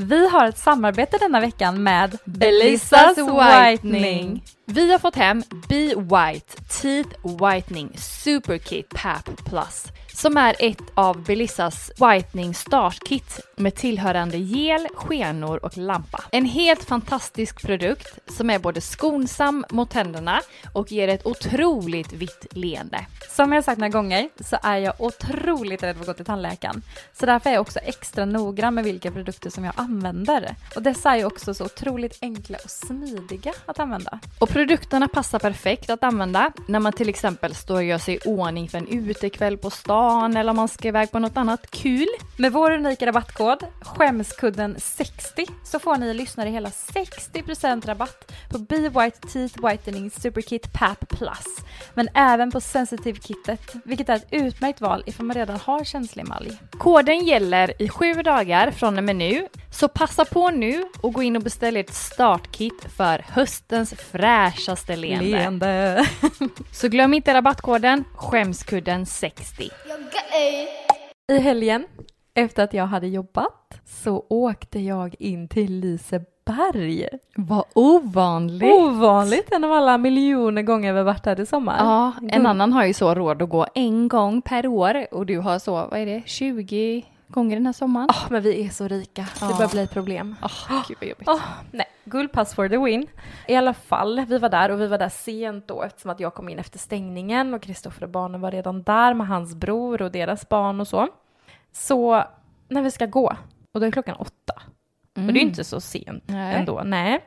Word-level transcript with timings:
Vi 0.00 0.28
har 0.28 0.48
ett 0.48 0.58
samarbete 0.58 1.18
denna 1.18 1.40
veckan 1.40 1.82
med 1.82 2.18
Belissas 2.24 3.18
Whitening. 3.18 4.44
Vi 4.64 4.92
har 4.92 4.98
fått 4.98 5.16
hem 5.16 5.42
Be 5.68 5.94
White 5.96 6.62
Teeth 6.82 7.10
Whitening 7.42 7.90
Super 7.98 8.58
Kit 8.58 8.88
PAP 8.88 9.44
Plus 9.44 9.84
som 10.18 10.36
är 10.36 10.56
ett 10.58 10.82
av 10.94 11.24
Belissas 11.24 11.92
Whitening 11.96 12.54
startkit 12.54 13.40
med 13.56 13.74
tillhörande 13.74 14.38
gel, 14.38 14.88
skenor 14.94 15.64
och 15.64 15.76
lampa. 15.76 16.24
En 16.32 16.44
helt 16.44 16.84
fantastisk 16.84 17.62
produkt 17.62 18.18
som 18.26 18.50
är 18.50 18.58
både 18.58 18.80
skonsam 18.80 19.64
mot 19.70 19.90
tänderna 19.90 20.40
och 20.72 20.92
ger 20.92 21.08
ett 21.08 21.26
otroligt 21.26 22.12
vitt 22.12 22.46
leende. 22.50 23.06
Som 23.30 23.52
jag 23.52 23.64
sagt 23.64 23.78
några 23.78 23.90
gånger 23.90 24.28
så 24.40 24.56
är 24.62 24.76
jag 24.76 24.94
otroligt 24.98 25.82
rädd 25.82 25.96
för 25.96 26.00
att 26.00 26.06
gå 26.06 26.14
till 26.14 26.24
tandläkaren. 26.24 26.82
Så 27.12 27.26
därför 27.26 27.50
är 27.50 27.54
jag 27.54 27.60
också 27.60 27.78
extra 27.78 28.24
noggrann 28.24 28.74
med 28.74 28.84
vilka 28.84 29.10
produkter 29.10 29.50
som 29.50 29.64
jag 29.64 29.74
använder. 29.76 30.54
Och 30.76 30.82
dessa 30.82 31.10
är 31.10 31.16
ju 31.16 31.24
också 31.24 31.54
så 31.54 31.64
otroligt 31.64 32.18
enkla 32.22 32.58
och 32.64 32.70
smidiga 32.70 33.52
att 33.66 33.78
använda. 33.78 34.20
Och 34.38 34.48
produkterna 34.48 35.08
passar 35.08 35.38
perfekt 35.38 35.90
att 35.90 36.04
använda 36.04 36.52
när 36.66 36.80
man 36.80 36.92
till 36.92 37.08
exempel 37.08 37.54
står 37.54 37.74
och 37.74 37.84
gör 37.84 37.98
sig 37.98 38.14
i 38.14 38.18
ordning 38.24 38.68
för 38.68 38.78
en 38.78 38.88
utekväll 38.88 39.58
på 39.58 39.70
stan 39.70 40.07
eller 40.08 40.50
om 40.50 40.56
man 40.56 40.68
ska 40.68 40.88
iväg 40.88 41.10
på 41.10 41.18
något 41.18 41.36
annat 41.36 41.70
kul. 41.70 42.08
Med 42.36 42.52
vår 42.52 42.70
unika 42.70 43.06
rabattkod 43.06 43.64
skämskudden60 43.80 45.50
så 45.64 45.78
får 45.78 45.96
ni 45.96 46.14
lyssnare 46.14 46.48
hela 46.48 46.68
60% 46.68 47.86
rabatt 47.86 48.32
på 48.50 48.58
Be 48.58 48.76
White 48.76 49.28
Teeth 49.32 49.66
Whitening 49.66 50.10
Superkit 50.10 50.72
PAP 50.72 51.08
Plus. 51.08 51.46
Men 51.94 52.08
även 52.14 52.50
på 52.50 52.60
Sensitive 52.60 53.18
Kittet, 53.20 53.74
vilket 53.84 54.08
är 54.08 54.16
ett 54.16 54.28
utmärkt 54.30 54.80
val 54.80 55.02
ifall 55.06 55.26
man 55.26 55.36
redan 55.36 55.60
har 55.64 55.84
känslig 55.84 56.22
emalj. 56.22 56.56
Koden 56.70 57.24
gäller 57.24 57.82
i 57.82 57.88
sju 57.88 58.14
dagar 58.14 58.70
från 58.70 58.98
och 58.98 59.04
med 59.04 59.16
nu, 59.16 59.48
så 59.72 59.88
passa 59.88 60.24
på 60.24 60.50
nu 60.50 60.84
och 61.00 61.12
gå 61.12 61.22
in 61.22 61.36
och 61.36 61.42
beställ 61.42 61.76
ert 61.76 61.94
startkit 61.94 62.86
för 62.96 63.24
höstens 63.28 63.94
fräschaste 63.94 64.96
leende. 64.96 65.30
Leende. 65.30 66.06
Så 66.72 66.88
glöm 66.88 67.14
inte 67.14 67.34
rabattkoden 67.34 68.04
skämskudden60. 68.16 69.70
I 71.32 71.38
helgen, 71.38 71.86
efter 72.34 72.64
att 72.64 72.74
jag 72.74 72.86
hade 72.86 73.06
jobbat, 73.06 73.80
så 73.84 74.26
åkte 74.28 74.80
jag 74.80 75.14
in 75.18 75.48
till 75.48 75.80
Liseberg. 75.80 77.08
Vad 77.36 77.64
ovanligt! 77.74 78.72
Ovanligt, 78.72 79.52
en 79.52 79.64
av 79.64 79.72
alla 79.72 79.98
miljoner 79.98 80.62
gånger 80.62 80.92
vi 80.92 81.02
varit 81.02 81.26
här 81.26 81.40
i 81.40 81.46
sommar. 81.46 81.76
Ja, 81.78 82.12
en 82.30 82.46
annan 82.46 82.72
har 82.72 82.84
ju 82.84 82.94
så 82.94 83.14
råd 83.14 83.42
att 83.42 83.48
gå 83.48 83.66
en 83.74 84.08
gång 84.08 84.42
per 84.42 84.66
år 84.66 85.14
och 85.14 85.26
du 85.26 85.38
har 85.38 85.58
så, 85.58 85.72
vad 85.72 86.00
är 86.00 86.06
det, 86.06 86.22
20 86.26 87.04
gånger 87.28 87.56
den 87.56 87.66
här 87.66 87.72
sommaren? 87.72 88.08
Ah, 88.10 88.26
men 88.30 88.42
vi 88.42 88.66
är 88.66 88.68
så 88.70 88.88
rika, 88.88 89.22
det 89.22 89.28
Ja. 89.40 89.56
börjar 89.56 89.70
bli 89.70 89.82
ett 89.82 89.90
problem. 89.90 90.36
Oh, 90.42 90.82
gud 90.88 90.96
vad 91.00 91.08
jobbigt. 91.08 91.28
Ah, 91.28 91.40
nej, 91.70 91.86
guldpass 92.04 92.54
for 92.54 92.68
the 92.68 92.76
win. 92.78 93.06
I 93.48 93.54
alla 93.56 93.74
fall, 93.74 94.24
vi 94.28 94.38
var 94.38 94.48
där 94.48 94.70
och 94.70 94.80
vi 94.80 94.86
var 94.86 94.98
där 94.98 95.08
sent 95.08 95.68
då 95.68 95.82
eftersom 95.82 96.10
att 96.10 96.20
jag 96.20 96.34
kom 96.34 96.48
in 96.48 96.58
efter 96.58 96.78
stängningen 96.78 97.54
och 97.54 97.62
Kristoffer 97.62 98.02
och 98.02 98.08
barnen 98.10 98.40
var 98.40 98.50
redan 98.50 98.82
där 98.82 99.14
med 99.14 99.26
hans 99.26 99.54
bror 99.54 100.02
och 100.02 100.12
deras 100.12 100.48
barn 100.48 100.80
och 100.80 100.88
så. 100.88 101.08
Så 101.72 102.24
när 102.68 102.82
vi 102.82 102.90
ska 102.90 103.06
gå, 103.06 103.36
och 103.72 103.80
då 103.80 103.86
är 103.86 103.90
klockan 103.90 104.16
åtta, 104.16 104.52
och 105.16 105.22
det 105.22 105.30
är 105.30 105.34
ju 105.34 105.40
inte 105.40 105.64
så 105.64 105.80
sent 105.80 106.24
Nej. 106.26 106.54
ändå, 106.54 106.82
nej. 106.84 107.12
Jag 107.12 107.20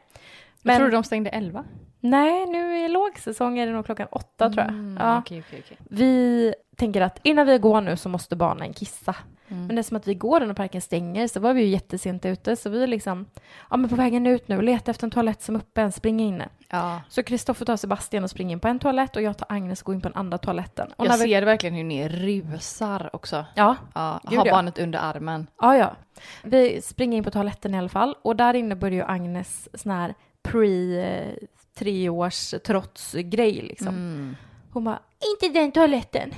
Men 0.62 0.78
tror 0.78 0.90
de 0.92 1.04
stängde 1.04 1.30
11. 1.30 1.64
nej, 2.00 2.46
nu 2.46 2.78
i 2.86 2.88
lågsäsong 2.88 3.60
är 3.60 3.68
det 3.68 3.74
nog 3.74 3.86
klockan 3.86 4.08
åtta 4.12 4.50
tror 4.50 4.60
jag. 4.60 4.70
Mm, 4.70 4.98
Ja. 5.02 5.18
okej, 5.20 5.44
okej, 5.48 5.62
okej. 5.66 5.78
Vi 5.90 6.54
tänker 6.76 7.02
att 7.02 7.20
innan 7.24 7.48
vi 7.48 7.58
går 7.58 7.82
nu 7.82 7.98
så 7.98 8.10
måste 8.10 8.36
barnen 8.36 8.74
kissa. 8.74 9.16
Mm. 9.52 9.68
Men 9.68 9.76
det 9.76 9.80
är 9.82 9.84
som 9.84 9.98
att 9.98 10.08
vi 10.08 10.14
går 10.16 10.40
när 10.40 10.54
parken 10.54 10.82
stänger 10.82 11.28
så 11.28 11.40
var 11.40 11.54
vi 11.54 11.62
ju 11.62 11.68
jättesent 11.68 12.26
ute 12.26 12.56
så 12.56 12.70
vi 12.70 12.84
är 12.84 12.88
liksom, 12.88 13.26
ja 13.70 13.78
men 13.78 13.90
på 13.90 13.96
vägen 13.96 14.28
ut 14.28 14.48
nu 14.48 14.58
och 14.58 14.64
letar 14.64 14.92
efter 14.92 15.08
en 15.08 15.12
toalett 15.12 15.42
som 15.42 15.56
är 15.56 15.60
öppen, 15.60 15.92
springa 15.92 16.24
in. 16.24 16.44
Ja. 16.70 17.02
Så 17.10 17.24
Kristoffer 17.24 17.66
tar 17.66 17.78
Sebastian 17.78 18.24
och 18.24 18.30
springer 18.30 18.52
in 18.52 18.60
på 18.60 18.68
en 18.68 18.80
toalett 18.80 19.16
och 19.16 19.22
jag 19.22 19.38
tar 19.38 19.48
Agnes 19.50 19.82
och 19.82 19.86
går 19.86 19.96
in 19.96 20.02
på 20.02 20.10
den 20.10 20.18
andra 20.18 20.38
toaletten. 20.38 20.92
Och 20.98 21.06
Jag 21.06 21.18
vi, 21.18 21.24
ser 21.24 21.42
verkligen 21.42 21.76
hur 21.76 21.84
ni 21.84 22.10
rusar 22.10 23.10
också. 23.14 23.46
ja, 23.56 23.76
Ja, 23.94 24.20
Gud, 24.24 24.40
ha 24.40 24.46
ja. 24.46 24.54
barnet 24.54 24.80
under 24.80 25.00
armen. 25.00 25.48
ja, 25.62 25.78
ja. 25.78 25.96
Vi 26.44 26.82
springer 26.82 27.18
in 27.18 27.24
på 27.24 27.32
toaletten 27.32 27.76
i 27.76 27.78
alla 27.78 27.90
fall 27.90 28.16
och 28.22 28.36
där 28.36 28.54
inne 28.54 28.76
börjar 28.76 28.96
ju 28.96 29.04
Agnes 29.04 29.70
sån 29.74 29.92
här 29.92 30.14
pre 30.44 31.00
eh, 31.06 31.34
treårs 31.76 32.54
trotsgrej 32.66 33.54
liksom. 33.62 33.88
Mm. 33.88 34.36
Hon 34.74 34.84
bara, 34.84 35.00
inte 35.34 35.60
den 35.60 35.72
toaletten. 35.72 36.34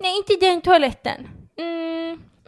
Nej, 0.00 0.16
inte 0.16 0.46
den 0.46 0.60
toaletten. 0.60 1.28
Mm, 1.56 1.83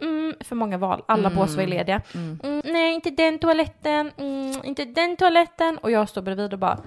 mm, 0.01 0.33
för 0.39 0.55
många 0.55 0.77
val, 0.77 1.03
alla 1.05 1.27
Mm. 1.27 1.35
bås 1.39 1.55
var 1.55 1.65
lediga. 1.65 2.01
Mm. 2.15 2.39
Mm, 2.43 2.61
nej, 2.65 2.93
inte 2.93 3.09
den 3.09 3.39
toaletten. 3.39 4.11
Mm, 4.17 4.53
inte 4.63 4.85
den 4.85 5.15
toaletten. 5.15 5.77
Och 5.77 5.91
jag 5.91 6.09
står 6.09 6.21
bredvid 6.21 6.53
och 6.53 6.59
bara, 6.59 6.79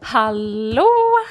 hallå, 0.00 0.88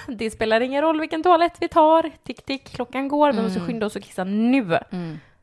det 0.07 0.31
spelar 0.31 0.61
ingen 0.61 0.81
roll 0.81 0.99
vilken 0.99 1.23
toalett 1.23 1.57
vi 1.59 1.67
tar. 1.67 2.11
Tick, 2.23 2.45
tick, 2.45 2.69
klockan 2.69 3.07
går, 3.07 3.31
vi 3.31 3.41
måste 3.41 3.59
Mm. 3.59 3.67
skynda 3.67 3.85
oss 3.85 3.95
och 3.95 4.01
kissa 4.03 4.23
nu. 4.23 4.79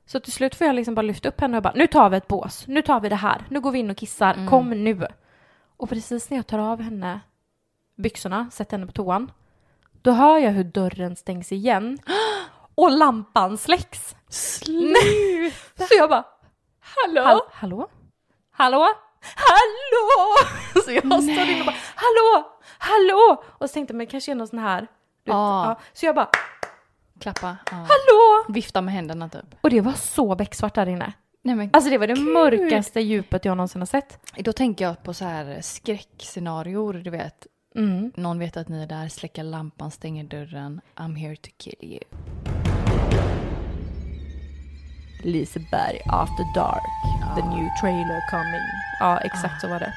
Så 0.07 0.21
till 0.21 0.33
slut 0.33 0.55
får 0.55 0.67
jag 0.67 0.77
liksom 0.77 0.95
bara 0.95 1.03
lyfta 1.03 1.29
upp 1.29 1.41
henne 1.41 1.57
och 1.57 1.63
bara, 1.63 1.73
nu 1.77 1.87
tar 1.87 2.11
vi 2.11 2.17
ett 2.17 2.29
bås. 2.29 2.65
Nu 2.67 2.83
tar 2.83 3.01
vi 3.01 3.09
det 3.09 3.17
här. 3.17 3.45
Nu 3.49 3.61
går 3.61 3.71
vi 3.73 3.79
in 3.79 3.91
och 3.91 3.97
kissar. 3.97 4.35
Mm. 4.35 4.49
Kom 4.49 4.71
nu. 4.71 5.07
Och 5.77 5.89
precis 5.89 6.31
när 6.31 6.39
jag 6.39 6.47
tar 6.47 6.59
av 6.59 6.81
henne 6.83 7.21
byxorna, 7.97 8.51
sätter 8.53 8.73
henne 8.77 8.87
på 8.87 8.93
toan, 8.93 9.31
då 10.03 10.11
hör 10.11 10.39
jag 10.39 10.51
hur 10.51 10.65
dörren 10.65 11.17
stängs 11.17 11.53
igen 11.53 11.99
och 12.83 12.91
lampan 12.91 13.59
släcks. 13.59 14.15
Nej! 14.69 15.55
Så 15.77 15.95
jag 15.99 16.11
bara, 16.11 16.25
hallå? 16.81 17.23
Hall- 17.23 17.41
hallå? 17.53 17.89
Hallå? 18.53 18.87
Hallå! 19.37 20.37
Så 20.85 20.93
jag 20.93 21.03
står 21.23 21.31
inne 21.31 21.61
och 21.61 21.67
bara, 21.67 21.77
hallå? 21.95 22.47
Hallå? 22.79 23.43
Och 23.59 23.71
så 23.71 23.75
tänkte 23.75 23.93
jag, 23.93 23.97
men 23.97 24.07
det 24.07 24.11
kanske 24.11 24.31
är 24.33 24.35
någon 24.35 24.49
sån 24.49 24.59
här, 24.59 24.81
du 24.81 24.87
vet, 24.87 25.35
Ja. 25.35 25.81
Så 25.93 26.07
jag 26.07 26.15
bara, 26.15 26.29
Klappa. 27.21 27.57
Ja. 27.71 27.77
hallå? 27.77 28.45
Vifta 28.49 28.81
med 28.81 28.95
händerna 28.95 29.29
typ. 29.29 29.45
Och 29.61 29.71
det 29.71 29.81
var 29.81 29.93
så 29.93 30.35
becksvart 30.35 30.75
där 30.75 30.89
inne. 30.89 31.13
Nej, 31.43 31.55
men, 31.55 31.71
Alltså 31.73 31.91
det 31.91 31.99
var 31.99 32.07
det 32.07 32.21
mörkaste 32.21 33.01
djupet 33.01 33.45
jag 33.45 33.57
någonsin 33.57 33.81
har 33.81 33.87
sett. 33.87 34.19
då 34.37 34.53
tänker 34.53 34.85
jag 34.85 35.03
på 35.03 35.15
så 35.15 35.25
här 35.25 35.61
skräckscenarior, 35.63 36.93
du 36.95 37.11
vet. 37.11 37.47
Mm. 37.77 38.13
Någon 38.17 38.39
vet 38.39 38.57
att 38.57 38.69
ni 38.69 38.83
är 38.83 38.87
där, 38.87 39.09
släcker 39.09 39.43
lampan, 39.45 39.91
stänger 39.91 40.25
dörren. 40.25 40.81
I'm 40.97 41.17
here 41.17 41.37
to 41.37 41.51
kill 41.59 41.79
you. 41.81 42.01
Liseberg 45.25 46.01
After 46.07 46.45
Dark, 46.55 46.83
the 47.37 47.43
new 47.43 47.69
trailer 47.81 48.31
coming. 48.31 48.61
Ja, 49.01 49.19
exakt 49.19 49.61
så 49.61 49.69
var 49.69 49.79
det. 49.79 49.93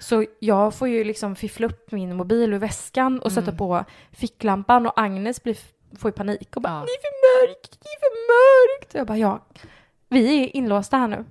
Så 0.00 0.24
jag 0.38 0.74
får 0.74 0.88
ju 0.88 1.04
liksom 1.04 1.36
fiffla 1.36 1.66
upp 1.66 1.92
min 1.92 2.16
mobil 2.16 2.52
ur 2.52 2.58
väskan 2.58 3.20
och 3.20 3.32
sätta 3.32 3.46
Mm. 3.50 3.56
på 3.58 3.84
ficklampan 4.12 4.86
och 4.86 4.92
Agnes 5.00 5.42
blir, 5.42 5.56
får 5.98 6.08
ju 6.08 6.12
panik 6.12 6.56
och 6.56 6.62
bara 6.62 6.72
Ja. 6.72 6.78
det 6.86 6.92
är 6.92 7.00
för 7.02 7.46
mörkt, 7.48 7.78
det 7.82 7.88
är 7.88 8.00
för 8.00 8.14
mörkt. 8.28 8.94
Och 8.94 9.00
jag 9.00 9.06
bara 9.06 9.18
ja, 9.18 9.40
vi 10.08 10.44
är 10.44 10.56
inlåsta 10.56 10.96
här 10.96 11.08
nu. 11.08 11.24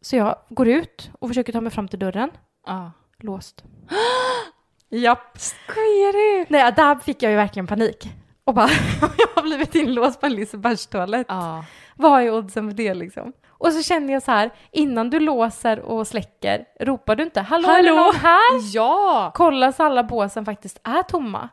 Så 0.00 0.16
jag 0.16 0.36
går 0.48 0.68
ut 0.68 1.10
och 1.18 1.28
försöker 1.28 1.52
ta 1.52 1.60
mig 1.60 1.72
fram 1.72 1.88
till 1.88 1.98
dörren. 1.98 2.30
Ja. 2.66 2.92
Låst. 3.18 3.64
Japp. 4.90 5.38
Skojar 5.40 6.12
du? 6.12 6.46
Nej, 6.48 6.72
där 6.76 6.94
fick 6.94 7.22
jag 7.22 7.30
ju 7.30 7.36
verkligen 7.36 7.66
panik. 7.66 8.08
Och 8.44 8.54
bara, 8.54 8.68
jag 9.18 9.28
har 9.34 9.42
blivit 9.42 9.74
inlåst 9.74 10.20
på 10.20 10.26
en 10.26 10.34
Lisebergstoalett. 10.34 11.26
Ja. 11.28 11.64
Vad 11.96 12.22
är 12.22 12.30
oddsen 12.34 12.68
för 12.70 12.76
det 12.76 12.94
liksom? 12.94 13.32
Och 13.48 13.72
så 13.72 13.82
känner 13.82 14.12
jag 14.12 14.22
så 14.22 14.30
här, 14.30 14.50
innan 14.70 15.10
du 15.10 15.20
låser 15.20 15.80
och 15.80 16.06
släcker, 16.06 16.64
ropar 16.80 17.16
du 17.16 17.22
inte 17.22 17.40
hallå, 17.40 17.68
är 17.68 17.82
det 17.82 17.88
Hallå? 17.88 18.04
någon 18.04 18.14
här? 18.14 18.74
Ja! 18.74 19.30
Kolla 19.34 19.72
så 19.72 19.82
alla 19.82 20.02
båsen 20.02 20.44
faktiskt 20.44 20.80
är 20.82 21.02
tomma. 21.02 21.48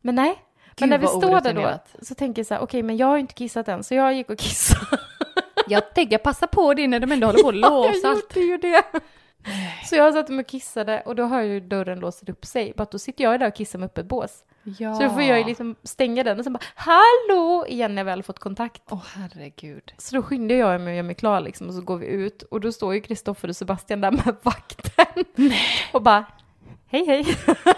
Men 0.00 0.14
nej. 0.14 0.28
Gud, 0.76 0.80
men 0.80 0.88
när 0.90 0.98
vi 0.98 1.06
står 1.06 1.40
där 1.40 1.54
då 1.54 1.78
så 2.02 2.14
tänker 2.14 2.40
jag 2.40 2.46
så 2.46 2.54
här, 2.54 2.60
okej 2.62 2.82
men 2.82 2.96
jag 2.96 3.06
har 3.06 3.14
ju 3.14 3.20
inte 3.20 3.34
kissat 3.34 3.68
än 3.68 3.84
så 3.84 3.94
jag 3.94 4.14
gick 4.14 4.30
och 4.30 4.38
kissade. 4.38 4.98
Jag 5.68 5.94
tänker 5.94 6.18
passa 6.18 6.46
på 6.46 6.74
det 6.74 6.88
när 6.88 7.00
de 7.00 7.12
ändå 7.12 7.26
håller 7.26 7.42
på 7.42 7.48
att 7.48 7.54
låsa 7.54 7.98
jag 8.02 8.14
gjorde 8.14 8.40
ju 8.40 8.56
det. 8.58 8.84
Så 9.84 9.96
jag 9.96 10.14
satt 10.14 10.28
mig 10.28 10.38
och 10.38 10.46
kissade 10.46 11.00
och 11.06 11.16
då 11.16 11.22
har 11.22 11.42
ju 11.42 11.60
dörren 11.60 12.00
låst 12.00 12.28
upp 12.28 12.46
sig. 12.46 12.72
Bara 12.76 12.88
då 12.90 12.98
sitter 12.98 13.24
jag 13.24 13.40
där 13.40 13.48
och 13.48 13.54
kissar 13.54 13.78
med 13.78 13.86
öppet 13.86 14.06
bås. 14.06 14.44
Ja. 14.78 14.94
Så 14.94 15.02
då 15.02 15.10
får 15.10 15.22
jag 15.22 15.38
ju 15.38 15.44
liksom 15.44 15.76
stänga 15.82 16.22
den 16.22 16.38
och 16.38 16.44
sen 16.44 16.52
bara 16.52 16.64
hallå 16.74 17.66
igen 17.68 17.94
när 17.94 18.00
jag 18.00 18.04
väl 18.04 18.22
fått 18.22 18.38
kontakt. 18.38 18.82
Åh 18.90 19.04
herregud. 19.14 19.92
Så 19.98 20.16
då 20.16 20.22
skyndar 20.22 20.56
jag 20.56 20.80
mig 20.80 20.90
och 20.90 20.96
gör 20.96 21.02
mig 21.02 21.14
klar 21.14 21.40
liksom 21.40 21.68
och 21.68 21.74
så 21.74 21.80
går 21.80 21.96
vi 21.96 22.06
ut 22.06 22.42
och 22.42 22.60
då 22.60 22.72
står 22.72 22.94
ju 22.94 23.00
Kristoffer 23.00 23.48
och 23.48 23.56
Sebastian 23.56 24.00
där 24.00 24.10
med 24.10 24.36
vakten. 24.42 25.24
Och 25.92 26.02
bara 26.02 26.24
hej 26.86 27.06
hej. 27.06 27.22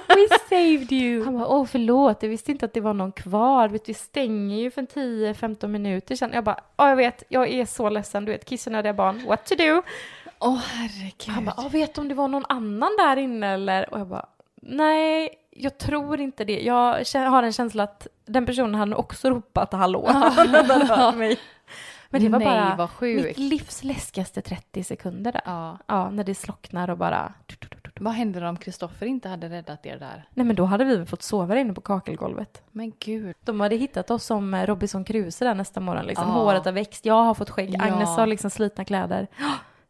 We 0.09 0.39
saved 0.49 0.93
you. 0.93 1.25
Han 1.25 1.35
bara 1.39 1.49
åh 1.49 1.67
förlåt, 1.67 2.23
jag 2.23 2.31
visste 2.31 2.53
inte 2.53 2.65
att 2.67 2.75
det 2.75 2.81
var 2.81 2.95
någon 2.95 3.13
kvar. 3.13 3.69
Vet, 3.69 3.89
vi 3.89 3.95
stänger 3.95 4.57
ju 4.57 4.71
för 4.71 4.83
10-15 4.83 5.67
minuter 5.67 6.17
sedan. 6.17 6.31
Jag 6.33 6.45
bara 6.45 6.61
ja 6.77 6.89
jag 6.89 6.97
vet, 6.97 7.23
jag 7.29 7.49
är 7.49 7.65
så 7.67 7.89
ledsen. 7.89 8.25
Du 8.25 8.33
vet 8.33 8.45
kissnödiga 8.45 8.95
barn, 8.95 9.25
what 9.27 9.47
to 9.47 9.55
do? 9.55 9.83
Åh 10.41 10.57
herregud. 10.57 11.35
Han 11.35 11.45
bara 11.45 11.69
vet 11.69 11.99
om 11.99 12.09
det 12.09 12.15
var 12.15 12.29
någon 12.29 12.45
annan 12.49 12.91
där 12.99 13.17
inne 13.17 13.47
eller? 13.47 13.95
Och 13.95 14.01
jag 14.01 14.07
bara 14.07 14.27
nej, 14.67 15.31
jag 15.51 15.79
tror 15.79 16.21
inte 16.21 16.45
det. 16.45 16.61
Jag 16.61 17.05
har 17.15 17.43
en 17.43 17.53
känsla 17.53 17.83
att 17.83 18.07
den 18.27 18.47
personen 18.47 18.75
hade 18.75 18.97
också 18.97 19.31
ropat 19.31 19.73
hallå. 19.73 20.09
Hört 20.89 21.17
mig. 21.17 21.39
Men 22.11 22.23
det 22.23 22.29
var 22.29 22.39
Nej, 22.39 22.49
bara 22.49 22.77
vad 22.77 23.03
mitt 23.03 23.39
livs 23.39 23.85
läskigaste 23.85 24.43
30 24.43 24.85
sekunder 24.85 25.33
där. 25.33 25.43
Ja. 25.45 25.79
Ja, 25.87 26.11
när 26.11 26.25
det 26.25 26.35
slocknar 26.35 26.91
och 26.91 26.99
bara... 26.99 27.33
Vad 28.01 28.13
hände 28.13 28.49
om 28.49 28.57
Kristoffer 28.57 29.07
inte 29.07 29.29
hade 29.29 29.49
räddat 29.49 29.87
er 29.87 29.99
där? 29.99 30.29
Nej 30.35 30.47
men 30.47 30.57
då 30.57 30.65
hade 30.65 30.85
vi 30.85 30.97
väl 30.97 31.07
fått 31.07 31.23
sova 31.23 31.55
där 31.55 31.61
inne 31.61 31.73
på 31.73 31.81
kakelgolvet. 31.81 32.63
Men 32.73 32.93
gud. 32.99 33.37
De 33.45 33.61
hade 33.61 33.77
hittat 33.77 34.11
oss 34.11 34.25
som 34.25 34.55
eh, 34.55 34.67
Robinson 34.67 35.05
Crusoe 35.05 35.49
där 35.49 35.55
nästa 35.55 35.81
morgon. 35.81 36.07
Liksom. 36.07 36.29
Ja. 36.29 36.35
Håret 36.35 36.65
har 36.65 36.73
växt, 36.73 37.07
jag 37.07 37.25
har 37.25 37.35
fått 37.35 37.51
skägg, 37.51 37.75
Ja. 37.79 37.85
Agnes 37.85 38.09
har 38.09 38.27
liksom 38.27 38.51
slitna 38.51 38.85
kläder. 38.85 39.27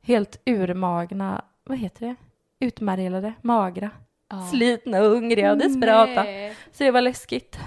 Helt 0.07 0.41
urmagna, 0.47 1.45
vad 1.65 1.79
heter 1.79 2.07
det? 2.07 2.15
Utmärglade, 2.67 3.33
magra, 3.43 3.91
Ja. 4.31 4.49
slitna 4.53 5.03
och 5.03 5.11
hungriga 5.11 5.53
och 5.53 5.59
desperata. 5.59 6.23
Nej. 6.23 6.55
Så 6.73 6.85
det 6.85 6.91
var 6.91 7.01
läskigt. 7.01 7.59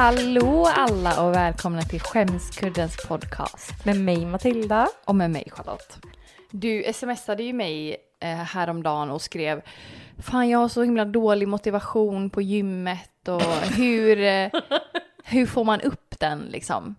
Hallå 0.00 0.66
alla 0.76 1.26
och 1.26 1.34
välkomna 1.34 1.82
till 1.82 2.00
Skämskuddens 2.00 3.06
podcast. 3.08 3.84
Med 3.84 3.96
mig 3.96 4.26
Matilda. 4.26 4.88
Och 5.04 5.14
med 5.14 5.30
mig 5.30 5.48
Charlotte. 5.50 5.98
Du 6.50 6.92
smsade 6.94 7.42
ju 7.42 7.52
mig 7.52 7.96
eh, 8.20 8.28
häromdagen 8.28 9.10
och 9.10 9.22
skrev 9.22 9.62
Fan 10.18 10.48
jag 10.48 10.58
har 10.58 10.68
så 10.68 10.82
himla 10.82 11.04
dålig 11.04 11.48
motivation 11.48 12.30
på 12.30 12.42
gymmet 12.42 13.28
och 13.28 13.42
hur, 13.76 14.20
eh, 14.20 14.50
hur 15.24 15.46
får 15.46 15.64
man 15.64 15.80
upp 15.80 16.20
den 16.20 16.40
liksom? 16.40 16.94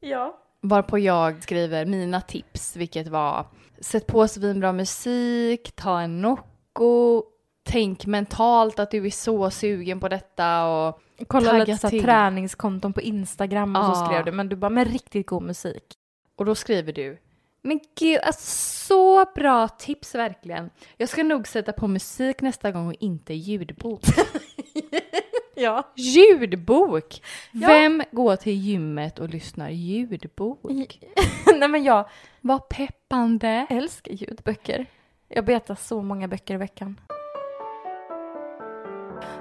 Ja. 0.00 0.38
Varpå 0.60 0.98
jag 0.98 1.42
skriver 1.42 1.86
mina 1.86 2.20
tips, 2.20 2.76
vilket 2.76 3.08
var 3.08 3.46
Sätt 3.80 4.06
på 4.06 4.28
svinbra 4.28 4.72
musik, 4.72 5.72
ta 5.76 6.00
en 6.00 6.22
Nocco, 6.22 7.22
tänk 7.62 8.06
mentalt 8.06 8.78
att 8.78 8.90
du 8.90 9.06
är 9.06 9.10
så 9.10 9.50
sugen 9.50 10.00
på 10.00 10.08
detta 10.08 10.66
och 10.66 11.00
Kolla 11.28 11.52
lite 11.52 11.78
så 11.78 11.88
här 11.88 12.00
träningskonton 12.00 12.92
på 12.92 13.00
Instagram 13.00 13.76
och 13.76 13.84
så 13.84 13.90
Ja. 13.90 14.06
skrev 14.06 14.24
du, 14.24 14.32
men 14.32 14.48
du 14.48 14.56
bara 14.56 14.70
med 14.70 14.92
riktigt 14.92 15.26
god 15.26 15.42
musik. 15.42 15.84
Och 16.36 16.44
då 16.44 16.54
skriver 16.54 16.92
du 16.92 17.18
Men 17.62 17.80
gud, 17.98 18.18
alltså 18.22 18.46
så 18.86 19.24
bra 19.34 19.68
tips 19.68 20.14
verkligen. 20.14 20.70
Jag 20.96 21.08
ska 21.08 21.22
nog 21.22 21.48
sätta 21.48 21.72
på 21.72 21.88
musik 21.88 22.40
nästa 22.40 22.70
gång 22.72 22.86
och 22.88 22.94
inte 23.00 23.34
ljudbok. 23.34 24.02
Ja. 25.54 25.92
ljudbok! 25.96 27.22
Ja. 27.52 27.68
Vem 27.68 28.02
går 28.12 28.36
till 28.36 28.52
gymmet 28.52 29.18
och 29.18 29.28
lyssnar 29.28 29.70
ljudbok? 29.70 30.60
Nej 31.58 31.68
men 31.68 31.84
jag 31.84 32.08
Vad 32.40 32.68
peppande! 32.68 33.66
älskar 33.70 34.12
ljudböcker. 34.12 34.86
Jag 35.28 35.44
betar 35.44 35.74
så 35.74 36.02
många 36.02 36.28
böcker 36.28 36.54
i 36.54 36.56
veckan. 36.56 37.00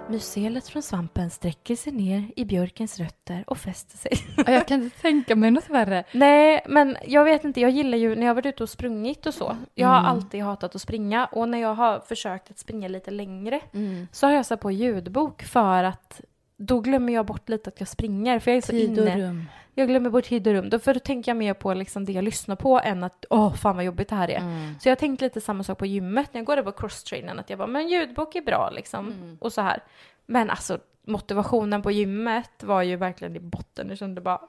Mycelet 0.09 0.67
från 0.67 0.81
svampen 0.83 1.29
sträcker 1.29 1.75
sig 1.75 1.93
ner 1.93 2.31
i 2.35 2.45
björkens 2.45 2.99
rötter 2.99 3.43
och 3.47 3.57
fäster 3.57 3.97
sig. 3.97 4.11
Ja, 4.37 4.51
Jag 4.53 4.67
kan 4.67 4.83
inte 4.83 4.99
tänka 5.01 5.35
mig 5.35 5.51
något 5.51 5.69
värre. 5.69 6.03
Nej, 6.11 6.61
men 6.69 6.97
jag 7.07 7.23
vet 7.23 7.43
inte, 7.43 7.61
jag 7.61 7.71
gillar 7.71 7.97
ju 7.97 8.15
när 8.15 8.25
jag 8.25 8.35
varit 8.35 8.45
ute 8.45 8.63
och 8.63 8.69
sprungit 8.69 9.25
och 9.25 9.33
så. 9.33 9.57
Jag 9.75 9.87
har 9.87 9.97
Mm. 9.99 10.11
alltid 10.11 10.43
hatat 10.43 10.75
att 10.75 10.81
springa 10.81 11.25
och 11.25 11.49
när 11.49 11.57
jag 11.57 11.73
har 11.75 11.99
försökt 11.99 12.51
att 12.51 12.59
springa 12.59 12.87
lite 12.87 13.11
längre 13.11 13.59
Mm. 13.73 14.07
så 14.11 14.27
har 14.27 14.33
jag 14.33 14.45
satt 14.45 14.59
på 14.61 14.71
ljudbok 14.71 15.43
för 15.43 15.83
att 15.83 16.21
då 16.57 16.79
glömmer 16.79 17.13
jag 17.13 17.25
bort 17.25 17.49
lite 17.49 17.67
att 17.69 17.79
jag 17.79 17.87
springer 17.87 18.39
för 18.39 18.51
jag 18.51 18.57
är 18.57 18.61
så 18.61 18.71
Tid 18.71 18.99
och 18.99 19.07
inne. 19.07 19.27
rum. 19.27 19.45
Jag 19.79 19.87
glömmer 19.87 20.09
bort 20.09 20.25
tid 20.25 20.47
och 20.47 20.53
rum. 20.53 20.69
Då, 20.69 20.79
för 20.79 20.93
då 20.93 20.99
tänker 20.99 21.29
jag 21.31 21.37
mer 21.37 21.53
på 21.53 21.73
liksom 21.73 22.05
det 22.05 22.11
jag 22.11 22.23
lyssnar 22.23 22.55
på 22.55 22.79
än 22.83 23.03
att 23.03 23.25
åh 23.29 23.53
fan 23.55 23.75
vad 23.75 23.85
jobbigt 23.85 24.09
det 24.09 24.15
här 24.15 24.29
är. 24.31 24.37
Mm. 24.37 24.75
Så 24.79 24.87
jag 24.89 24.91
har 24.91 24.99
tänkt 24.99 25.21
lite 25.21 25.41
samma 25.41 25.63
sak 25.63 25.77
på 25.77 25.85
gymmet 25.85 26.33
när 26.33 26.39
jag 26.41 26.45
går 26.45 26.55
där 26.55 26.63
på 26.63 26.71
crosstrainern 26.71 27.39
att 27.39 27.49
jag 27.49 27.59
bara 27.59 27.67
men 27.67 27.87
ljudbok 27.89 28.35
är 28.35 28.41
bra 28.41 28.69
liksom 28.75 29.07
Mm. 29.07 29.37
och 29.41 29.53
så 29.53 29.61
här. 29.61 29.83
Men 30.25 30.49
alltså 30.49 30.79
motivationen 31.07 31.81
på 31.81 31.91
gymmet 31.91 32.63
var 32.63 32.81
ju 32.81 32.95
verkligen 32.95 33.35
i 33.35 33.39
botten. 33.39 33.89
Jag 33.89 33.97
kände 33.97 34.21
bara 34.21 34.41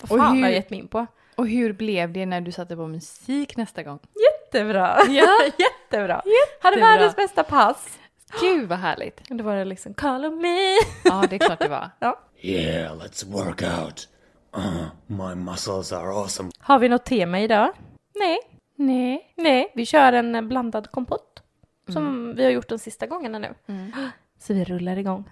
vad 0.00 0.12
Och 0.12 0.18
fan 0.18 0.36
hur- 0.36 0.42
har 0.42 0.48
jag 0.48 0.56
gett 0.56 0.70
mig 0.70 0.78
in 0.78 0.88
på? 0.88 1.06
Och 1.36 1.48
hur 1.48 1.72
blev 1.72 2.12
det 2.12 2.26
när 2.26 2.40
du 2.40 2.52
satte 2.52 2.76
på 2.76 2.86
musik 2.86 3.56
nästa 3.56 3.82
gång? 3.82 3.98
Jättebra! 4.32 4.98
Ja. 5.08 5.26
Jättebra! 5.58 6.22
Hade 6.62 6.76
världens 6.80 7.16
bästa 7.16 7.42
pass. 7.42 7.98
Gud 8.40 8.68
vad 8.68 8.78
härligt! 8.78 9.20
Då 9.28 9.44
var 9.44 9.54
det 9.56 9.64
liksom 9.64 9.94
call 9.94 10.24
on 10.24 10.40
me. 10.40 10.74
Ja, 11.04 11.24
det 11.30 11.36
är 11.36 11.38
klart 11.38 11.58
det 11.58 11.68
var. 11.68 11.90
Yeah, 12.40 12.96
let's 12.96 13.32
work 13.32 13.62
out. 13.62 14.08
Uh, 14.56 14.86
my 15.06 15.34
muscles 15.34 15.92
are 15.92 16.10
awesome. 16.12 16.50
Har 16.58 16.78
vi 16.78 16.88
något 16.88 17.04
tema 17.04 17.40
idag? 17.40 17.68
Nej, 18.14 18.38
Nej. 18.76 19.32
nej, 19.36 19.72
vi 19.74 19.86
kör 19.86 20.12
en 20.12 20.48
blandad 20.48 20.90
kompott. 20.90 21.42
Som 21.88 22.06
Mm. 22.06 22.36
vi 22.36 22.44
har 22.44 22.50
gjort 22.50 22.68
de 22.68 22.78
sista 22.78 23.06
gångerna 23.06 23.38
nu. 23.38 23.54
Så 24.38 24.54
vi 24.54 24.64
rullar 24.64 24.96
igång. 24.98 25.30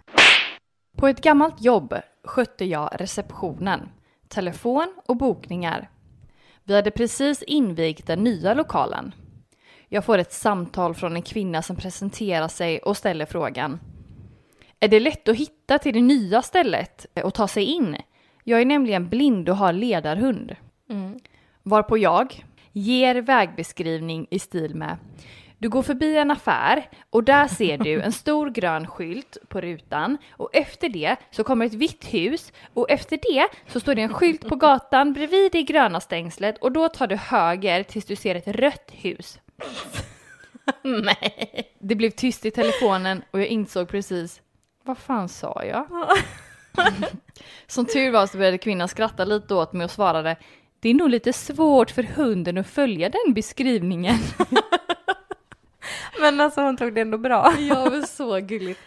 På 0.97 1.09
ett 1.09 1.21
gammalt 1.21 1.61
jobb 1.63 1.95
skötte 2.25 2.65
jag 2.65 2.91
receptionen, 3.01 3.89
telefon 4.29 4.95
och 5.07 5.17
bokningar. 5.17 5.91
Vi 6.65 6.75
hade 6.75 6.91
precis 6.91 7.43
invigt 7.43 8.07
den 8.07 8.25
nya 8.25 8.55
lokalen. 8.55 9.15
Jag 9.89 10.05
får 10.05 10.19
ett 10.19 10.33
samtal 10.33 10.95
från 10.95 11.17
en 11.17 11.23
kvinna 11.23 11.63
som 11.63 11.77
presenterar 11.77 12.49
sig 12.49 12.79
och 12.79 12.97
ställer 12.97 13.27
frågan. 13.27 13.81
Är 14.81 14.89
det 14.89 15.01
lätt 15.01 15.29
att 15.29 15.37
hitta 15.37 15.79
till 15.79 15.95
det 15.95 16.01
nya 16.03 16.43
stället 16.43 17.07
och 17.25 17.35
ta 17.35 17.49
sig 17.49 17.65
in? 17.65 17.97
Jag 18.48 18.60
är 18.60 18.64
nämligen 18.64 19.08
blind 19.08 19.48
och 19.48 19.56
har 19.56 19.72
ledarhund. 19.72 20.56
Varpå 21.62 21.98
jag 21.98 22.44
ger 22.72 23.14
vägbeskrivning 23.14 24.26
i 24.31 24.38
stil 24.38 24.75
med 24.75 24.96
du 25.58 25.69
går 25.69 25.82
förbi 25.82 26.16
en 26.16 26.31
affär 26.31 26.88
och 27.10 27.25
där 27.25 27.48
ser 27.48 27.78
du 27.78 28.00
en 28.00 28.12
stor 28.12 28.50
grön 28.50 28.87
skylt 28.87 29.37
på 29.48 29.60
rutan 29.60 30.19
och 30.31 30.50
efter 30.52 30.88
det 30.88 31.16
så 31.31 31.44
kommer 31.44 31.66
ett 31.66 31.75
vitt 31.75 32.14
hus 32.14 32.52
och 32.75 32.90
efter 32.90 33.19
det 33.22 33.48
så 33.72 33.81
står 33.81 33.94
det 33.94 34.02
en 34.02 34.14
skylt 34.14 34.48
på 34.48 34.56
gatan 34.56 35.12
bredvid 35.12 35.52
det 35.52 35.62
gröna 35.62 36.00
stängslet 36.00 36.58
och 36.58 36.72
då 36.72 36.88
tar 36.88 37.06
du 37.06 37.16
höger 37.16 37.82
tills 37.82 38.04
du 38.04 38.16
ser 38.16 38.34
ett 38.34 38.48
rött 38.48 38.90
hus. 38.93 39.38
Nej. 40.82 41.72
Det 41.78 41.94
blev 41.94 42.10
tyst 42.10 42.46
i 42.46 42.50
telefonen 42.50 43.22
och 43.31 43.40
jag 43.40 43.46
insåg 43.46 43.88
precis 43.88 44.40
vad 44.82 44.98
fan 44.98 45.28
sa 45.28 45.64
jag? 45.64 45.87
Som 47.67 47.87
tur 47.87 48.11
var 48.11 48.26
så 48.26 48.38
började 48.38 48.58
kvinnan 48.58 48.88
skratta 48.88 49.25
lite 49.25 49.55
åt 49.55 49.72
mig 49.72 49.84
och 49.84 49.91
svarade 49.91 50.36
det 50.81 50.89
är 50.89 50.94
nog 50.94 51.10
lite 51.10 51.32
svårt 51.32 51.91
för 51.91 52.03
hunden 52.03 52.58
att 52.58 52.67
följa 52.67 53.08
den 53.08 53.34
beskrivningen. 53.34 54.17
Men 56.20 56.41
alltså 56.41 56.60
hon 56.60 56.77
tog 56.77 56.94
det 56.94 57.01
ändå 57.01 57.19
bra. 57.19 57.53
Ja, 57.58 57.91
men 57.91 58.06
så 58.06 58.41
gulligt. 58.41 58.81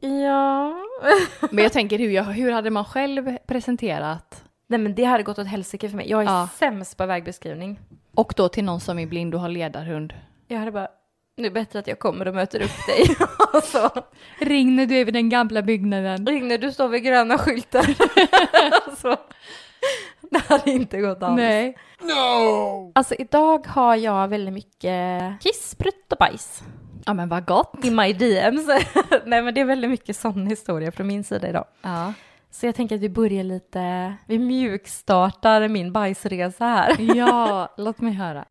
Ja. 0.00 0.74
Men 1.50 1.62
jag 1.64 1.72
tänker 1.72 1.98
hur, 1.98 2.10
jag, 2.10 2.24
hur 2.24 2.52
hade 2.52 2.70
man 2.70 2.84
själv 2.84 3.36
presenterat? 3.46 4.44
Nej 4.66 4.78
men 4.80 4.94
det 4.94 5.04
hade 5.04 5.22
gått 5.22 5.38
åt 5.38 5.46
helsike 5.46 5.88
för 5.88 5.96
mig. 5.96 6.10
Jag 6.10 6.20
är 6.20 6.24
Ja. 6.24 6.48
sämst 6.56 6.96
på 6.96 7.06
vägbeskrivning. 7.06 7.80
Och 8.14 8.32
då 8.36 8.48
till 8.48 8.64
någon 8.64 8.80
som 8.80 8.98
är 8.98 9.06
blind 9.06 9.34
och 9.34 9.40
har 9.40 9.48
ledarhund. 9.48 10.14
Jag 10.48 10.58
hade 10.58 10.70
bara, 10.72 10.88
nu 11.36 11.46
är 11.46 11.50
det 11.50 11.54
bättre 11.54 11.78
att 11.78 11.86
jag 11.86 11.98
kommer 11.98 12.28
och 12.28 12.34
möter 12.34 12.62
upp 12.62 12.86
dig. 12.86 13.16
och 13.54 13.62
så, 13.64 13.90
Ring 14.38 14.76
när 14.76 14.86
du 14.86 14.94
är 14.96 15.04
vid 15.04 15.14
den 15.14 15.28
gamla 15.28 15.62
byggnaden. 15.62 16.26
ring 16.26 16.48
när 16.48 16.58
du 16.58 16.72
står 16.72 16.88
vid 16.88 17.02
gröna 17.02 17.38
skyltar. 17.38 17.86
så, 18.96 19.16
det 20.30 20.38
hade 20.48 20.70
inte 20.70 21.00
gått 21.00 21.22
alls. 21.22 21.36
Nej. 21.36 21.76
No! 22.02 22.92
Alltså 22.94 23.14
idag 23.14 23.66
har 23.66 23.96
jag 23.96 24.28
väldigt 24.28 24.54
mycket 24.54 25.22
kiss, 25.40 25.74
prutt 25.78 26.12
och 26.12 26.18
bajs 26.18 26.62
Ja 27.06 27.14
men 27.14 27.28
vad 27.28 27.46
gott. 27.46 27.84
i 27.84 27.90
my 27.90 28.12
DMs. 28.12 28.66
Nej 29.26 29.42
men 29.42 29.54
det 29.54 29.60
är 29.60 29.64
väldigt 29.64 29.90
mycket 29.90 30.16
sån 30.16 30.46
historia 30.46 30.92
från 30.92 31.06
min 31.06 31.24
sida 31.24 31.48
idag. 31.48 31.64
Ja. 31.82 32.12
Så 32.50 32.66
jag 32.66 32.74
tänker 32.74 32.94
att 32.94 33.00
vi 33.00 33.08
börjar 33.08 33.44
lite, 33.44 34.14
vi 34.26 34.38
mjukstartar 34.38 35.68
min 35.68 35.92
bajsresa 35.92 36.64
här. 36.64 36.96
ja, 37.16 37.68
låt 37.76 38.00
mig 38.00 38.12
höra. 38.12 38.44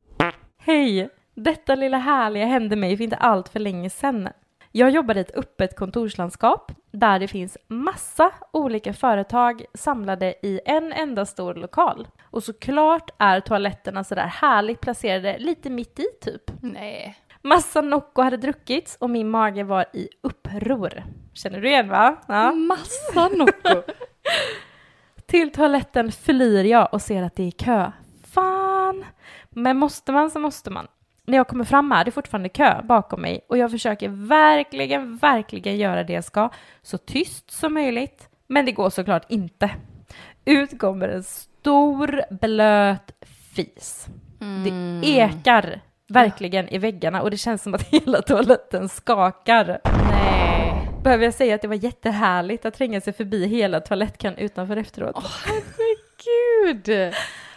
Hej! 0.57 1.09
Detta 1.43 1.75
lilla 1.75 1.98
härliga 1.98 2.46
hände 2.46 2.75
mig 2.75 2.98
för 2.98 3.03
inte 3.03 3.15
allt 3.15 3.50
för 3.50 3.60
länge 3.60 3.89
sedan. 3.89 4.29
Jag 4.72 4.89
jobbar 4.89 5.17
i 5.17 5.19
ett 5.19 5.38
öppet 5.38 5.75
kontorslandskap 5.75 6.72
där 6.91 7.19
det 7.19 7.27
finns 7.27 7.58
massa 7.67 8.31
olika 8.53 8.93
företag 8.93 9.65
samlade 9.74 10.36
i 10.41 10.60
en 10.65 10.93
enda 10.93 11.25
stor 11.25 11.53
lokal. 11.53 12.08
Och 12.24 12.43
såklart 12.43 13.12
är 13.17 13.39
toaletterna 13.39 14.03
sådär 14.03 14.25
härligt 14.25 14.81
placerade 14.81 15.38
lite 15.38 15.69
mitt 15.69 16.00
i 16.00 16.05
typ. 16.22 16.41
Nej. 16.62 17.17
Massa 17.41 17.81
Nocco 17.81 18.22
hade 18.22 18.38
druckits 18.38 18.98
och 19.00 19.10
min 19.10 19.29
mage 19.29 19.63
var 19.63 19.86
i 19.93 20.10
uppror. 20.24 21.03
Känner 21.34 21.62
du 21.62 21.69
igen 21.69 21.89
va? 21.89 22.15
Ja. 22.27 22.51
Massa 22.51 23.27
Nocco. 23.38 23.81
Till 25.25 25.51
toaletten 25.51 26.12
flyr 26.12 26.63
jag 26.63 26.93
och 26.93 27.01
ser 27.01 27.24
att 27.24 27.36
det 27.36 27.48
är 27.48 27.51
kö. 27.51 27.91
Fan! 28.24 29.05
Men 29.50 29.77
måste 29.77 30.12
man 30.12 30.31
så 30.31 30.39
måste 30.39 30.69
man. 30.69 30.88
När 31.29 31.38
jag 31.38 31.48
kommer 31.48 31.65
fram 31.65 31.91
här, 31.91 32.05
det 32.05 32.09
är 32.09 32.12
fortfarande 32.12 32.50
kö 32.50 32.81
bakom 32.83 33.21
mig 33.21 33.45
och 33.48 33.57
jag 33.57 33.71
försöker 33.71 34.09
verkligen, 34.09 35.17
verkligen 35.17 35.77
göra 35.77 36.03
det 36.03 36.13
jag 36.13 36.24
ska 36.24 36.50
så 36.81 36.98
tyst 36.98 37.51
som 37.51 37.74
möjligt. 37.74 38.29
Men 38.48 38.65
det 38.65 38.71
går 38.71 38.89
såklart 38.89 39.25
inte. 39.31 39.69
Ut 40.45 40.79
kommer 40.79 41.07
en 41.07 41.24
stor 41.24 42.21
blöt 42.36 43.12
fis. 43.55 44.07
Det 44.63 45.07
ekar 45.07 45.81
verkligen 46.07 46.69
i 46.69 46.77
väggarna 46.77 47.21
och 47.21 47.31
det 47.31 47.38
känns 47.38 47.63
som 47.63 47.74
att 47.74 47.83
hela 47.91 48.21
toaletten 48.21 48.89
skakar. 48.89 49.81
Nej. 50.09 50.89
Behöver 51.03 51.25
jag 51.25 51.33
säga 51.33 51.55
att 51.55 51.62
det 51.62 51.67
var 51.67 51.75
jättehärligt 51.75 52.65
att 52.65 52.74
tränga 52.74 53.01
sig 53.01 53.13
förbi 53.13 53.48
hela 53.48 53.79
toalettkön 53.79 54.38
utanför 54.38 54.77
efteråt? 54.77 55.15
Gud! 56.65 57.13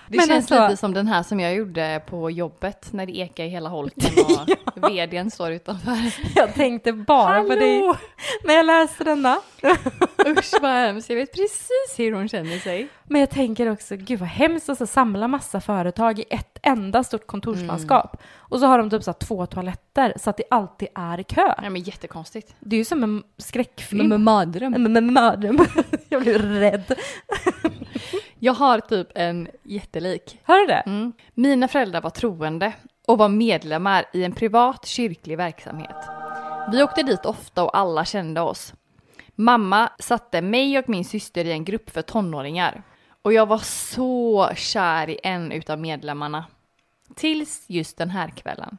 Det 0.09 0.17
Men 0.17 0.27
känns 0.27 0.53
alltså- 0.53 0.69
lite 0.69 0.77
som 0.77 0.95
den 0.95 1.09
här 1.09 1.23
som 1.23 1.41
jag 1.41 1.55
gjorde 1.55 2.03
på 2.07 2.31
jobbet 2.31 2.93
när 2.93 3.07
det 3.07 3.17
ekar 3.17 3.45
i 3.45 3.49
hela 3.49 3.69
holken 3.69 4.11
och 4.75 4.91
vdn 4.91 5.31
står 5.31 5.51
utanför. 5.53 5.99
Jag 6.37 6.55
tänkte 6.55 6.93
bara 6.93 7.43
på 7.43 7.49
dig 7.49 7.81
Hallå! 7.81 7.97
när 8.45 8.55
jag 8.55 8.67
läste 8.67 9.05
denna. 9.05 9.39
Usch 10.27 10.55
vad 10.63 10.71
hemskt, 10.71 11.11
jag 11.11 11.17
vet 11.17 11.33
precis 11.33 11.95
hur 11.97 12.13
hon 12.13 12.29
känner 12.29 12.59
sig. 12.59 12.89
Men 13.05 13.21
jag 13.21 13.31
tänker 13.31 13.71
också, 13.71 13.97
gud 13.97 14.19
vad 14.21 14.29
hemskt 14.29 14.69
att 14.69 14.79
så 14.79 14.87
samla 14.87 15.29
massa 15.29 15.61
företag 15.61 16.19
i 16.19 16.25
ett 16.31 16.59
enda 16.63 17.05
stort 17.05 17.27
kontorslandskap. 17.27 18.17
Och 18.37 18.61
så 18.61 18.67
har 18.67 18.79
de 18.79 18.91
typ 18.91 19.03
så 19.03 19.13
två 19.13 19.47
toaletter 19.47 20.13
så 20.17 20.31
att 20.31 20.37
det 20.37 20.45
alltid 20.51 20.89
är 20.95 21.23
kö. 21.23 21.55
Nej 21.61 21.71
men 21.71 21.83
jättekonstigt. 21.83 22.55
Det 22.61 22.77
är 22.77 22.79
ju 22.79 22.85
som 22.85 23.03
en 23.03 23.23
skräckfilm. 23.39 24.09
med 24.09 24.21
mardröm. 24.21 24.73
Med 24.93 25.03
mardröm. 25.03 25.59
Jag 26.09 26.23
blir 26.23 26.39
rädd. 26.39 26.95
Jag 28.45 28.53
har 28.53 28.81
typ 28.81 29.09
en 29.15 29.49
jättelik. 29.63 30.41
Har 30.45 30.59
du 30.59 30.67
det? 30.67 30.83
Mm. 30.87 31.13
Mina 31.35 31.69
föräldrar 31.69 32.01
var 32.01 32.11
troende 32.11 32.73
och 33.07 33.19
var 33.19 33.29
medlemmar 33.29 34.05
i 34.13 34.25
en 34.25 34.33
privat 34.33 34.87
kyrklig 34.87 35.37
verksamhet. 35.37 35.97
Vi 36.73 36.83
åkte 36.83 37.03
dit 37.03 37.27
ofta 37.27 37.65
och 37.65 37.77
alla 37.77 38.05
kände 38.05 38.41
oss. 38.41 38.75
Mamma 39.35 39.91
satte 39.99 40.43
mig 40.43 40.79
och 40.79 40.89
min 40.89 41.05
syster 41.05 41.45
i 41.45 41.53
en 41.53 41.65
grupp 41.65 41.91
för 41.91 42.03
tonåringar. 42.03 42.83
Och 43.23 43.33
jag 43.33 43.47
var 43.47 43.59
så 43.59 44.51
kär 44.55 45.11
i 45.11 45.19
en 45.23 45.53
utav 45.53 45.79
medlemmarna. 45.79 46.45
Tills 47.15 47.65
just 47.67 47.97
den 47.97 48.11
här 48.11 48.29
kvällen. 48.29 48.79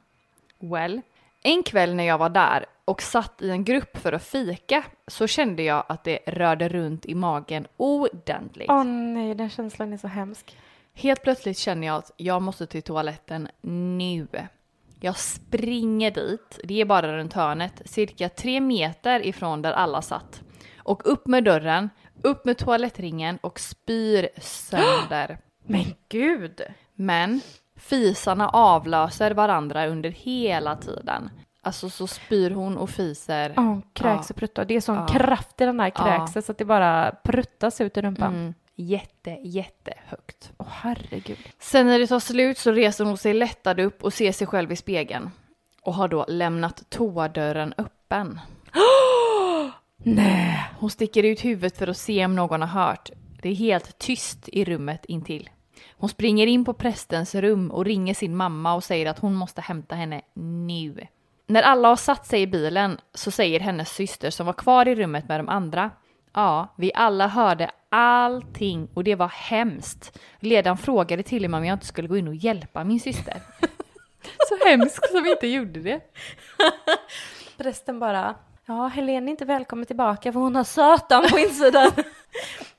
Well, 0.60 1.02
en 1.44 1.64
kväll 1.64 1.96
när 1.96 2.04
jag 2.04 2.18
var 2.18 2.30
där 2.30 2.66
och 2.86 3.02
satt 3.02 3.42
i 3.42 3.50
en 3.50 3.64
grupp 3.64 3.98
för 3.98 4.14
att 4.14 4.24
fika 4.24 4.84
så 5.08 5.28
kände 5.28 5.64
jag 5.64 5.84
att 5.90 6.04
det 6.04 6.20
rörde 6.28 6.70
runt 6.70 7.06
i 7.06 7.16
magen 7.16 7.68
ordentligt. 7.78 8.70
Åh 8.70 8.84
nej, 8.84 9.36
den 9.36 9.50
känslan 9.50 9.94
är 9.94 9.98
så 9.98 10.08
hemsk. 10.08 10.58
Helt 10.94 11.22
plötsligt 11.24 11.58
känner 11.58 11.88
jag 11.88 11.96
att 11.96 12.12
jag 12.18 12.42
måste 12.42 12.68
till 12.68 12.84
toaletten 12.84 13.48
nu. 13.62 14.28
Jag 15.00 15.18
springer 15.18 16.12
dit, 16.12 16.60
det 16.64 16.82
är 16.82 16.86
bara 16.86 17.18
runt 17.18 17.34
hörnet, 17.34 17.82
cirka 17.86 18.30
tre 18.30 18.62
meter 18.62 19.26
ifrån 19.26 19.62
där 19.62 19.72
alla 19.72 20.02
satt. 20.02 20.42
Och 20.78 21.02
upp 21.06 21.28
med 21.28 21.44
dörren, 21.44 21.90
upp 22.22 22.46
med 22.46 22.58
toalettringen 22.58 23.38
och 23.38 23.60
spyr 23.60 24.30
sönder. 24.42 25.38
Men 25.66 25.86
gud! 26.10 26.62
Men 26.96 27.42
fisarna 27.84 28.50
avlöser 28.50 29.32
varandra 29.32 29.88
under 29.88 30.10
hela 30.10 30.76
tiden. 30.76 31.30
Alltså 31.62 31.90
så 31.90 32.08
spyr 32.08 32.52
hon 32.52 32.78
och 32.78 32.90
fiser. 32.90 33.54
Ja, 33.56 33.62
hon 33.62 33.82
kräks 33.94 34.30
och 34.30 34.36
pruttar. 34.36 34.66
Det 34.66 34.76
är 34.76 34.82
sån 34.82 34.96
Ja. 34.96 35.08
kraft 35.08 35.62
i 35.62 35.66
den 35.66 35.78
där 35.78 35.92
Ja. 35.96 36.04
kräkset 36.04 36.46
så 36.46 36.52
att 36.52 36.58
det 36.58 36.66
bara 36.66 37.16
pruttas 37.24 37.82
ut 37.82 37.98
i 37.98 38.02
rumpan. 38.02 38.34
Mm, 38.36 38.54
jätte, 38.76 39.30
jättehögt. 39.30 40.52
Åh 40.58 40.68
herregud. 40.70 41.38
Sen 41.60 41.88
när 41.88 42.00
det 42.00 42.08
tar 42.08 42.20
slut 42.20 42.58
så 42.58 42.72
reser 42.72 43.06
hon 43.06 43.18
sig 43.18 43.34
lättad 43.34 43.80
upp 43.80 44.04
och 44.04 44.14
ser 44.14 44.32
sig 44.32 44.48
själv 44.48 44.72
i 44.72 44.76
spegeln. 44.76 45.32
Och 45.82 45.94
har 45.94 46.08
då 46.08 46.26
lämnat 46.28 46.84
toadörren 46.90 47.74
öppen. 47.78 48.40
Nej. 49.98 50.66
Hon 50.80 50.90
sticker 50.90 51.24
ut 51.24 51.46
huvudet 51.46 51.78
för 51.78 51.88
att 51.88 51.98
se 51.98 52.26
om 52.26 52.36
någon 52.36 52.62
har 52.62 52.86
hört. 52.88 53.10
Det 53.42 53.50
är 53.50 53.56
helt 53.56 53.98
tyst 54.00 54.50
i 54.50 54.66
rummet 54.66 55.06
intill. 55.06 55.50
Hon 55.92 56.10
springer 56.10 56.48
in 56.48 56.66
på 56.66 56.74
prästens 56.74 57.36
rum 57.36 57.72
och 57.72 57.86
ringer 57.86 58.14
sin 58.14 58.36
mamma 58.36 58.74
och 58.74 58.84
säger 58.84 59.06
att 59.06 59.20
hon 59.20 59.34
måste 59.34 59.62
hämta 59.62 59.96
henne 59.96 60.22
nu. 60.34 61.08
När 61.48 61.64
alla 61.64 61.88
har 61.88 61.96
satt 61.96 62.26
sig 62.26 62.42
i 62.42 62.48
bilen 62.48 62.98
så 63.14 63.32
säger 63.32 63.60
hennes 63.60 63.90
syster 63.90 64.30
som 64.30 64.46
var 64.46 64.54
kvar 64.54 64.88
i 64.88 64.96
rummet 64.96 65.28
med 65.28 65.40
de 65.40 65.50
andra. 65.50 65.92
Ja, 66.34 66.68
vi 66.78 66.92
alla 66.96 67.28
hörde 67.28 67.72
allting 67.90 68.88
och 68.94 69.04
det 69.04 69.16
var 69.16 69.28
hemskt. 69.28 70.20
Ledaren 70.40 70.78
frågade 70.78 71.24
till 71.24 71.46
och 71.46 71.52
med 71.52 71.58
om 71.58 71.66
jag 71.66 71.76
inte 71.76 71.86
skulle 71.86 72.08
gå 72.08 72.18
in 72.18 72.28
och 72.28 72.36
hjälpa 72.36 72.84
min 72.84 73.00
syster. 73.00 73.42
Så 74.50 74.68
hemskt 74.70 75.12
som 75.12 75.24
vi 75.24 75.32
inte 75.32 75.48
gjorde 75.48 75.80
det. 75.80 76.00
Prästen 77.58 78.00
bara, 78.00 78.36
ja 78.66 78.88
Helene 78.88 79.30
är 79.30 79.32
inte 79.32 79.46
välkommen 79.46 79.86
tillbaka 79.86 80.34
för 80.34 80.40
hon 80.40 80.56
har 80.56 80.64
Satan 80.64 81.26
på 81.32 81.40
insidan. 81.40 81.92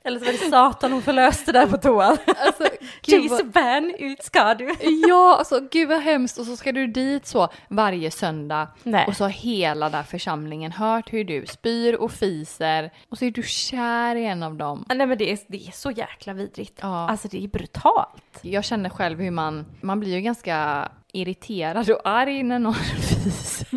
Eller 0.03 0.19
så 0.19 0.25
var 0.25 0.31
det 0.31 0.37
Satan 0.37 0.91
hon 0.91 1.01
förlöste 1.01 1.51
där 1.51 1.67
på 1.67 1.77
toan. 1.77 2.17
Alltså, 2.27 2.63
vad- 2.63 2.69
Jisabern, 3.05 3.95
ut 3.99 4.23
ska 4.23 4.53
du. 4.53 4.75
Ja, 5.07 5.35
alltså 5.37 5.59
gud 5.71 5.89
vad 5.89 6.01
hemskt. 6.01 6.37
Och 6.37 6.45
så 6.45 6.57
ska 6.57 6.71
du 6.71 6.87
dit 6.87 7.27
så 7.27 7.47
varje 7.67 8.11
söndag. 8.11 8.67
Nej. 8.83 9.05
Och 9.07 9.15
så 9.15 9.23
har 9.23 9.29
hela 9.29 9.85
den 9.85 9.95
här 9.95 10.03
församlingen 10.03 10.71
hört 10.71 11.13
hur 11.13 11.23
du 11.23 11.45
spyr 11.47 11.93
och 11.93 12.11
fiser. 12.11 12.91
Och 13.09 13.17
så 13.17 13.25
är 13.25 13.31
du 13.31 13.43
kär 13.43 14.15
i 14.15 14.25
en 14.25 14.43
av 14.43 14.55
dem. 14.55 14.85
Nej 14.89 15.07
men 15.07 15.17
det 15.17 15.31
är, 15.31 15.39
det 15.47 15.67
är 15.67 15.71
så 15.71 15.91
jäkla 15.91 16.33
vidrigt. 16.33 16.79
Ja. 16.81 17.09
Alltså 17.09 17.27
det 17.27 17.43
är 17.43 17.47
brutalt. 17.47 18.39
Jag 18.41 18.63
känner 18.63 18.89
själv 18.89 19.19
hur 19.19 19.31
man, 19.31 19.65
man 19.81 19.99
blir 19.99 20.15
ju 20.15 20.21
ganska 20.21 20.87
irriterad 21.13 21.89
och 21.89 22.01
arg 22.03 22.43
när 22.43 22.59
någon 22.59 22.73
fiser. 22.73 23.67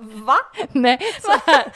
Va? 0.00 0.36
Nej, 0.72 0.98
så 1.22 1.32
här. 1.46 1.72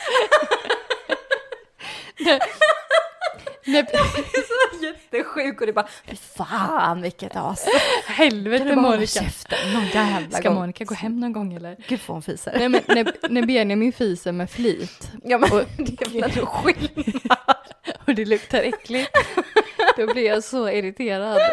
Nej. 3.66 3.87
Så 4.33 4.85
jättesjuk 4.87 5.61
och 5.61 5.66
det 5.66 5.73
bara, 5.73 5.88
fy 6.07 6.16
fan 6.16 7.02
vilket 7.02 7.37
as. 7.37 7.66
helvete 8.07 8.64
Kan 8.69 8.83
Monica. 8.83 9.07
käften 9.07 9.73
någon 9.73 9.87
jävla 9.87 10.38
Ska 10.38 10.49
gång? 10.49 10.54
Monica 10.59 10.85
gå 10.85 10.95
hem 10.95 11.21
någon 11.21 11.33
gång 11.33 11.54
eller? 11.54 11.76
Gud 11.88 12.00
vad 12.07 12.14
hon 12.14 12.23
fiser. 12.23 12.52
Nej 12.59 12.69
men 12.69 12.80
när, 12.87 13.28
när 13.28 13.42
Benjamin 13.47 13.92
fiser 13.92 14.33
med 14.33 14.50
flit 14.50 15.11
Ja 15.25 15.38
men 15.38 15.52
Och- 15.52 15.64
det 15.76 16.02
är 16.07 16.11
väl 16.35 16.47
skillnad. 16.47 17.38
och 18.07 18.14
det 18.14 18.25
luktar 18.25 18.62
äckligt, 18.62 19.11
då 19.97 20.07
blir 20.07 20.26
jag 20.26 20.45
så 20.45 20.69
irriterad. 20.69 21.40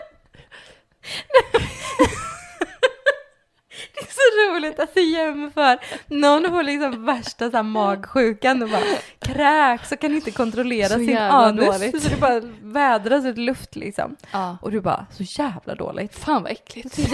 Det 3.94 4.00
är 4.00 4.06
så 4.06 4.52
roligt 4.68 4.80
att 4.80 4.94
du 4.96 5.02
jämför. 5.12 5.80
Någon 6.08 6.50
får 6.50 6.64
liksom 6.64 7.06
värsta 7.06 7.52
så 7.52 7.56
här 7.58 7.64
magsjukan 7.64 8.64
och 8.64 8.70
bara 8.70 8.82
kräks 9.20 9.92
och 9.92 10.00
kan 10.00 10.16
inte 10.16 10.32
kontrollera 10.32 10.90
Så 10.90 10.96
sin 10.96 11.18
anus. 11.18 11.66
dåligt. 11.66 12.04
Så 12.04 12.10
det 12.10 12.20
bara 12.20 12.40
vädras 12.62 13.26
ut 13.26 13.38
luft 13.38 13.76
liksom. 13.76 14.16
Ja. 14.32 14.58
Och 14.62 14.72
du 14.72 14.82
bara, 14.82 15.06
så 15.12 15.24
jävla 15.44 15.76
dåligt. 15.76 16.16
Fan 16.20 16.44
vad 16.44 16.52
äckligt. 16.52 17.00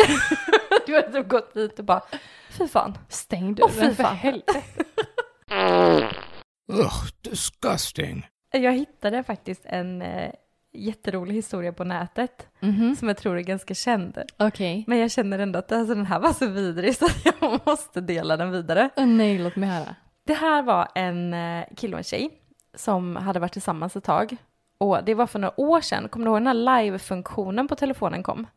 Du 0.86 0.94
har 0.94 1.02
typ 1.02 1.28
gått 1.30 1.54
dit 1.54 1.80
och 1.80 1.86
bara, 1.86 2.02
fy 2.50 2.68
fan. 2.68 2.98
Stäng 3.10 3.56
dörren 3.56 3.96
för 3.96 4.04
fan. 4.04 4.16
helvete. 4.16 4.62
Ugh, 6.72 7.04
disgusting. 7.22 8.28
Jag 8.52 8.72
hittade 8.74 9.24
faktiskt 9.24 9.62
en 9.66 10.02
eh, 10.02 10.32
jätterolig 10.74 11.36
historia 11.36 11.74
på 11.74 11.84
nätet 11.84 12.48
Mhm. 12.60 12.96
som 12.96 13.08
jag 13.08 13.18
tror 13.18 13.38
är 13.38 13.42
ganska 13.42 13.74
känd. 13.74 14.18
Okej. 14.38 14.84
Men 14.88 14.98
jag 14.98 15.12
känner 15.12 15.40
ändå 15.40 15.60
att 15.60 15.72
alltså, 15.72 15.96
den 15.96 16.06
här 16.06 16.20
var 16.20 16.34
så 16.34 16.48
vidrig 16.48 16.96
så 16.96 17.06
jag 17.42 17.60
måste 17.66 18.02
dela 18.02 18.38
den 18.38 18.52
vidare. 18.52 18.90
Åh 18.96 19.06
nej, 19.06 19.38
låt 19.40 19.56
mig 19.56 19.70
höra. 19.70 19.96
Det 20.26 20.34
här 20.34 20.62
var 20.64 20.88
en 20.96 21.34
eh, 21.34 21.64
kille 21.78 21.94
och 21.94 22.00
en 22.00 22.04
tjej 22.04 22.30
som 22.76 23.16
hade 23.16 23.40
varit 23.40 23.54
tillsammans 23.54 23.96
ett 23.96 24.04
tag. 24.04 24.36
Och 24.78 25.04
det 25.04 25.14
var 25.14 25.28
för 25.28 25.40
några 25.40 25.60
år 25.60 25.82
sedan. 25.82 26.10
Kommer 26.10 26.26
du 26.26 26.32
ihåg 26.32 26.42
när 26.42 26.54
live-funktionen 26.54 27.68
på 27.68 27.76
telefonen 27.76 28.24
kom? 28.24 28.48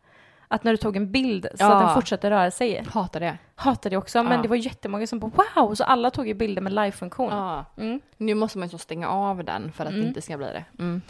Att 0.49 0.65
när 0.65 0.73
du 0.73 0.77
tog 0.77 0.97
en 0.97 1.13
bild 1.13 1.47
så 1.55 1.65
Ja. 1.65 1.75
att 1.75 1.87
den 1.87 1.95
fortsatte 1.95 2.31
röra 2.31 2.51
sig. 2.51 2.85
Hatar 2.93 3.21
det. 3.21 3.39
Hatade 3.55 3.89
det 3.95 3.97
också, 3.97 4.23
men 4.23 4.33
Ja. 4.33 4.43
det 4.43 4.49
var 4.49 4.57
jättemånga 4.57 5.07
som 5.07 5.19
bara 5.19 5.31
wow! 5.57 5.75
Så 5.75 5.85
alla 5.85 6.11
tog 6.11 6.29
ju 6.29 6.35
bilder 6.35 6.63
med 6.63 6.73
live-funktion. 6.73 7.31
Ja. 7.33 7.65
Mm. 7.79 8.01
Nu 8.17 8.35
måste 8.35 8.59
man 8.59 8.69
ju 8.69 8.71
så 8.71 8.79
stänga 8.79 9.09
av 9.09 9.45
den 9.45 9.73
för 9.73 9.85
att 9.85 9.91
Mm. 9.91 10.03
det 10.03 10.09
inte 10.09 10.23
ska 10.23 10.37
bli 10.37 10.47
det. 10.47 10.65
Mm. 10.79 11.03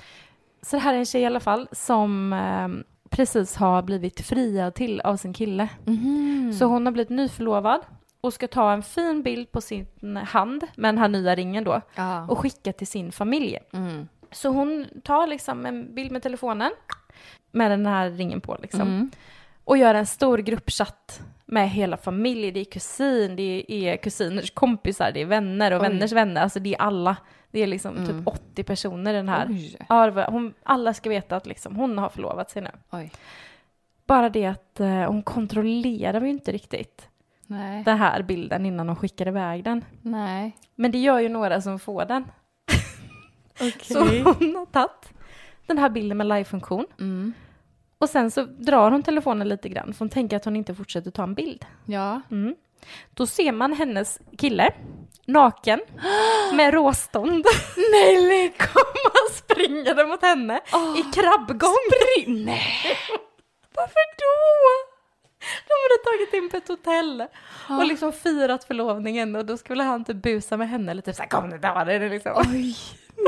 Så 0.66 0.76
det 0.76 0.80
här 0.82 0.94
är 0.94 0.99
en 0.99 1.06
tjej 1.06 1.23
i 1.23 1.26
alla 1.26 1.40
fall 1.40 1.68
som 1.73 2.32
eh, 2.32 2.68
precis 3.11 3.56
har 3.56 3.82
blivit 3.82 4.20
friad 4.20 4.75
till 4.75 5.00
av 5.00 5.16
sin 5.16 5.32
kille. 5.32 5.68
Mhm. 5.85 6.52
Så 6.58 6.64
hon 6.64 6.87
har 6.87 6.92
blivit 6.92 7.11
nyförlovad 7.11 7.80
och 8.20 8.32
ska 8.35 8.49
ta 8.49 8.73
en 8.73 8.82
fin 8.82 9.23
bild 9.23 9.52
på 9.52 9.61
sin 9.61 10.16
hand 10.16 10.64
med 10.76 10.88
den 10.88 10.99
här 10.99 11.08
nya 11.08 11.35
ringen 11.35 11.64
då 11.64 11.80
Ja. 11.94 12.26
och 12.28 12.38
skicka 12.38 12.73
till 12.73 12.87
sin 12.87 13.12
familj. 13.12 13.58
Mm. 13.73 14.08
Så 14.32 14.49
hon 14.49 14.87
tar 15.04 15.26
liksom 15.26 15.66
en 15.66 15.94
bild 15.94 16.12
med 16.12 16.23
telefonen 16.23 16.73
med 17.52 17.70
den 17.70 17.87
här 17.87 18.11
ringen 18.11 18.40
på 18.40 18.56
liksom 18.62 18.80
Mm. 18.80 19.11
och 19.64 19.76
gör 19.78 19.94
en 19.94 20.06
stor 20.06 20.38
gruppchatt 20.38 21.20
med 21.46 21.70
hela 21.70 21.96
familjen. 21.96 22.54
Det 22.54 22.61
är 22.61 22.64
kusin, 22.64 23.37
det 23.37 23.64
är 23.73 23.96
kusiners 23.96 24.50
kompisar, 24.50 25.11
det 25.14 25.20
är 25.23 25.26
vänner 25.26 25.73
och 25.73 25.82
Oj. 25.82 25.88
vänners 25.88 26.12
vänner. 26.12 26.42
Alltså 26.42 26.61
det 26.61 26.75
är 26.75 26.80
alla. 26.80 27.16
Det 27.56 27.62
är 27.62 27.66
liksom 27.66 27.96
Mm. 27.96 28.06
typ 28.06 28.26
80 28.26 28.62
personer 28.64 29.14
i 29.14 29.16
den 29.16 29.28
här. 29.28 29.46
Oj. 29.50 29.76
Ja, 29.88 30.04
det 30.04 30.10
var- 30.10 30.26
hon, 30.30 30.54
alla 30.62 30.94
ska 30.94 31.10
veta 31.10 31.36
att 31.36 31.46
liksom 31.46 31.76
hon 31.76 31.98
har 31.98 32.08
förlovat 32.08 32.50
sig 32.50 32.62
nu. 32.62 32.70
Oj. 32.90 33.12
Bara 34.06 34.28
det 34.28 34.46
att 34.46 34.80
eh, 34.80 34.88
hon 35.02 35.22
kontrollerar 35.22 36.20
ju 36.20 36.28
inte 36.30 36.52
riktigt 36.52 37.08
Nej. 37.46 37.82
den 37.84 37.98
här 37.98 38.22
bilden 38.22 38.66
innan 38.66 38.88
hon 38.88 38.96
skickar 38.96 39.28
iväg 39.28 39.64
den. 39.64 39.84
Nej. 40.02 40.56
Men 40.75 40.90
det 40.90 40.98
gör 40.98 41.18
ju 41.18 41.28
några 41.28 41.60
som 41.60 41.78
får 41.78 42.04
den. 42.04 42.25
Okej. 43.54 43.72
Så 43.80 43.98
hon 44.00 44.56
har 44.56 44.66
tagit 44.66 45.12
den 45.66 45.78
här 45.78 45.88
bilden 45.90 46.18
med 46.18 46.26
live-funktion 46.26 46.86
Mm. 47.00 47.32
och 47.98 48.08
sen 48.08 48.30
så 48.30 48.44
drar 48.44 48.90
hon 48.90 49.02
telefonen 49.02 49.48
lite 49.48 49.68
grann 49.68 49.92
för 49.92 49.98
hon 49.98 50.08
tänker 50.10 50.36
att 50.36 50.44
hon 50.44 50.56
inte 50.56 50.75
fortsätter 50.75 51.10
ta 51.10 51.22
en 51.22 51.34
bild. 51.34 51.64
Ja. 51.84 52.20
Mm. 52.30 52.54
Då 53.14 53.26
ser 53.26 53.52
man 53.52 53.72
hennes 53.72 54.20
kille 54.38 54.70
naken 55.26 55.80
med 56.52 56.75
råstånd. 56.75 57.45
Nej, 57.92 58.52
komma 58.59 59.14
springande 59.37 60.06
mot 60.06 60.23
henne 60.23 60.61
i 60.99 61.02
krabbgång. 61.14 61.76
Nej. 62.26 62.97
Varför 63.75 64.16
då? 64.18 64.87
De 65.68 65.75
hade 65.83 66.18
tagit 66.18 66.35
in 66.35 66.49
på 66.50 66.56
ett 66.56 66.68
hotell 66.68 67.25
och 67.68 67.87
liksom 67.87 68.12
firat 68.12 68.64
förlovningen 68.64 69.37
och 69.37 69.45
då 69.47 69.56
skulle 69.56 69.83
han 69.83 70.04
typ 70.04 70.16
busa 70.16 70.56
med 70.56 70.68
henne 70.68 70.90
eller 70.90 71.02
typ 71.02 71.14
såhär 71.14 71.28
kom 71.28 71.49
nu 71.49 71.59
ta 71.59 71.85
det 71.85 72.09
liksom. 72.09 72.33
Oj. 72.37 72.76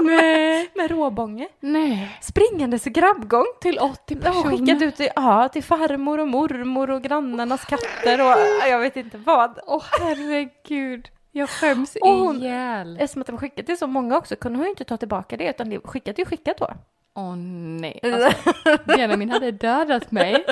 Nej. 0.03 0.71
Med 0.77 0.91
råbånge. 0.91 1.49
Nej. 1.61 2.19
Springandes 2.23 2.87
i 2.87 2.91
grabbgång. 2.91 3.47
Till 3.61 3.79
80 3.79 4.15
De 4.15 4.27
har 4.29 4.43
skickat 4.43 4.67
personer. 4.67 4.87
ut 4.87 4.97
till, 4.97 5.09
ja, 5.17 5.49
till 5.49 5.65
farmor 5.65 6.19
och 6.19 6.29
mormor 6.29 6.91
och 6.91 7.03
grannarnas 7.03 7.65
katter 7.65 8.21
och 8.21 8.69
jag 8.69 8.79
vet 8.81 8.97
inte 8.97 9.19
vad. 9.19 9.59
Åh 9.67 9.85
herregud. 10.01 11.09
Jag 11.39 11.49
skäms 11.51 11.97
Och 11.97 12.09
hon- 12.11 12.43
ihjäl. 12.43 12.97
Eftersom 13.01 13.21
att 13.23 13.27
de 13.27 13.39
skickat 13.39 13.67
till 13.67 13.79
så 13.79 13.87
många 13.87 14.17
också 14.17 14.37
kunde 14.37 14.59
hon 14.59 14.65
ju 14.67 14.71
inte 14.71 14.85
ta 14.85 14.97
tillbaka 14.97 15.37
det 15.37 15.51
utan 15.51 15.71
det 15.71 15.81
skickat 15.81 16.19
är 16.19 16.25
skickat 16.25 16.59
då. 16.59 16.75
Åh 17.15 17.37
nej. 17.37 18.01
Alltså, 18.03 18.53
Benjamin 18.85 19.31
hade 19.31 19.51
dödat 19.51 20.11
mig. 20.11 20.45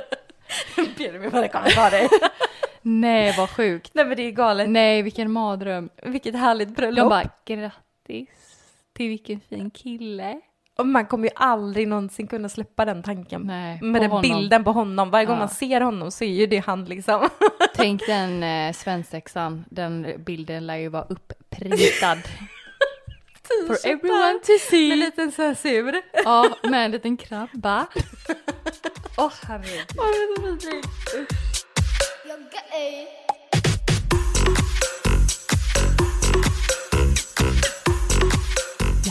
Benjamin 0.98 1.30
bara 1.30 1.48
kommer 1.48 1.70
ta 1.70 1.90
dig. 1.90 2.08
Nej 2.82 3.34
vad 3.38 3.50
sjukt. 3.50 3.90
Nej 3.94 4.04
men 4.04 4.16
det 4.16 4.22
är 4.22 4.30
galet. 4.30 4.68
Nej 4.68 5.02
vilken 5.02 5.30
mardröm. 5.32 5.90
Vilket 6.02 6.34
härligt 6.34 6.68
bröllop. 6.68 7.04
De 7.04 7.08
bara 7.08 7.30
grattis 7.44 8.28
till 8.92 9.08
vilken 9.08 9.40
fin 9.40 9.70
kille. 9.70 10.40
Och 10.78 10.86
man 10.86 11.06
kommer 11.06 11.24
ju 11.28 11.30
aldrig 11.36 11.88
någonsin 11.88 12.26
kunna 12.26 12.48
släppa 12.48 12.84
den 12.84 13.02
tanken. 13.02 13.42
Nej, 13.42 13.78
med 13.82 14.02
den 14.02 14.10
honom. 14.10 14.22
bilden 14.22 14.64
på 14.64 14.72
honom. 14.72 15.10
Varje 15.10 15.26
gång 15.26 15.34
Ja. 15.36 15.38
man 15.40 15.48
ser 15.48 15.80
honom 15.80 16.10
så 16.10 16.24
är 16.24 16.28
ju 16.28 16.46
det 16.46 16.58
han 16.58 16.84
liksom. 16.84 17.28
Tänk 17.74 18.06
den 18.06 18.42
eh, 18.42 18.72
svensexan, 18.72 19.64
den 19.70 20.06
bilden 20.26 20.66
lär 20.66 20.76
ju 20.76 20.88
vara 20.88 21.04
upprintad. 21.08 22.18
For 23.66 23.76
everyone 23.88 24.38
to 24.46 24.52
Med 24.52 24.60
see. 24.60 24.92
en 24.92 24.98
liten 24.98 25.32
så 25.32 25.42
här 25.42 25.54
sur. 25.54 26.02
Ja, 26.24 26.56
med 26.62 26.84
en 26.84 26.90
liten 26.90 27.16
krabba. 27.16 27.86
Åh 29.16 29.32
herregud. 29.48 29.86
Åh, 29.98 30.04
det 30.06 30.16
är 30.16 30.36
så 30.36 30.42
vidrigt. 30.42 30.88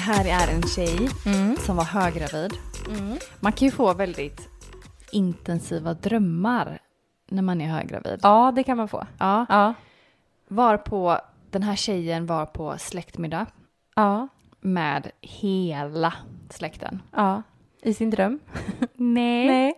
Här 0.05 0.25
är 0.49 0.53
en 0.55 0.61
tjej 0.63 1.09
Mm. 1.25 1.55
som 1.57 1.75
var 1.75 1.83
höggravid. 1.83 2.51
Man 3.39 3.51
kan 3.51 3.65
ju 3.65 3.71
få 3.71 3.93
väldigt 3.93 4.49
intensiva 5.11 5.93
drömmar 5.93 6.79
när 7.29 7.41
man 7.41 7.61
är 7.61 7.67
höggravid. 7.67 8.19
Ja, 8.23 8.51
det 8.55 8.63
kan 8.63 8.77
man 8.77 8.87
få. 8.87 9.07
Ja. 9.19 9.45
Ja. 9.49 9.73
Var 10.47 10.77
på, 10.77 11.19
den 11.51 11.63
här 11.63 11.75
tjejen 11.75 12.25
var 12.25 12.45
på 12.45 12.77
släktmiddag 12.77 13.45
Ja. 13.95 14.27
med 14.61 15.11
hela 15.21 16.13
släkten. 16.49 17.01
Ja. 17.11 17.41
I 17.81 17.93
sin 17.93 18.09
dröm. 18.09 18.39
Nej. 18.93 19.47
Nej. 19.47 19.73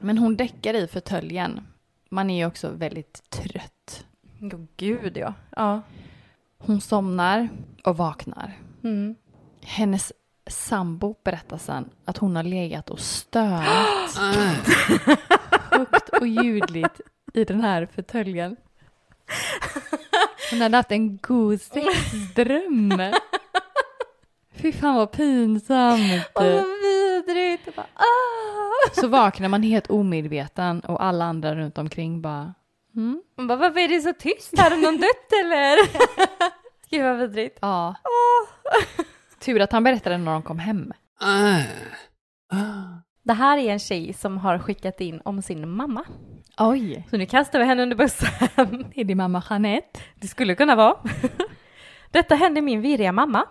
Men 0.00 0.18
hon 0.18 0.36
däckar 0.36 0.74
i 0.74 0.86
fåtöljen. 0.86 1.66
Man 2.10 2.30
är 2.30 2.36
ju 2.36 2.46
också 2.46 2.68
väldigt 2.70 3.30
trött. 3.30 4.04
Jo, 4.38 4.66
gud 4.76 5.16
ja. 5.16 5.34
Ja. 5.56 5.80
Hon 6.58 6.80
somnar 6.80 7.48
och 7.84 7.96
vaknar. 7.96 8.58
Mm. 8.84 9.14
Hennes 9.64 10.12
sambo 10.46 11.14
berättar 11.24 11.58
sen 11.58 11.90
att 12.04 12.18
hon 12.18 12.36
har 12.36 12.42
legat 12.42 12.90
och 12.90 13.00
stönat 13.00 14.16
högt 15.70 16.08
och 16.08 16.26
ljudligt 16.26 17.00
i 17.34 17.44
den 17.44 17.60
här 17.60 17.88
fåtöljen. 17.94 18.56
Hon 20.50 20.60
hade 20.60 20.76
haft 20.76 20.92
en 20.92 21.16
god 21.16 21.60
sexdröm. 21.60 23.02
Fy 24.54 24.72
fan 24.72 24.94
vad 24.94 25.12
pinsamt. 25.12 26.30
Åh, 26.34 26.44
vad 26.44 26.64
vidrigt. 26.82 27.68
Ah. 27.78 29.00
Så 29.00 29.08
vaknar 29.08 29.48
man 29.48 29.62
helt 29.62 29.90
omedveten 29.90 30.80
och 30.80 31.04
alla 31.04 31.24
andra 31.24 31.54
runt 31.54 31.78
omkring 31.78 32.22
bara 32.22 32.54
mm. 32.96 33.22
Hon 33.36 33.46
bara, 33.46 33.58
varför 33.58 33.80
är 33.80 33.88
det 33.88 34.00
så 34.00 34.12
tyst? 34.12 34.58
Har 34.58 34.70
någon 34.70 34.96
dött 34.96 35.32
eller? 35.40 35.78
Gud 36.90 37.02
vad 37.02 37.18
vidrigt. 37.18 37.58
Ja. 37.60 37.94
Tur 39.44 39.60
att 39.60 39.72
han 39.72 39.84
berättade 39.84 40.18
när 40.18 40.32
de 40.32 40.42
kom 40.42 40.58
hem. 40.58 40.92
Det 43.24 43.32
här 43.32 43.58
är 43.58 43.72
en 43.72 43.78
tjej 43.78 44.12
som 44.12 44.38
har 44.38 44.58
skickat 44.58 45.00
in 45.00 45.20
om 45.24 45.42
sin 45.42 45.68
mamma. 45.68 46.04
Oj. 46.58 47.06
Så 47.10 47.16
nu 47.16 47.26
kastar 47.26 47.58
vi 47.58 47.64
henne 47.64 47.82
under 47.82 47.96
bussen. 47.96 48.28
Är 48.94 49.04
det 49.04 49.14
mamma 49.14 49.42
Jeanette? 49.50 50.00
Det 50.14 50.26
skulle 50.26 50.54
kunna 50.54 50.76
vara. 50.76 50.96
Detta 52.10 52.34
hände 52.34 52.62
min 52.62 52.80
virriga 52.80 53.12
mamma. 53.12 53.44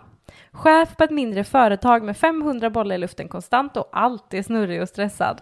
Chef 0.52 0.96
på 0.96 1.04
ett 1.04 1.10
mindre 1.10 1.44
företag 1.44 2.02
med 2.02 2.16
500 2.16 2.70
bollar 2.70 2.94
i 2.94 2.98
luften 2.98 3.28
konstant 3.28 3.76
och 3.76 3.88
alltid 3.92 4.46
snurrig 4.46 4.82
och 4.82 4.88
stressad. 4.88 5.40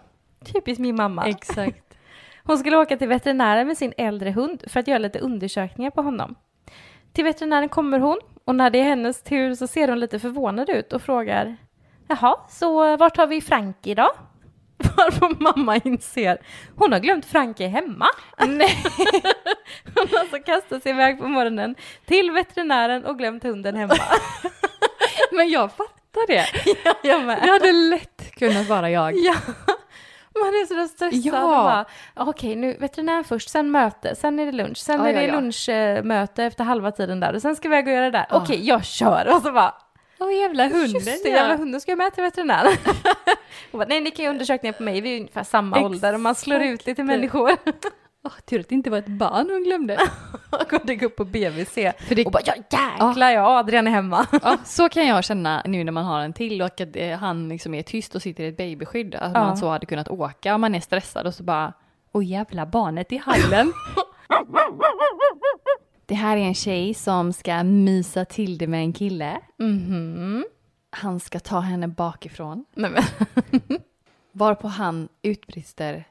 Typiskt 0.53 0.81
min 0.81 0.95
mamma. 0.95 1.25
Exakt. 1.25 1.97
Hon 2.43 2.57
skulle 2.57 2.77
åka 2.77 2.97
till 2.97 3.07
veterinären 3.07 3.67
med 3.67 3.77
sin 3.77 3.93
äldre 3.97 4.31
hund 4.31 4.63
för 4.67 4.79
att 4.79 4.87
göra 4.87 4.99
lite 4.99 5.19
undersökningar 5.19 5.91
på 5.91 6.01
honom. 6.01 6.35
Till 7.13 7.23
veterinären 7.23 7.69
kommer 7.69 7.99
hon 7.99 8.19
och 8.45 8.55
när 8.55 8.69
det 8.69 8.79
är 8.79 8.83
hennes 8.83 9.21
tur 9.21 9.55
så 9.55 9.67
ser 9.67 9.87
hon 9.87 9.99
lite 9.99 10.19
förvånad 10.19 10.69
ut 10.69 10.93
och 10.93 11.01
frågar 11.01 11.57
Jaha, 12.07 12.35
så 12.49 12.97
vart 12.97 13.17
har 13.17 13.27
vi 13.27 13.41
Frankie 13.41 13.95
då? 13.95 14.11
Varpå 14.97 15.35
mamma 15.39 15.77
inser 15.77 16.37
hon 16.75 16.91
har 16.91 16.99
glömt 16.99 17.25
Frankie 17.25 17.67
hemma. 17.67 18.07
Nej. 18.47 18.77
hon 19.95 20.07
har 20.11 20.19
alltså 20.19 20.39
kastat 20.39 20.83
sig 20.83 20.91
iväg 20.91 21.19
på 21.19 21.27
morgonen 21.27 21.75
till 22.05 22.31
veterinären 22.31 23.05
och 23.05 23.17
glömt 23.17 23.43
hunden 23.43 23.75
hemma. 23.75 23.93
Men 25.31 25.49
jag 25.49 25.71
fattar 25.71 26.27
det. 26.27 26.45
ja, 26.83 26.93
jag 27.03 27.25
med. 27.25 27.39
Det 27.43 27.49
hade 27.49 27.71
lätt 27.71 28.35
kunnat 28.35 28.67
vara 28.67 28.89
jag. 28.89 29.13
Ja, 29.15 29.35
man 30.39 30.47
är 30.49 30.65
så 30.65 30.87
stressad. 30.87 31.19
Ja. 31.33 31.43
och 31.43 31.63
bara, 31.63 31.85
Okej, 32.29 32.55
nu 32.55 32.73
veterinär 32.79 33.23
först, 33.23 33.49
sen 33.49 33.71
möte, 33.71 34.15
sen 34.15 34.39
är 34.39 34.45
det 34.45 34.51
lunch, 34.51 34.77
sen 34.77 34.99
Ja, 34.99 35.07
är 35.09 35.13
det 35.13 35.23
ja. 35.23 35.33
lunchmöte 35.33 36.43
efter 36.43 36.63
halva 36.63 36.91
tiden 36.91 37.19
där 37.19 37.33
och 37.35 37.41
sen 37.41 37.55
ska 37.55 37.69
vi 37.69 37.75
iväg 37.75 37.87
och 37.87 37.93
göra 37.93 38.05
det 38.05 38.11
där. 38.11 38.25
Okej, 38.31 38.67
jag 38.67 38.85
kör. 38.85 39.35
Och 39.35 39.41
så 39.41 39.51
bara, 39.51 39.73
Åh 40.19 40.33
jävla 40.33 40.63
hunden 40.63 40.91
just 40.91 41.23
det, 41.23 41.29
jävla 41.29 41.55
hunden 41.55 41.81
ska 41.81 41.91
jag 41.91 41.97
med 41.97 42.13
till 42.13 42.23
veterinären. 42.23 42.71
och 43.71 43.77
bara, 43.79 43.85
nej, 43.87 44.01
ni 44.01 44.11
kan 44.11 44.25
ju 44.25 44.31
undersökningar 44.31 44.73
på 44.73 44.83
mig, 44.83 45.01
vi 45.01 45.13
är 45.13 45.19
ungefär 45.19 45.43
samma 45.43 45.77
Exakt. 45.77 45.85
ålder 45.85 46.13
och 46.13 46.19
man 46.19 46.35
slår 46.35 46.61
ut 46.61 46.85
lite 46.85 47.03
människor. 47.03 47.51
Åh, 48.23 48.31
tur 48.45 48.59
att 48.59 48.69
det 48.69 48.75
inte 48.75 48.89
var 48.89 48.97
ett 48.97 49.07
barn 49.07 49.49
hon 49.49 49.63
glömde. 49.63 49.97
det 50.83 50.95
går 50.95 51.07
upp 51.07 51.15
på 51.15 51.25
BVC 51.25 51.73
För 51.73 52.15
det, 52.15 52.25
och 52.25 52.31
bara, 52.31 52.41
ja 52.45 52.53
jäklar, 52.55 53.29
ja, 53.31 53.59
Adrian 53.59 53.87
är 53.87 53.91
hemma. 53.91 54.27
ja, 54.43 54.57
så 54.65 54.89
kan 54.89 55.07
jag 55.07 55.23
känna 55.23 55.61
nu 55.65 55.83
när 55.83 55.91
man 55.91 56.05
har 56.05 56.19
en 56.21 56.33
till 56.33 56.61
och 56.61 56.81
att 56.81 56.95
eh, 56.95 57.17
han 57.17 57.49
liksom 57.49 57.73
är 57.73 57.81
tyst 57.83 58.15
och 58.15 58.21
sitter 58.21 58.43
i 58.43 58.47
ett 58.47 58.57
babyskydd. 58.57 59.15
Att 59.15 59.33
Ja. 59.33 59.39
man 59.43 59.57
så 59.57 59.69
hade 59.69 59.85
kunnat 59.85 60.09
åka 60.09 60.55
om 60.55 60.61
man 60.61 60.75
är 60.75 60.79
stressad 60.79 61.27
och 61.27 61.33
så 61.33 61.43
bara, 61.43 61.73
åh 62.11 62.25
jävla 62.25 62.65
barnet 62.65 63.11
i 63.11 63.17
hallen. 63.17 63.73
det 66.05 66.15
här 66.15 66.37
är 66.37 66.41
en 66.41 66.53
tjej 66.55 66.93
som 66.93 67.33
ska 67.33 67.63
mysa 67.63 68.25
till 68.25 68.57
det 68.57 68.67
med 68.67 68.79
en 68.79 68.93
kille. 68.93 69.39
Mhm. 69.59 70.45
Han 70.89 71.19
ska 71.19 71.39
ta 71.39 71.59
henne 71.59 71.87
bakifrån. 71.87 72.65
Nej, 72.75 72.91
men. 72.91 73.03
Varpå 74.31 74.67
han 74.67 75.09
utbrister. 75.21 76.07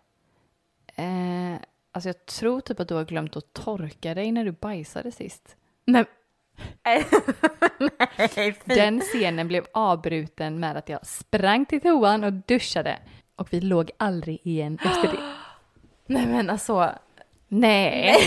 Eh, 0.97 1.55
alltså 1.93 2.09
jag 2.09 2.27
tror 2.27 2.61
typ 2.61 2.81
att 2.81 2.89
du 2.89 2.95
har 2.95 3.05
glömt 3.05 3.37
att 3.37 3.53
torka 3.53 4.15
dig 4.15 4.33
när 4.33 4.45
du 4.45 4.53
bajsade 4.53 5.13
sist. 5.13 5.57
Nej. 5.85 6.05
Nej. 8.19 8.59
Den 8.65 9.01
scenen 9.01 9.49
blev 9.49 9.67
avbruten 9.73 10.61
med 10.61 10.77
att 10.77 10.89
jag 10.89 11.07
sprang 11.07 11.67
till 11.67 11.81
toan 11.81 12.25
och 12.25 12.33
duschade. 12.33 12.99
Och 13.37 13.53
vi 13.53 13.61
låg 13.61 13.91
aldrig 13.97 14.41
igen 14.43 14.79
efter 14.85 15.03
det. 15.03 15.35
Nej 16.07 16.27
men 16.27 16.51
alltså. 16.51 16.95
Nej. 17.49 18.01
Nej. 18.03 18.19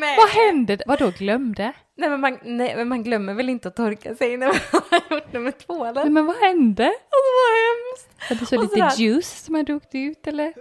Vad 0.00 0.28
hände? 0.28 0.78
Vadå 0.86 1.10
glömde? 1.18 1.72
Nej 1.98 2.08
men, 2.10 2.20
man, 2.20 2.38
nej 2.42 2.76
men 2.76 2.88
man 2.88 3.02
glömmer 3.02 3.34
väl 3.34 3.48
inte 3.48 3.68
att 3.68 3.76
torka 3.76 4.14
sig 4.14 4.36
när 4.36 4.46
man 4.46 4.56
har 4.90 5.16
gjort 5.16 5.32
nummer 5.32 5.50
två 5.50 5.84
eller? 5.84 6.02
Nej, 6.02 6.10
men 6.12 6.26
vad 6.26 6.36
hände? 6.36 6.84
Alltså 6.84 7.30
vad 7.36 7.52
hemskt! 7.66 8.30
Var 8.30 8.36
det 8.36 8.46
så 8.46 8.56
Och 8.56 8.62
lite 8.62 8.74
sådär. 8.92 9.04
juice 9.06 9.44
som 9.44 9.54
hade 9.54 9.74
åkt 9.74 9.94
ut 9.94 10.26
eller? 10.26 10.52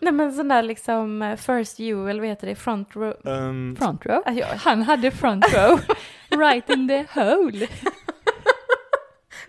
Nej 0.00 0.12
men 0.12 0.32
sån 0.32 0.48
där 0.48 0.62
liksom 0.62 1.22
eh, 1.22 1.36
first 1.36 1.80
you 1.80 2.10
eller 2.10 2.20
vad 2.20 2.28
heter 2.28 2.46
det, 2.46 2.54
front 2.54 2.96
row. 2.96 3.14
Um, 3.24 3.76
Front 3.76 4.06
row? 4.06 4.22
Alltså, 4.26 4.40
jag, 4.40 4.46
Han 4.46 4.82
hade 4.82 5.10
front 5.10 5.44
row. 5.54 5.80
right 6.40 6.70
in 6.70 6.88
the 6.88 7.04
hole. 7.20 7.66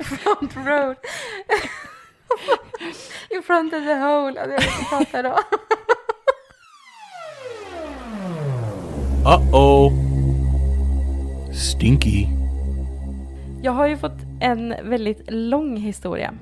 front 0.04 0.56
row. 0.56 0.96
In 3.30 3.44
front 3.44 3.74
of 3.74 3.84
the 3.84 3.94
hole. 3.94 4.42
Alltså, 4.42 4.52
jag 4.54 4.62
vet 4.62 4.80
inte 4.80 4.90
prata 4.90 5.22
då. 5.22 5.40
Uh 9.26 9.56
oh. 9.56 9.94
Stinky. 11.54 12.26
Jag 13.62 13.72
har 13.72 13.88
ju 13.88 13.98
fått 13.98 14.18
en 14.42 14.76
väldigt 14.90 15.32
lång 15.32 15.78
historia. 15.78 16.34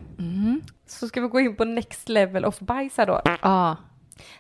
Så 0.88 1.08
ska 1.08 1.22
vi 1.22 1.28
gå 1.28 1.40
in 1.40 1.56
på 1.56 1.66
next 1.66 2.10
level 2.10 2.46
of 2.46 2.60
bajs 2.60 2.98
här 2.98 3.06
då. 3.06 3.22
Ja. 3.42 3.76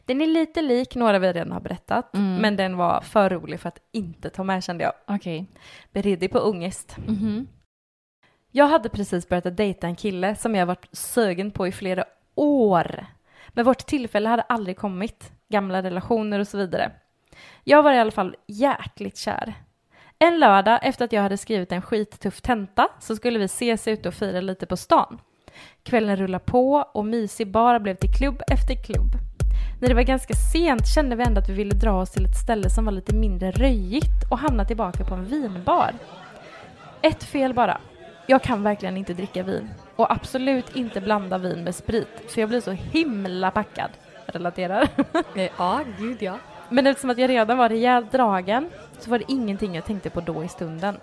Den 0.05 0.21
är 0.21 0.27
lite 0.27 0.61
lik 0.61 0.95
några 0.95 1.19
vi 1.19 1.33
redan 1.33 1.51
har 1.51 1.59
berättat, 1.59 2.09
men 2.13 2.55
den 2.55 2.77
var 2.77 3.01
för 3.01 3.29
rolig 3.29 3.59
för 3.59 3.67
att 3.67 3.79
inte 3.91 4.29
ta 4.29 4.43
med 4.43 4.63
kände 4.63 4.83
jag. 4.83 4.93
Okej. 5.07 5.45
Bered 5.93 6.19
dig 6.19 6.29
på 6.29 6.39
ångest. 6.39 6.97
Mhm. 7.07 7.47
Jag 8.51 8.67
hade 8.67 8.89
precis 8.89 9.29
börjat 9.29 9.45
att 9.45 9.57
dejta 9.57 9.87
en 9.87 9.95
kille 9.95 10.35
som 10.35 10.55
jag 10.55 10.65
varit 10.65 10.87
sugen 10.91 11.51
på 11.51 11.67
i 11.67 11.71
flera 11.71 12.03
år. 12.35 13.05
Men 13.49 13.65
vårt 13.65 13.85
tillfälle 13.85 14.29
hade 14.29 14.41
aldrig 14.41 14.77
kommit. 14.77 15.31
Gamla 15.49 15.83
relationer 15.83 16.39
och 16.39 16.47
så 16.47 16.57
vidare. 16.57 16.91
Jag 17.63 17.83
var 17.83 17.93
i 17.93 17.99
alla 17.99 18.11
fall 18.11 18.35
jäkligt 18.47 19.17
kär. 19.17 19.53
En 20.19 20.39
lördag 20.39 20.79
efter 20.81 21.05
att 21.05 21.11
jag 21.11 21.21
hade 21.21 21.37
skrivit 21.37 21.71
en 21.71 21.81
skittuff 21.81 22.41
tenta 22.41 22.87
så 22.99 23.15
skulle 23.15 23.39
vi 23.39 23.45
ses 23.45 23.87
ute 23.87 24.07
och 24.07 24.13
fira 24.13 24.41
lite 24.41 24.65
på 24.65 24.77
stan. 24.77 25.19
Kvällen 25.83 26.15
rullade 26.15 26.43
på 26.43 26.73
och 26.93 27.05
mysig 27.05 27.51
bar 27.51 27.79
blev 27.79 27.95
till 27.95 28.13
klubb 28.13 28.41
efter 28.47 28.83
klubb. 28.83 29.11
När 29.81 29.87
det 29.89 29.95
var 29.95 30.01
ganska 30.01 30.33
sent 30.53 30.87
kände 30.87 31.15
vi 31.15 31.23
ändå 31.23 31.41
att 31.41 31.49
vi 31.49 31.53
ville 31.53 31.75
dra 31.75 32.01
oss 32.01 32.11
till 32.11 32.25
ett 32.25 32.37
ställe 32.43 32.69
som 32.69 32.85
var 32.85 32.91
lite 32.91 33.15
mindre 33.15 33.51
röjigt 33.51 34.31
och 34.31 34.37
hamna 34.37 34.65
tillbaka 34.65 35.05
på 35.05 35.15
en 35.15 35.25
vinbar. 35.25 35.91
Ett 37.01 37.23
fel 37.23 37.53
bara. 37.53 37.77
Jag 38.27 38.43
kan 38.43 38.63
verkligen 38.63 38.97
inte 38.97 39.13
dricka 39.13 39.43
vin. 39.43 39.69
Och 39.95 40.11
absolut 40.11 40.75
inte 40.75 41.01
blanda 41.01 41.37
vin 41.37 41.63
med 41.63 41.75
sprit, 41.75 42.21
för 42.27 42.41
jag 42.41 42.49
blir 42.49 42.61
så 42.61 42.71
himla 42.71 43.51
packad. 43.51 43.89
Relaterar. 44.25 44.87
Ja, 45.57 45.81
gud 45.99 46.21
ja. 46.21 46.37
Men 46.69 46.87
eftersom 46.87 47.09
att 47.09 47.17
jag 47.17 47.29
redan 47.29 47.57
var 47.57 47.69
rejält 47.69 48.11
dragen 48.11 48.69
så 48.99 49.09
var 49.09 49.19
det 49.19 49.31
ingenting 49.31 49.75
jag 49.75 49.85
tänkte 49.85 50.09
på 50.09 50.21
då 50.21 50.43
i 50.43 50.47
stunden. 50.47 50.97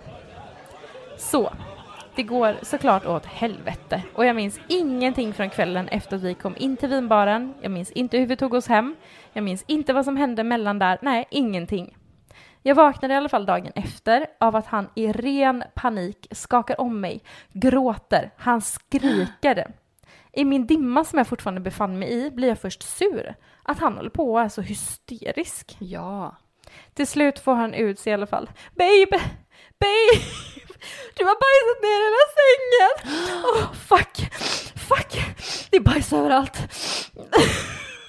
Så, 1.17 1.53
det 2.15 2.23
går 2.23 2.55
såklart 2.61 3.05
åt 3.05 3.25
helvete. 3.25 4.03
Och 4.13 4.25
jag 4.25 4.35
minns 4.35 4.59
ingenting 4.67 5.33
från 5.33 5.49
kvällen 5.49 5.87
efter 5.87 6.15
att 6.15 6.23
vi 6.23 6.33
kom 6.33 6.55
in 6.57 6.77
till 6.77 6.89
vinbaren. 6.89 7.53
Jag 7.61 7.71
minns 7.71 7.91
inte 7.91 8.17
hur 8.17 8.25
vi 8.25 8.35
tog 8.35 8.53
oss 8.53 8.67
hem. 8.67 8.95
Jag 9.33 9.43
minns 9.43 9.63
inte 9.67 9.93
vad 9.93 10.05
som 10.05 10.17
hände 10.17 10.43
mellan 10.43 10.79
där. 10.79 10.99
Nej, 11.01 11.27
ingenting. 11.29 11.97
Jag 12.61 12.75
vaknade 12.75 13.13
i 13.13 13.17
alla 13.17 13.29
fall 13.29 13.45
dagen 13.45 13.71
efter 13.75 14.25
av 14.39 14.55
att 14.55 14.67
han 14.67 14.89
i 14.95 15.11
ren 15.11 15.63
panik 15.73 16.27
skakar 16.31 16.81
om 16.81 17.01
mig, 17.01 17.23
gråter, 17.53 18.31
han 18.37 18.61
skriker. 18.61 19.71
I 20.33 20.45
min 20.45 20.67
dimma 20.67 21.03
som 21.03 21.17
jag 21.17 21.27
fortfarande 21.27 21.61
befann 21.61 21.99
mig 21.99 22.13
i 22.13 22.31
blir 22.31 22.47
jag 22.47 22.59
först 22.59 22.83
sur. 22.83 23.35
Att 23.67 23.79
han 23.79 23.95
håller 23.95 24.09
på 24.09 24.33
och 24.33 24.41
är 24.41 24.49
så 24.49 24.61
hysterisk. 24.61 25.77
Ja. 25.79 26.35
Till 26.93 27.07
slut 27.07 27.39
får 27.39 27.55
han 27.55 27.73
ut 27.73 27.99
sig 27.99 28.11
i 28.11 28.13
alla 28.13 28.27
fall. 28.27 28.49
Babe! 28.75 29.21
Babe! 29.79 30.23
Du 31.15 31.25
har 31.25 31.35
bajsat 31.45 31.81
ner 31.81 32.01
hela 32.05 32.25
sängen! 32.37 33.43
Åh, 33.45 33.73
fuck! 33.73 34.17
Fuck! 34.75 35.35
Det 35.71 35.77
är 35.77 35.81
bajs 35.81 36.13
överallt. 36.13 36.59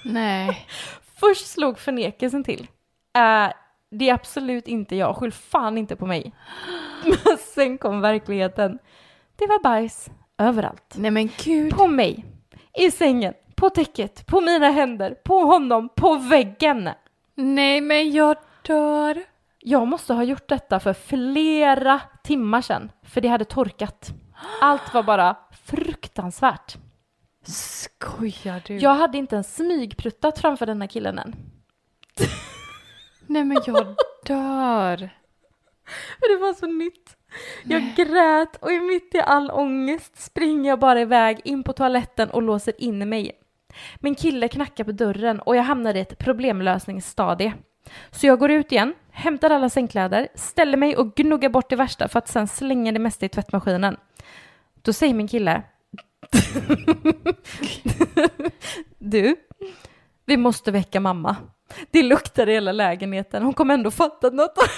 Nej. 0.04 0.66
Först 1.20 1.46
slog 1.46 1.78
förnekelsen 1.78 2.44
till. 2.44 2.66
Äh, 3.16 3.52
det 3.90 4.08
är 4.08 4.14
absolut 4.14 4.68
inte 4.68 4.96
jag, 4.96 5.16
skyll 5.16 5.32
fan 5.32 5.78
inte 5.78 5.96
på 5.96 6.06
mig. 6.06 6.32
Men 7.04 7.38
sen 7.38 7.78
kom 7.78 8.00
verkligheten. 8.00 8.78
Det 9.36 9.46
var 9.46 9.62
bajs 9.62 10.08
överallt. 10.38 10.94
Nej 10.96 11.10
men 11.10 11.30
gud. 11.44 11.76
På 11.76 11.86
mig, 11.86 12.24
i 12.78 12.90
sängen, 12.90 13.34
på 13.56 13.70
täcket, 13.70 14.26
på 14.26 14.40
mina 14.40 14.70
händer, 14.70 15.14
på 15.14 15.40
honom, 15.40 15.88
på 15.96 16.14
väggen. 16.14 16.90
Nej 17.34 17.80
men 17.80 18.12
jag 18.12 18.36
dör. 18.62 19.24
Jag 19.58 19.88
måste 19.88 20.14
ha 20.14 20.22
gjort 20.22 20.48
detta 20.48 20.80
för 20.80 20.92
flera 20.92 22.00
timmar 22.22 22.60
sedan, 22.60 22.90
för 23.02 23.20
det 23.20 23.28
hade 23.28 23.44
torkat. 23.44 24.10
Allt 24.60 24.94
var 24.94 25.02
bara 25.02 25.36
fruktansvärt. 25.64 26.76
Skojar 27.46 28.62
du? 28.66 28.76
Jag 28.76 28.94
hade 28.94 29.18
inte 29.18 29.34
ens 29.34 29.56
smygpruttat 29.56 30.38
framför 30.38 30.66
den 30.66 30.80
här 30.80 30.88
killen 30.88 31.18
än. 31.18 31.36
Nej 33.26 33.44
men 33.44 33.58
jag 33.66 33.96
dör. 34.26 34.96
Det 36.20 36.36
var 36.40 36.54
så 36.54 36.66
nytt. 36.66 37.16
Jag 37.64 37.94
grät 37.96 38.56
och 38.56 38.72
i 38.72 38.80
mitt 38.80 39.14
i 39.14 39.20
all 39.20 39.50
ångest 39.50 40.22
springer 40.22 40.70
jag 40.70 40.78
bara 40.78 41.00
iväg 41.00 41.40
in 41.44 41.62
på 41.62 41.72
toaletten 41.72 42.30
och 42.30 42.42
låser 42.42 42.74
in 42.78 43.08
mig. 43.08 43.32
Min 44.00 44.14
kille 44.14 44.48
knackar 44.48 44.84
på 44.84 44.92
dörren 44.92 45.40
och 45.40 45.56
jag 45.56 45.62
hamnar 45.62 45.94
i 45.94 46.00
ett 46.00 46.18
problemlösningsstadie. 46.18 47.54
Så 48.10 48.26
jag 48.26 48.38
går 48.38 48.50
ut 48.50 48.72
igen, 48.72 48.94
hämtar 49.10 49.50
alla 49.50 49.68
sängkläder, 49.68 50.28
ställer 50.34 50.76
mig 50.76 50.96
och 50.96 51.14
gnuggar 51.14 51.48
bort 51.48 51.70
det 51.70 51.76
värsta 51.76 52.08
för 52.08 52.18
att 52.18 52.28
sen 52.28 52.48
slänga 52.48 52.92
det 52.92 52.98
mesta 52.98 53.26
i 53.26 53.28
tvättmaskinen. 53.28 53.96
Då 54.82 54.92
säger 54.92 55.14
min 55.14 55.28
kille 55.28 55.62
Du, 58.98 59.36
vi 60.24 60.36
måste 60.36 60.70
väcka 60.70 61.00
mamma. 61.00 61.36
Det 61.90 62.02
luktar 62.02 62.48
i 62.48 62.52
hela 62.52 62.72
lägenheten. 62.72 63.42
Hon 63.42 63.54
kommer 63.54 63.74
ändå 63.74 63.90
fatta 63.90 64.26
att 64.26 64.34
något 64.34 64.56
har 64.56 64.68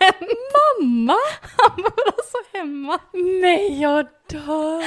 hänt. 0.00 0.30
Mamma? 0.80 1.16
Han 1.56 1.82
var 1.82 2.06
alltså 2.06 2.36
hemma. 2.52 2.98
Nej 3.42 3.80
jag 3.80 4.06
dör. 4.30 4.82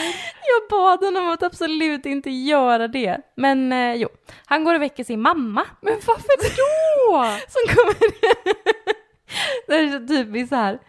Jag 0.45 0.69
bad 0.69 1.03
honom 1.03 1.29
att 1.29 1.43
absolut 1.43 2.05
inte 2.05 2.29
göra 2.29 2.87
det. 2.87 3.17
Men 3.35 3.71
eh, 3.73 3.93
jo, 3.95 4.09
han 4.45 4.63
går 4.63 4.75
och 4.75 4.81
väcker 4.81 5.03
sin 5.03 5.21
mamma. 5.21 5.65
Men 5.81 5.93
varför 6.07 6.37
då? 6.57 7.37
Som 7.49 7.75
kommer... 7.75 7.95
det 9.67 9.75
är 9.75 9.99
så 9.99 10.07
typiskt 10.07 10.49
så 10.49 10.55
här. 10.55 10.79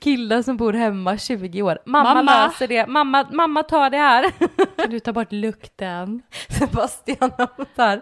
Killar 0.00 0.42
som 0.42 0.56
bor 0.56 0.72
hemma 0.72 1.18
20 1.18 1.62
år. 1.62 1.78
Mamma, 1.86 2.14
Mamma. 2.14 2.46
löser 2.46 2.68
det. 2.68 2.86
Mamma, 2.86 3.28
mamma 3.32 3.62
tar 3.62 3.90
det 3.90 3.96
här. 3.96 4.30
Kan 4.76 4.90
du 4.90 5.00
ta 5.00 5.12
bort 5.12 5.32
lukten? 5.32 6.22
Sebastian 6.58 7.30
har 7.38 7.66
så 7.76 7.82
här. 7.82 8.00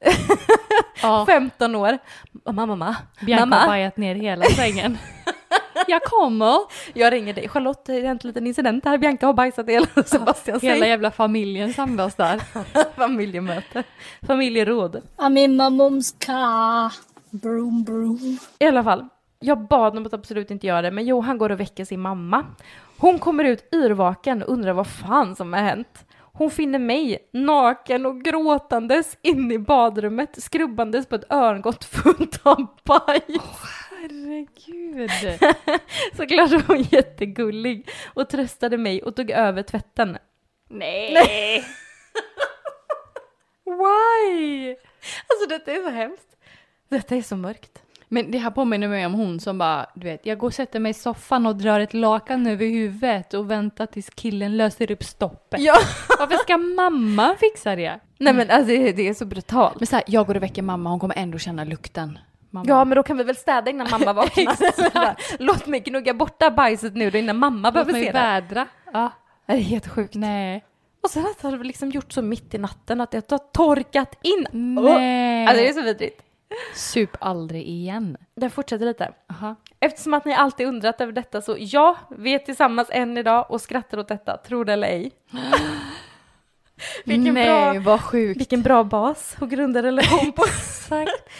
Ja. 1.02 1.26
15 1.26 1.74
år. 1.74 1.98
Mamma, 2.46 2.66
mamma. 2.66 2.96
Bianca 3.20 3.42
har 3.42 3.46
mamma. 3.46 3.66
bajat 3.66 3.96
ner 3.96 4.14
hela 4.14 4.44
sängen. 4.44 4.98
jag 5.88 6.02
kommer. 6.02 6.56
Jag 6.94 7.12
ringer 7.12 7.34
dig. 7.34 7.48
Charlotte, 7.48 7.84
det 7.84 7.92
har 7.92 8.00
hänt 8.00 8.24
en 8.24 8.28
liten 8.28 8.46
incident 8.46 8.84
här. 8.84 8.98
Bianca 8.98 9.26
har 9.26 9.34
bajsat 9.34 9.68
hela 9.68 9.86
Sebastians 10.06 10.62
Hela 10.62 10.80
säng. 10.80 10.88
jävla 10.88 11.10
familjen 11.10 11.72
samlas 11.74 12.14
där. 12.14 12.40
Familjemöte. 12.96 13.82
Familjeråd. 14.26 15.02
I'm 15.16 15.38
in 15.38 15.56
my 15.56 15.62
mom's 15.64 16.14
car. 16.26 16.92
Broom, 17.30 17.84
broom. 17.84 18.38
I 18.58 18.66
alla 18.66 18.84
fall, 18.84 19.08
jag 19.40 19.58
bad 19.68 19.92
honom 19.92 20.06
att 20.06 20.14
absolut 20.14 20.50
inte 20.50 20.66
göra 20.66 20.82
det, 20.82 20.90
men 20.90 21.06
jo, 21.06 21.20
han 21.20 21.38
går 21.38 21.50
och 21.52 21.60
väcker 21.60 21.84
sin 21.84 22.00
mamma. 22.00 22.44
Hon 22.98 23.18
kommer 23.18 23.44
ut 23.44 23.68
yrvaken 23.74 24.42
och 24.42 24.52
undrar 24.52 24.72
vad 24.72 24.86
fan 24.86 25.36
som 25.36 25.52
har 25.52 25.60
hänt. 25.60 26.04
Hon 26.40 26.50
finner 26.50 26.78
mig 26.78 27.28
naken 27.32 28.06
och 28.06 28.22
gråtandes 28.22 29.18
inne 29.22 29.54
i 29.54 29.58
badrummet, 29.58 30.42
skrubbandes 30.42 31.06
på 31.06 31.14
ett 31.14 31.32
örngott 31.32 31.84
fullt 31.84 32.46
av 32.46 32.66
bajs. 32.84 33.42
Herregud. 33.90 35.10
Såklart 36.16 36.50
var 36.50 36.62
hon 36.66 36.82
jättegullig 36.82 37.88
och 38.14 38.28
tröstade 38.28 38.78
mig 38.78 39.02
och 39.02 39.16
tog 39.16 39.30
över 39.30 39.62
tvätten. 39.62 40.18
Nej. 40.68 41.14
Why? 43.64 44.70
Alltså 45.26 45.48
detta 45.48 45.72
är 45.72 45.82
så 45.82 45.90
hemskt. 45.90 46.36
Detta 46.88 47.16
är 47.16 47.22
så 47.22 47.36
mörkt. 47.36 47.82
Men 48.12 48.30
det 48.30 48.38
här 48.38 48.50
påminner 48.50 48.88
mig 48.88 49.06
om 49.06 49.14
hon 49.14 49.40
som 49.40 49.58
bara, 49.58 49.86
du 49.94 50.06
vet, 50.06 50.26
jag 50.26 50.38
går 50.38 50.46
och 50.46 50.54
sätter 50.54 50.80
mig 50.80 50.90
i 50.90 50.94
soffan 50.94 51.46
och 51.46 51.56
drar 51.56 51.80
ett 51.80 51.94
lakan 51.94 52.46
över 52.46 52.66
huvudet 52.66 53.34
och 53.34 53.50
väntar 53.50 53.86
tills 53.86 54.10
killen 54.10 54.56
löser 54.56 54.90
upp 54.90 55.04
stoppet. 55.04 55.60
Ja. 55.60 55.74
Varför 56.18 56.36
ska 56.36 56.56
mamma 56.56 57.36
fixa 57.40 57.76
det? 57.76 58.00
Nej 58.18 58.32
men 58.34 58.50
alltså 58.50 58.66
det 58.66 59.08
är 59.08 59.14
så 59.14 59.24
brutalt. 59.24 59.80
Men 59.80 59.86
så 59.86 59.96
här, 59.96 60.04
jag 60.06 60.26
går 60.26 60.34
och 60.34 60.42
väcker 60.42 60.62
mamma, 60.62 60.90
hon 60.90 61.00
kommer 61.00 61.18
ändå 61.18 61.38
känna 61.38 61.64
lukten. 61.64 62.18
Mamma. 62.50 62.64
Ja, 62.68 62.84
men 62.84 62.96
då 62.96 63.02
kan 63.02 63.16
vi 63.16 63.24
väl 63.24 63.36
städa 63.36 63.70
innan 63.70 63.88
mamma 63.90 64.12
vaknar. 64.12 64.56
Låt 65.42 65.66
mig 65.66 65.80
gnugga 65.80 66.14
bort 66.14 66.38
det 66.38 66.44
här 66.44 66.52
bajset 66.52 66.94
nu 66.94 67.10
då 67.10 67.18
innan 67.18 67.36
mamma 67.36 67.68
Låt 67.68 67.72
behöver 67.74 67.92
mig 67.92 68.04
se 68.04 68.12
det. 68.12 68.18
vädra. 68.18 68.66
Ja. 68.92 69.12
Det 69.46 69.52
är 69.52 69.56
helt 69.56 69.88
sjukt. 69.88 70.14
Nej. 70.14 70.64
Och 71.02 71.10
sen 71.10 71.24
att 71.26 71.42
det 71.42 71.48
har 71.48 71.64
liksom 71.64 71.90
gjort 71.90 72.12
så 72.12 72.22
mitt 72.22 72.54
i 72.54 72.58
natten 72.58 73.00
att 73.00 73.10
det 73.10 73.30
har 73.30 73.38
torkat 73.38 74.18
in. 74.22 74.46
Nej. 74.74 75.46
Alltså 75.46 75.62
det 75.62 75.68
är 75.68 75.72
så 75.72 75.82
vidrigt. 75.82 76.22
Sup 76.74 77.16
aldrig 77.20 77.62
igen. 77.68 78.16
Det 78.36 78.50
fortsätter 78.50 78.86
lite. 78.86 79.12
Aha. 79.30 79.56
Eftersom 79.80 80.14
att 80.14 80.24
ni 80.24 80.34
alltid 80.34 80.66
undrat 80.66 81.00
över 81.00 81.12
detta 81.12 81.40
så 81.42 81.56
ja, 81.58 81.96
vi 82.18 82.34
är 82.34 82.38
tillsammans 82.38 82.88
än 82.92 83.18
idag 83.18 83.50
och 83.50 83.60
skrattar 83.60 83.98
åt 83.98 84.08
detta, 84.08 84.36
tro 84.36 84.64
det 84.64 84.72
eller 84.72 84.88
ej. 84.88 85.10
vilken, 87.04 87.34
Nej, 87.34 87.46
bra, 87.46 87.80
vad 87.92 88.00
sjukt. 88.00 88.40
vilken 88.40 88.62
bra 88.62 88.84
bas 88.84 89.36
att 89.40 89.48
grunda 89.50 89.82
relation 89.82 90.32
på. 90.32 90.44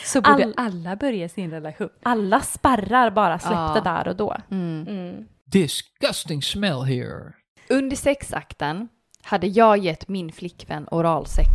Så 0.05 0.21
borde 0.21 0.45
All- 0.45 0.55
alla 0.57 0.97
börja 0.97 1.29
sin 1.29 1.51
relation. 1.51 1.89
Alla 2.03 2.41
spärrar 2.41 3.11
bara 3.11 3.39
släppte 3.39 3.57
Ja. 3.75 3.81
där 3.85 4.09
och 4.09 4.17
då. 4.17 4.37
Mm. 4.51 4.87
Mm. 4.89 5.27
Disgusting 5.45 6.43
smell 6.43 6.83
here. 6.83 7.33
Under 7.69 7.97
sexakten 7.97 8.89
hade 9.23 9.47
jag 9.47 9.79
gett 9.79 10.09
min 10.09 10.33
flickvän 10.33 10.89
oralsex. 10.91 11.49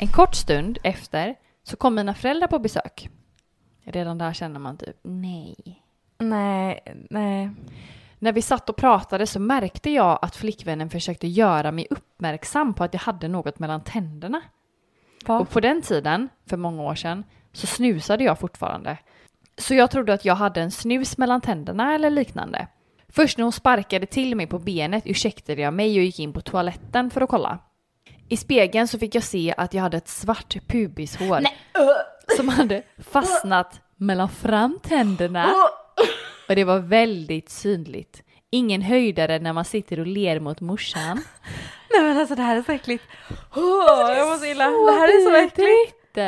En 0.00 0.08
kort 0.08 0.34
stund 0.34 0.78
efter 0.82 1.34
så 1.62 1.76
kom 1.76 1.94
mina 1.94 2.14
föräldrar 2.14 2.48
på 2.48 2.58
besök. 2.58 3.08
Redan 3.84 4.18
där 4.18 4.32
känner 4.32 4.60
man 4.60 4.76
typ 4.76 4.96
nej. 5.02 5.82
Nej, 6.18 6.80
nej. 7.10 7.50
När 8.18 8.32
vi 8.32 8.42
satt 8.42 8.68
och 8.68 8.76
pratade 8.76 9.26
så 9.26 9.40
märkte 9.40 9.90
jag 9.90 10.18
att 10.22 10.36
flickvännen 10.36 10.90
försökte 10.90 11.26
göra 11.26 11.72
mig 11.72 11.86
uppmärksam 11.90 12.74
på 12.74 12.84
att 12.84 12.94
jag 12.94 13.00
hade 13.00 13.28
något 13.28 13.58
mellan 13.58 13.84
tänderna. 13.84 14.42
Va? 15.26 15.40
Och 15.40 15.50
på 15.50 15.60
den 15.60 15.82
tiden, 15.82 16.28
för 16.46 16.56
många 16.56 16.82
år 16.82 16.94
sedan, 16.94 17.24
så 17.52 17.66
snusade 17.66 18.24
jag 18.24 18.38
fortfarande. 18.38 18.98
Så 19.58 19.74
jag 19.74 19.90
trodde 19.90 20.14
att 20.14 20.24
jag 20.24 20.34
hade 20.34 20.60
en 20.60 20.70
snus 20.70 21.18
mellan 21.18 21.40
tänderna 21.40 21.94
eller 21.94 22.10
liknande. 22.10 22.66
Först 23.08 23.38
när 23.38 23.42
hon 23.42 23.52
sparkade 23.52 24.06
till 24.06 24.36
mig 24.36 24.46
på 24.46 24.58
benet 24.58 25.02
ursäktade 25.06 25.62
jag 25.62 25.74
mig 25.74 25.98
och 25.98 26.04
gick 26.04 26.18
in 26.18 26.32
på 26.32 26.40
toaletten 26.40 27.10
för 27.10 27.20
att 27.20 27.30
kolla. 27.30 27.58
I 28.32 28.36
spegeln 28.36 28.88
så 28.88 28.98
fick 28.98 29.14
jag 29.14 29.22
se 29.22 29.54
att 29.56 29.74
jag 29.74 29.82
hade 29.82 29.96
ett 29.96 30.08
svart 30.08 30.56
pubishår 30.68 31.40
som 32.36 32.48
hade 32.48 32.82
fastnat 32.98 33.80
mellan 33.96 34.28
framtänderna. 34.28 35.54
Och 36.48 36.54
det 36.56 36.64
var 36.64 36.78
väldigt 36.78 37.50
synligt. 37.50 38.22
Ingen 38.50 38.82
höjdare 38.82 39.38
när 39.38 39.52
man 39.52 39.64
sitter 39.64 40.00
och 40.00 40.06
ler 40.06 40.40
mot 40.40 40.60
morsan. 40.60 41.20
Nej 41.90 42.02
men 42.02 42.18
alltså 42.18 42.34
det 42.34 42.42
här 42.42 42.56
är 42.56 42.62
så 42.62 42.72
äckligt. 42.72 43.04
Åh, 43.56 44.12
jag 44.16 44.38
så 44.38 44.46
illa. 44.46 44.64
Det 44.64 44.92
här 44.92 45.08
är 45.08 45.30
så 45.30 45.46
äckligt. 45.46 46.18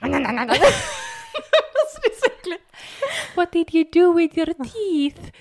Alltså, 0.00 0.62
det 2.02 2.08
är 2.08 2.20
så 2.20 2.26
äckligt. 2.38 2.64
What 3.36 3.52
did 3.52 3.74
you 3.74 3.84
do 3.92 4.12
with 4.12 4.38
your 4.38 4.54
teeth? 4.54 5.32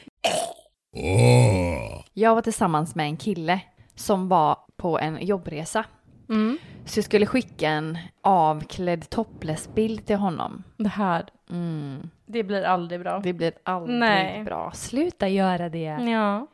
Jag 2.13 2.36
var 2.36 2.41
tillsammans 2.41 2.95
med 2.95 3.05
en 3.05 3.17
kille 3.17 3.60
som 3.95 4.29
var 4.29 4.58
på 4.77 4.99
en 4.99 5.25
jobbresa. 5.25 5.86
Mm. 6.29 6.57
Så 6.85 6.97
jag 6.99 7.05
skulle 7.05 7.25
skicka 7.25 7.69
en 7.69 7.97
avklädd 8.21 9.09
topless-bild 9.09 10.05
till 10.05 10.15
honom. 10.15 10.63
Det 10.77 10.89
här, 10.89 11.25
Mm. 11.49 12.09
det 12.25 12.43
blir 12.43 12.63
aldrig 12.63 12.99
bra. 13.01 13.19
Det 13.23 13.33
blir 13.33 13.53
aldrig 13.63 13.99
Nej. 13.99 14.43
bra. 14.43 14.71
Sluta 14.73 15.27
göra 15.27 15.69
det. 15.69 15.97
Ja. 16.11 16.47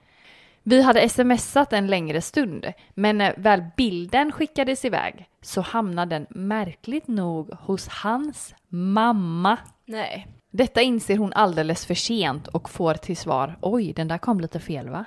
Vi 0.63 0.81
hade 0.81 1.09
smsat 1.09 1.73
en 1.73 1.87
längre 1.87 2.21
stund, 2.21 2.73
men 2.93 3.17
när 3.17 3.33
väl 3.37 3.63
bilden 3.77 4.31
skickades 4.31 4.85
iväg 4.85 5.29
så 5.41 5.61
hamnade 5.61 6.15
den 6.15 6.27
märkligt 6.29 7.07
nog 7.07 7.51
hos 7.53 7.87
hans 7.87 8.55
mamma. 8.69 9.57
Nej. 9.85 10.27
Detta 10.51 10.81
inser 10.81 11.17
hon 11.17 11.33
alldeles 11.33 11.85
för 11.85 11.93
sent 11.93 12.47
och 12.47 12.69
får 12.69 12.93
till 12.93 13.17
svar 13.17 13.55
oj, 13.61 13.93
den 13.93 14.07
där 14.07 14.17
kom 14.17 14.39
lite 14.39 14.59
fel 14.59 14.89
va? 14.89 15.05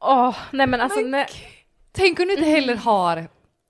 Åh, 0.00 0.36
nej 0.52 0.66
men 0.66 0.80
alltså 0.80 1.00
nej. 1.00 1.26
Tänk 1.92 2.20
om 2.20 2.26
du 2.26 2.32
inte 2.32 2.44
heller 2.50 2.76
har 2.76 3.28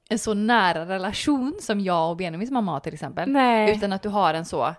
en 0.09 0.19
så 0.19 0.35
nära 0.35 0.87
relation 0.87 1.55
som 1.61 1.81
jag 1.81 2.11
och 2.11 2.17
Benjamins 2.17 2.51
mamma 2.51 2.73
har 2.73 2.81
till 2.81 2.95
exempel. 2.95 3.31
Nej. 3.31 3.77
Utan 3.77 3.93
att 3.93 4.03
du 4.03 4.09
har 4.09 4.35
en 4.35 4.45
så 4.45 4.75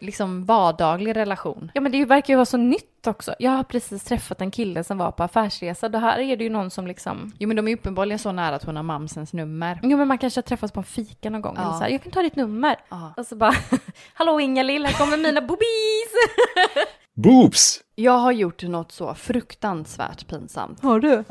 liksom 0.00 0.44
vardaglig 0.44 1.16
relation. 1.16 1.70
Ja 1.74 1.80
men 1.80 1.92
det 1.92 2.04
verkar 2.04 2.32
ju 2.32 2.36
vara 2.36 2.46
så 2.46 2.56
nytt 2.56 3.06
också. 3.06 3.34
Jag 3.38 3.50
har 3.50 3.62
precis 3.62 4.04
träffat 4.04 4.40
en 4.40 4.50
kille 4.50 4.84
som 4.84 4.98
var 4.98 5.10
på 5.10 5.22
affärsresa. 5.22 5.88
Det 5.88 5.98
här 5.98 6.18
är 6.18 6.36
det 6.36 6.44
ju 6.44 6.50
någon 6.50 6.70
som 6.70 6.86
liksom... 6.86 7.32
Jo 7.38 7.48
men 7.48 7.56
de 7.56 7.68
är 7.68 7.74
uppenbarligen 7.74 8.18
så 8.18 8.32
nära 8.32 8.54
att 8.54 8.64
hon 8.64 8.76
har 8.76 8.82
mamsens 8.82 9.32
nummer. 9.32 9.80
Jo 9.82 9.98
men 9.98 10.08
man 10.08 10.18
kanske 10.18 10.38
har 10.38 10.42
träffats 10.42 10.72
på 10.72 10.80
en 10.80 10.84
fika 10.84 11.30
någon 11.30 11.42
gång. 11.42 11.54
Ja. 11.56 11.62
Eller 11.62 11.72
så 11.72 11.82
här, 11.82 11.88
jag 11.88 12.02
kan 12.02 12.12
ta 12.12 12.22
ditt 12.22 12.36
nummer. 12.36 12.76
Ja. 12.88 13.14
Och 13.16 13.26
så 13.26 13.36
bara, 13.36 13.54
hallå 14.14 14.40
Inga-Lill, 14.40 14.86
här 14.86 14.92
kommer 14.92 15.16
mina 15.16 15.40
boobies! 15.40 16.12
Boobs! 17.14 17.80
Jag 17.94 18.18
har 18.18 18.32
gjort 18.32 18.62
något 18.62 18.92
så 18.92 19.14
fruktansvärt 19.14 20.26
pinsamt. 20.28 20.82
Har 20.82 21.00
du? 21.00 21.24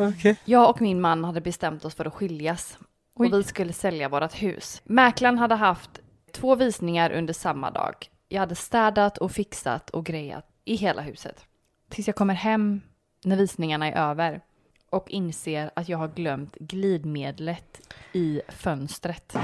Jag 0.45 0.69
och 0.69 0.81
min 0.81 1.01
man 1.01 1.23
hade 1.23 1.41
bestämt 1.41 1.85
oss 1.85 1.95
för 1.95 2.05
att 2.05 2.13
skiljas. 2.13 2.77
Oj. 3.19 3.27
Och 3.27 3.39
vi 3.39 3.43
skulle 3.43 3.73
sälja 3.73 4.09
vårt 4.09 4.41
hus. 4.41 4.81
Mäklaren 4.85 5.37
hade 5.37 5.55
haft 5.55 5.89
två 6.31 6.55
visningar 6.55 7.11
under 7.11 7.33
samma 7.33 7.71
dag. 7.71 7.93
Jag 8.27 8.39
hade 8.39 8.55
städat 8.55 9.17
och 9.17 9.31
fixat 9.31 9.89
och 9.89 10.05
grejat 10.05 10.45
i 10.65 10.75
hela 10.75 11.01
huset. 11.01 11.45
Tills 11.89 12.07
jag 12.07 12.15
kommer 12.15 12.33
hem 12.33 12.81
när 13.23 13.35
visningarna 13.35 13.87
är 13.87 14.09
över 14.09 14.41
och 14.89 15.09
inser 15.09 15.71
att 15.73 15.89
jag 15.89 15.97
har 15.97 16.07
glömt 16.07 16.55
glidmedlet 16.55 17.93
i 18.13 18.41
fönstret. 18.47 19.35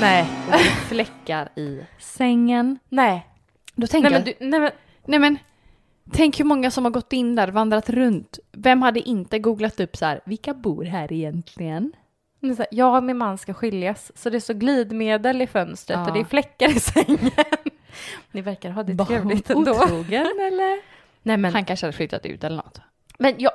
Nej. 0.00 0.30
Och 0.46 0.52
det 0.52 0.58
är 0.58 0.88
fläckar 0.88 1.48
i 1.56 1.80
sängen. 1.98 2.78
Nej. 2.88 3.26
Då 3.74 3.86
tänker 3.86 4.10
Nej 4.10 4.18
men 4.18 4.24
du, 4.24 4.46
nej 4.46 4.60
men. 4.60 4.70
nej 5.04 5.18
men, 5.18 5.38
tänk 6.12 6.40
hur 6.40 6.44
många 6.44 6.70
som 6.70 6.84
har 6.84 6.92
gått 6.92 7.12
in 7.12 7.34
där, 7.34 7.48
vandrat 7.48 7.90
runt. 7.90 8.38
Vem 8.52 8.82
hade 8.82 9.00
inte 9.00 9.38
googlat 9.38 9.80
upp 9.80 9.96
så 9.96 10.06
här, 10.06 10.20
vilka 10.24 10.54
bor 10.54 10.84
här 10.84 11.12
egentligen? 11.12 11.92
Här, 12.42 12.66
jag 12.70 12.96
och 12.96 13.02
min 13.04 13.16
man 13.16 13.38
ska 13.38 13.54
skiljas, 13.54 14.12
så 14.14 14.30
det 14.30 14.38
är 14.38 14.40
så 14.40 14.54
glidmedel 14.54 15.42
i 15.42 15.46
fönstret 15.46 15.98
Ja. 15.98 16.06
och 16.06 16.12
det 16.14 16.20
är 16.20 16.24
fläckar 16.24 16.68
i 16.76 16.80
sängen. 16.80 17.30
Ni 18.32 18.40
verkar 18.40 18.70
ha 18.70 18.82
det 18.82 19.04
trevligt 19.04 19.50
ändå. 19.50 19.70
Otrogen 19.72 20.26
eller? 20.40 20.80
Nej 21.22 21.36
men, 21.36 21.52
Han 21.52 21.64
kanske 21.64 21.86
hade 21.86 21.96
flyttat 21.96 22.26
ut 22.26 22.44
eller 22.44 22.56
något. 22.56 22.80
men 23.18 23.34
jag 23.38 23.52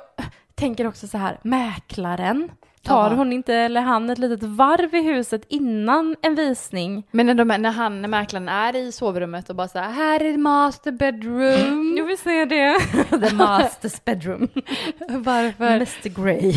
tänker 0.54 0.86
också 0.86 1.06
så 1.08 1.18
här, 1.18 1.38
mäklaren, 1.42 2.50
tar 2.82 3.10
Ja. 3.10 3.16
hon 3.16 3.32
inte 3.32 3.54
eller 3.54 3.80
han 3.80 4.10
ett 4.10 4.18
litet 4.18 4.42
varv 4.42 4.94
i 4.94 5.02
huset 5.02 5.44
innan 5.48 6.16
en 6.22 6.34
visning? 6.34 7.02
Men 7.10 7.26
när, 7.26 7.34
de, 7.34 7.48
när 7.48 7.70
han, 7.70 8.02
när 8.02 8.08
mäklaren 8.08 8.48
är 8.48 8.76
i 8.76 8.92
sovrummet 8.92 9.50
och 9.50 9.56
bara 9.56 9.68
så 9.68 9.78
här, 9.78 9.90
här 9.92 10.22
är 10.22 10.36
master 10.36 10.92
bedroom. 10.92 11.94
Jag 11.98 12.04
vill 12.06 12.18
se 12.18 12.44
det. 12.44 12.78
The 13.10 13.16
master's 13.34 14.00
bedroom. 14.04 14.48
Varför? 15.08 15.66
Mr 15.66 16.08
Grey. 16.24 16.54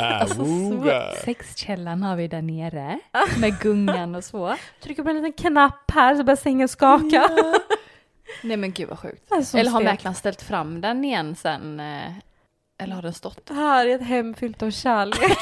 Awooga! 0.00 1.02
Sexkällan 1.24 2.02
har 2.02 2.16
vi 2.16 2.28
där 2.28 2.42
nere 2.42 2.98
med 3.40 3.58
gungan 3.60 4.14
och 4.14 4.24
så. 4.24 4.56
Trycker 4.82 5.02
på 5.02 5.08
en 5.10 5.16
liten 5.16 5.32
knapp 5.32 5.90
här 5.90 6.14
så 6.14 6.24
börjar 6.24 6.36
sängen 6.36 6.68
skaka. 6.68 7.28
Nej 8.42 8.56
men 8.56 8.72
gud 8.72 8.88
vad 8.88 8.98
sjukt. 8.98 9.32
Alltså, 9.32 9.58
eller 9.58 9.70
har 9.70 9.82
mäklaren 9.82 10.14
ställt 10.14 10.42
fram 10.42 10.80
den 10.80 11.04
igen 11.04 11.36
sen? 11.36 11.80
eh, 11.80 12.12
Eller 12.82 12.94
har 12.94 13.02
den 13.02 13.12
stått? 13.14 13.46
Det 13.46 13.54
här 13.54 13.86
är 13.86 13.94
ett 13.94 14.06
hem 14.06 14.34
fyllt 14.34 14.62
av 14.62 14.70
kärlek. 14.70 15.38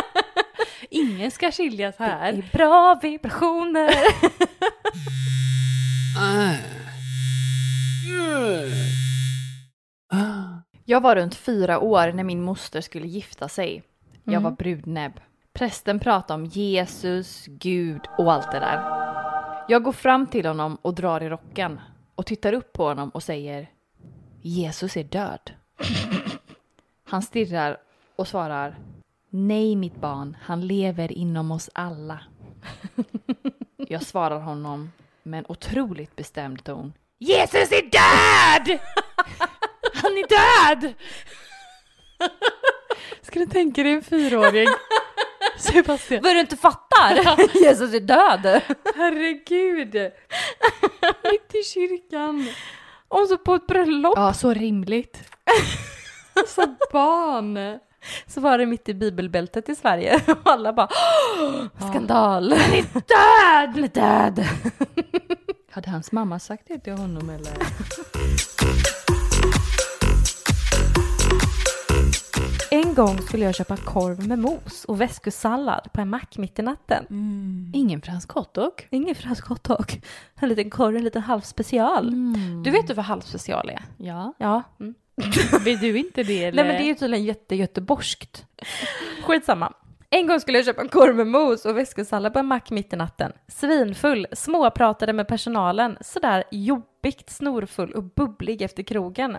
Ingen 0.90 1.30
ska 1.30 1.52
skiljas 1.52 1.96
Det 1.96 2.04
här. 2.04 2.32
är 2.32 2.48
bra 2.52 2.98
vibrationer. 3.02 3.94
Jag 10.88 11.00
var 11.00 11.16
runt 11.16 11.34
fyra 11.34 11.78
år 11.78 12.12
när 12.12 12.24
min 12.24 12.42
moster 12.42 12.80
skulle 12.80 13.06
gifta 13.06 13.48
sig. 13.48 13.82
Jag 14.24 14.40
var 14.40 14.50
brudnäbb. 14.50 15.20
Prästen 15.52 16.00
pratade 16.00 16.42
om 16.42 16.44
Jesus, 16.44 17.46
Gud 17.46 18.00
och 18.18 18.32
allt 18.32 18.52
det 18.52 18.58
där. 18.58 18.82
Jag 19.68 19.82
går 19.82 19.92
fram 19.92 20.26
till 20.26 20.46
honom 20.46 20.78
och 20.82 20.94
drar 20.94 21.22
i 21.22 21.28
rocken 21.28 21.80
och 22.14 22.26
tittar 22.26 22.52
upp 22.52 22.72
på 22.72 22.84
honom 22.84 23.10
och 23.10 23.22
säger 23.22 23.70
Jesus 24.42 24.96
är 24.96 25.04
död. 25.04 25.50
Han 27.04 27.22
stirrar 27.22 27.76
och 28.16 28.28
svarar 28.28 28.78
Nej 29.30 29.76
mitt 29.76 30.00
barn, 30.00 30.36
han 30.42 30.66
lever 30.66 31.12
inom 31.12 31.50
oss 31.50 31.70
alla. 31.72 32.20
Jag 33.76 34.02
svarar 34.02 34.40
honom 34.40 34.92
med 35.22 35.38
en 35.38 35.46
otroligt 35.48 36.16
bestämd 36.16 36.64
ton. 36.64 36.92
Jesus 37.18 37.72
är 37.72 37.82
död! 37.82 38.78
Han 40.06 40.18
är 40.18 40.28
död! 40.28 40.94
Ska 43.22 43.38
du 43.40 43.46
tänka 43.46 43.82
dig 43.82 43.92
en 43.92 44.02
fyraåring? 44.02 44.68
Sebastian. 45.58 46.22
Vad 46.22 46.34
du 46.36 46.40
inte 46.40 46.56
fattar? 46.56 47.36
Jesus 47.62 47.94
är 47.94 48.00
död. 48.00 48.60
Herregud! 48.96 49.94
Mitt 51.30 51.54
i 51.54 51.62
kyrkan. 51.62 52.48
Och 53.08 53.26
så 53.28 53.38
på 53.38 53.54
ett 53.54 53.66
bröllop 53.66 54.12
Ja, 54.16 54.32
så 54.34 54.54
rimligt. 54.54 55.18
Så 56.46 56.74
barn. 56.92 57.78
så 58.26 58.40
var 58.40 58.58
det 58.58 58.66
mitt 58.66 58.88
i 58.88 58.94
bibelbältet 58.94 59.68
i 59.68 59.74
Sverige 59.74 60.20
och 60.26 60.38
alla 60.52 60.72
bara 60.72 60.88
"Åh, 61.40 61.88
skandal. 61.90 62.52
Han 62.52 62.72
är 62.72 62.82
Död! 62.82 63.74
Han 63.74 63.84
är 63.84 63.88
död. 63.88 64.46
Hade 65.70 65.90
hans 65.90 66.12
mamma 66.12 66.38
sagt 66.38 66.62
det 66.68 66.78
till 66.78 66.92
honom 66.92 67.30
eller? 67.30 67.52
Gång 72.96 73.18
skulle 73.18 73.44
jag 73.44 73.54
köpa 73.54 73.76
korv 73.76 74.28
med 74.28 74.38
mos 74.38 74.84
och 74.84 75.00
väskosallad 75.00 75.92
på 75.92 76.00
en 76.00 76.08
mack 76.08 76.38
mitt 76.38 76.58
i 76.58 76.62
natten. 76.62 77.06
Ingen 77.74 78.00
fransk 78.00 78.32
hotdog? 78.32 78.88
Ingen 78.90 79.14
fransk 79.14 79.46
hotdog. 79.46 80.00
En 80.40 80.48
liten 80.48 80.70
korv, 80.70 80.96
en 80.96 81.04
liten 81.04 81.22
halvspecial. 81.22 82.14
Du 82.64 82.70
vet 82.70 82.86
du 82.86 82.94
vad 82.94 83.04
halvspecial 83.04 83.70
är? 83.70 83.82
Ja. 83.96 84.32
Ja. 84.38 84.62
Mm. 84.80 84.94
Vill 85.64 85.78
du 85.78 85.98
inte 85.98 86.22
det 86.22 86.44
eller? 86.44 86.64
Nej 86.64 86.72
men 86.72 86.82
det 86.82 86.86
är 86.86 86.88
ju 86.88 86.94
tydligen 86.94 87.24
jättegöteborgskt. 87.24 88.46
Skitsamma. 89.26 89.72
En 90.10 90.26
gång 90.26 90.40
skulle 90.40 90.58
jag 90.58 90.64
köpa 90.64 90.82
en 90.82 90.88
korv 90.88 91.16
med 91.16 91.26
mos 91.26 91.64
och 91.64 91.76
väskosallad 91.76 92.32
på 92.32 92.38
en 92.38 92.46
mack 92.46 92.70
mitt 92.70 92.92
i 92.92 92.96
natten. 92.96 93.32
Svinfull, 93.48 94.26
småpratade 94.32 95.12
med 95.12 95.28
personalen, 95.28 95.98
sådär 96.00 96.44
jobbigt 96.50 97.30
snorfull 97.30 97.92
och 97.92 98.02
bubblig 98.04 98.62
efter 98.62 98.82
krogen. 98.82 99.36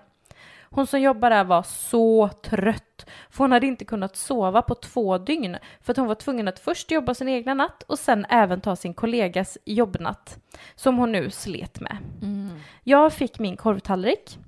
Hon 0.70 0.88
som 0.88 1.02
jobbar 1.02 1.30
där 1.30 1.44
var 1.44 1.64
så 1.64 2.30
trött, 2.44 3.06
för 3.30 3.44
hon 3.44 3.52
hade 3.52 3.68
inte 3.68 3.86
kunnat 3.86 4.16
sova 4.16 4.62
på 4.62 4.76
två 4.76 5.18
dygn, 5.18 5.58
för 5.82 5.94
att 5.94 5.98
hon 5.98 6.08
var 6.08 6.16
tvungen 6.16 6.48
att 6.48 6.60
först 6.60 6.92
jobba 6.92 7.14
sin 7.14 7.30
egna 7.30 7.54
natt 7.54 7.84
och 7.84 8.00
sen 8.00 8.26
även 8.30 8.62
ta 8.62 8.76
sin 8.76 8.94
kollegas 8.94 9.58
jobbnatt, 9.66 10.40
som 10.76 10.98
hon 10.98 11.12
nu 11.12 11.30
slet 11.30 11.80
med. 11.80 11.98
Jag 12.84 13.14
fick 13.14 13.40
min 13.40 13.58
korvtallrik, 13.58 14.40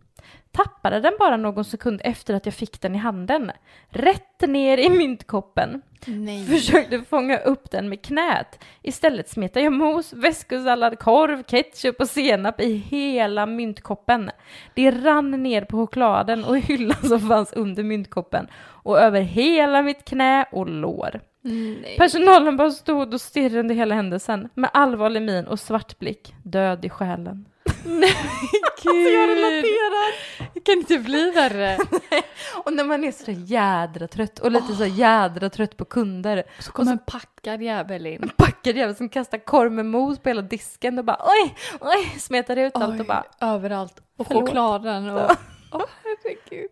tappade 0.63 0.99
den 0.99 1.13
bara 1.19 1.37
någon 1.37 1.65
sekund 1.65 2.01
efter 2.03 2.33
att 2.33 2.45
jag 2.45 2.55
fick 2.55 2.81
den 2.81 2.95
i 2.95 2.97
handen, 2.97 3.51
rätt 3.89 4.41
ner 4.41 4.77
i 4.77 4.89
myntkoppen. 4.89 5.81
Nej. 6.05 6.45
Försökte 6.45 7.01
fånga 7.01 7.37
upp 7.37 7.71
den 7.71 7.89
med 7.89 8.01
knät. 8.01 8.63
Istället 8.81 9.29
smetade 9.29 9.63
jag 9.63 9.73
mos, 9.73 10.13
väskosallad, 10.13 10.99
korv, 10.99 11.43
ketchup 11.43 11.99
och 11.99 12.07
senap 12.09 12.61
i 12.61 12.73
hela 12.73 13.45
myntkoppen. 13.45 14.31
Det 14.73 14.91
rann 14.91 15.43
ner 15.43 15.61
på 15.61 15.77
chokladen 15.77 16.43
och 16.43 16.57
hyllan 16.57 17.03
som 17.03 17.19
fanns 17.19 17.53
under 17.53 17.83
myntkoppen 17.83 18.47
och 18.83 18.99
över 18.99 19.21
hela 19.21 19.81
mitt 19.81 20.05
knä 20.05 20.45
och 20.51 20.69
lår. 20.69 21.21
Personalen 21.97 22.57
bara 22.57 22.71
stod 22.71 23.13
och 23.13 23.21
stirrade 23.21 23.59
under 23.59 23.75
hela 23.75 23.95
händelsen 23.95 24.49
med 24.53 24.69
allvarlig 24.73 25.21
min 25.21 25.47
och 25.47 25.59
svart 25.59 25.99
blick, 25.99 26.33
död 26.43 26.85
i 26.85 26.89
själen. 26.89 27.45
Gud. 28.83 29.13
jag 29.13 29.29
relaterar. 29.29 30.13
Det 30.59 30.71
kan 30.71 30.79
inte 30.79 30.97
bli 30.99 31.31
värre. 31.31 31.77
Och 32.65 32.73
när 32.73 32.83
man 32.83 33.03
är 33.03 33.11
så 33.11 33.31
jädra 33.31 34.07
trött 34.07 34.39
och 34.39 34.51
lite 34.51 34.75
så 34.75 34.85
jädra 34.85 35.49
trött 35.49 35.77
på 35.77 35.85
kunder 35.85 36.43
Så 36.59 36.71
kommer 36.71 36.91
en 36.91 36.97
packad 37.07 37.61
jävel 37.61 38.05
in. 38.07 38.29
packad 38.37 38.75
jävel 38.77 38.95
som 38.95 39.09
kastar 39.09 39.37
korv 39.37 39.71
med 39.71 39.85
mos 39.85 40.19
på 40.19 40.29
hela 40.29 40.41
disken 40.41 40.99
och 40.99 41.05
bara 41.05 41.21
oj, 41.25 41.55
oj, 41.81 42.15
smetar 42.19 42.55
ut 42.57 42.75
allt 42.75 42.99
och 42.99 43.05
bara 43.05 43.23
överallt. 43.41 44.01
Och 44.17 44.27
Förlåt. 44.27 44.49
chokladen 44.49 45.09
och... 45.09 45.31
Åh 45.71 45.85
herregud. 46.03 46.69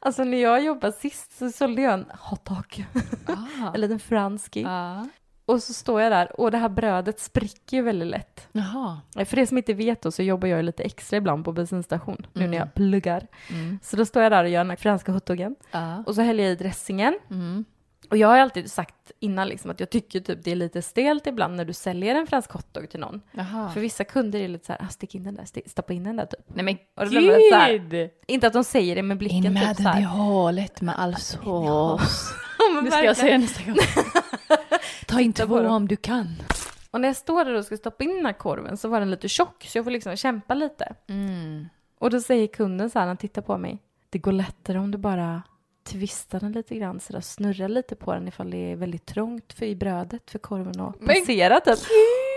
Alltså 0.00 0.24
när 0.24 0.38
jag 0.42 0.64
jobbade 0.64 0.92
sist 0.92 1.38
så 1.38 1.50
sålde 1.50 1.82
jag 1.82 1.92
en 1.94 2.06
hotdog, 2.18 2.86
Ah. 3.28 3.70
en 3.74 3.80
liten 3.80 4.00
franski. 4.00 4.62
Ja. 4.62 5.06
Och 5.50 5.62
så 5.62 5.72
står 5.72 6.00
jag 6.00 6.12
där 6.12 6.40
och 6.40 6.50
det 6.50 6.58
här 6.58 6.68
brödet 6.68 7.20
spricker 7.20 7.76
ju 7.76 7.82
väldigt 7.82 8.08
lätt. 8.08 8.48
Jaha. 8.52 9.00
För 9.24 9.38
er 9.38 9.46
som 9.46 9.56
inte 9.58 9.74
vet 9.74 10.02
då 10.02 10.10
så 10.10 10.22
jobbar 10.22 10.48
jag 10.48 10.64
lite 10.64 10.82
extra 10.82 11.16
ibland 11.16 11.44
på 11.44 11.52
bensinstation 11.52 12.26
nu 12.32 12.40
Mm. 12.40 12.50
när 12.50 12.58
jag 12.58 12.74
pluggar. 12.74 13.26
Mm. 13.50 13.78
Så 13.82 13.96
då 13.96 14.04
står 14.06 14.22
jag 14.22 14.32
där 14.32 14.44
och 14.44 14.50
gör 14.50 14.60
den 14.60 14.70
här 14.70 14.76
franska 14.76 15.12
hotdogen 15.12 15.56
Ja. 15.70 16.02
och 16.06 16.14
så 16.14 16.22
häller 16.22 16.42
jag 16.44 16.52
i 16.52 16.56
dressingen. 16.56 17.18
Mm. 17.30 17.64
Och 18.10 18.16
jag 18.16 18.28
har 18.28 18.38
alltid 18.38 18.70
sagt 18.70 19.12
innan 19.20 19.48
liksom 19.48 19.70
att 19.70 19.80
jag 19.80 19.90
tycker 19.90 20.20
typ 20.20 20.44
det 20.44 20.50
är 20.52 20.56
lite 20.56 20.82
stelt 20.82 21.26
ibland 21.26 21.56
när 21.56 21.64
du 21.64 21.72
säljer 21.72 22.14
en 22.14 22.26
fransk 22.26 22.50
hotdog 22.52 22.90
till 22.90 23.00
någon. 23.00 23.20
Jaha. 23.32 23.70
För 23.70 23.80
vissa 23.80 24.04
kunder 24.04 24.38
är 24.40 24.48
lite 24.48 24.66
så 24.66 24.72
här, 24.72 24.80
ah, 24.84 24.88
stick 24.88 25.14
in 25.14 25.24
den 25.24 25.34
där, 25.34 25.42
sti- 25.44 25.68
stoppa 25.68 25.92
in 25.92 26.04
den 26.04 26.16
där 26.16 26.26
typ. 26.26 26.40
Nej 26.54 26.64
men 26.64 26.76
så 27.08 27.14
här- 27.54 27.78
gud! 27.78 28.10
Inte 28.26 28.46
att 28.46 28.52
de 28.52 28.64
säger 28.64 28.96
det 28.96 29.02
med 29.02 29.18
blicken 29.18 29.44
In 29.46 29.52
med 29.52 29.68
typ 29.68 29.76
så 29.76 29.82
den 29.82 29.98
i 29.98 30.00
här. 30.02 30.08
hålet 30.16 30.80
med 30.80 30.94
all 30.98 31.16
sås. 31.16 32.32
Men 32.74 32.84
Det 32.84 32.90
ska 32.90 33.04
jag 33.04 33.16
säga 33.16 33.38
verkligen. 33.38 33.76
nästa 33.76 33.96
gång. 33.96 34.58
Ta 35.06 35.20
in 35.20 35.32
två 35.32 35.54
om 35.58 35.88
du 35.88 35.96
kan. 35.96 36.42
Och 36.90 37.00
när 37.00 37.08
jag 37.08 37.16
står 37.16 37.44
där 37.44 37.54
och 37.54 37.64
ska 37.64 37.76
stoppa 37.76 38.04
in 38.04 38.16
den 38.16 38.26
här 38.26 38.32
korven 38.32 38.76
så 38.76 38.88
var 38.88 39.00
den 39.00 39.10
lite 39.10 39.28
tjock 39.28 39.64
så 39.68 39.78
jag 39.78 39.84
får 39.84 39.90
liksom 39.90 40.16
kämpa 40.16 40.54
lite. 40.54 40.94
Mm. 41.08 41.68
Och 41.98 42.10
då 42.10 42.20
säger 42.20 42.46
kunden 42.46 42.90
så 42.90 42.98
här, 42.98 43.06
han 43.06 43.16
tittar 43.16 43.42
på 43.42 43.58
mig. 43.58 43.78
Det 44.10 44.18
går 44.18 44.32
lättare 44.32 44.78
om 44.78 44.90
du 44.90 44.98
bara 44.98 45.42
twistar 45.88 46.40
den 46.40 46.52
lite 46.52 46.74
grann 46.74 47.00
så 47.00 47.12
där, 47.12 47.20
snurrar 47.20 47.68
lite 47.68 47.96
på 47.96 48.14
den 48.14 48.28
ifall 48.28 48.50
det 48.50 48.72
är 48.72 48.76
väldigt 48.76 49.06
trångt 49.06 49.52
för 49.52 49.66
i 49.66 49.76
brödet 49.76 50.30
för 50.30 50.38
korven 50.38 50.80
att 50.80 51.00
passera 51.06 51.60
typ. 51.60 51.78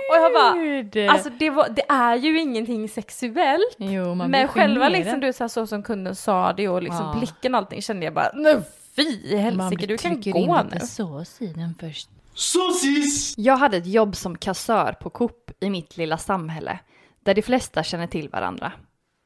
Och 0.10 0.16
jag 0.18 0.34
bara, 0.34 1.12
alltså 1.12 1.30
det, 1.30 1.50
var, 1.50 1.70
det 1.70 1.86
är 1.90 2.16
ju 2.16 2.40
ingenting 2.40 2.90
sexuellt. 2.90 3.76
jo, 3.78 4.16
man 4.16 4.32
Men 4.32 4.48
själva 4.48 4.90
liksom, 4.90 5.20
du 5.20 5.34
så, 5.34 5.44
här, 5.44 5.48
så 5.50 5.68
som 5.68 5.84
kunden 5.84 6.16
sa 6.16 6.54
det 6.54 6.68
och 6.70 6.84
liksom 6.84 7.06
Ja. 7.06 7.16
blicken 7.20 7.54
och 7.56 7.58
allting 7.58 7.82
kände 7.82 8.06
jag 8.06 8.14
bara, 8.14 8.32
nej 8.34 8.62
fy 8.96 9.38
helsike, 9.38 9.86
du 9.86 9.98
kan 9.98 10.22
gå 10.22 10.64
nu. 10.64 10.80
sås 10.80 11.42
i 11.42 11.48
den 11.48 11.76
först. 11.80 12.10
Saucisse! 12.36 13.42
Jag 13.42 13.58
hade 13.58 13.78
ett 13.78 13.88
jobb 13.88 14.16
som 14.16 14.38
kassör 14.38 14.94
på 14.94 15.10
Coop 15.10 15.52
i 15.60 15.70
mitt 15.70 15.98
lilla 15.98 16.18
samhälle, 16.18 16.80
där 17.24 17.34
de 17.34 17.42
flesta 17.42 17.84
känner 17.84 18.08
till 18.08 18.30
varandra. 18.30 18.72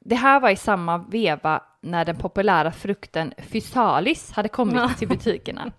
Det 0.05 0.15
här 0.15 0.39
var 0.39 0.49
i 0.49 0.55
samma 0.55 0.97
veva 0.97 1.63
när 1.81 2.05
den 2.05 2.15
populära 2.15 2.71
frukten 2.71 3.33
Physalis 3.51 4.31
hade 4.31 4.49
kommit 4.49 4.97
till 4.97 5.07
butikerna. 5.07 5.71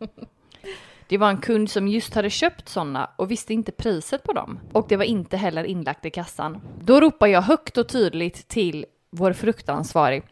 Det 1.09 1.18
var 1.18 1.31
en 1.31 1.37
kund 1.37 1.70
som 1.70 1.88
just 1.88 2.14
hade 2.14 2.31
köpt 2.31 2.68
sådana 2.68 3.11
och 3.16 3.31
visste 3.31 3.55
inte 3.55 3.72
priset 3.72 4.22
på 4.22 4.33
dem. 4.33 4.59
Och 4.72 4.87
det 4.88 4.96
var 4.96 5.05
inte 5.05 5.37
heller 5.37 5.64
inlagt 5.64 6.07
i 6.07 6.11
kassan. 6.11 6.61
Då 6.81 7.01
ropar 7.01 7.27
jag 7.27 7.42
högt 7.42 7.79
och 7.79 7.88
tydligt 7.88 8.48
till 8.48 8.87
vår 9.11 9.33
fruktansvarig. 9.33 10.22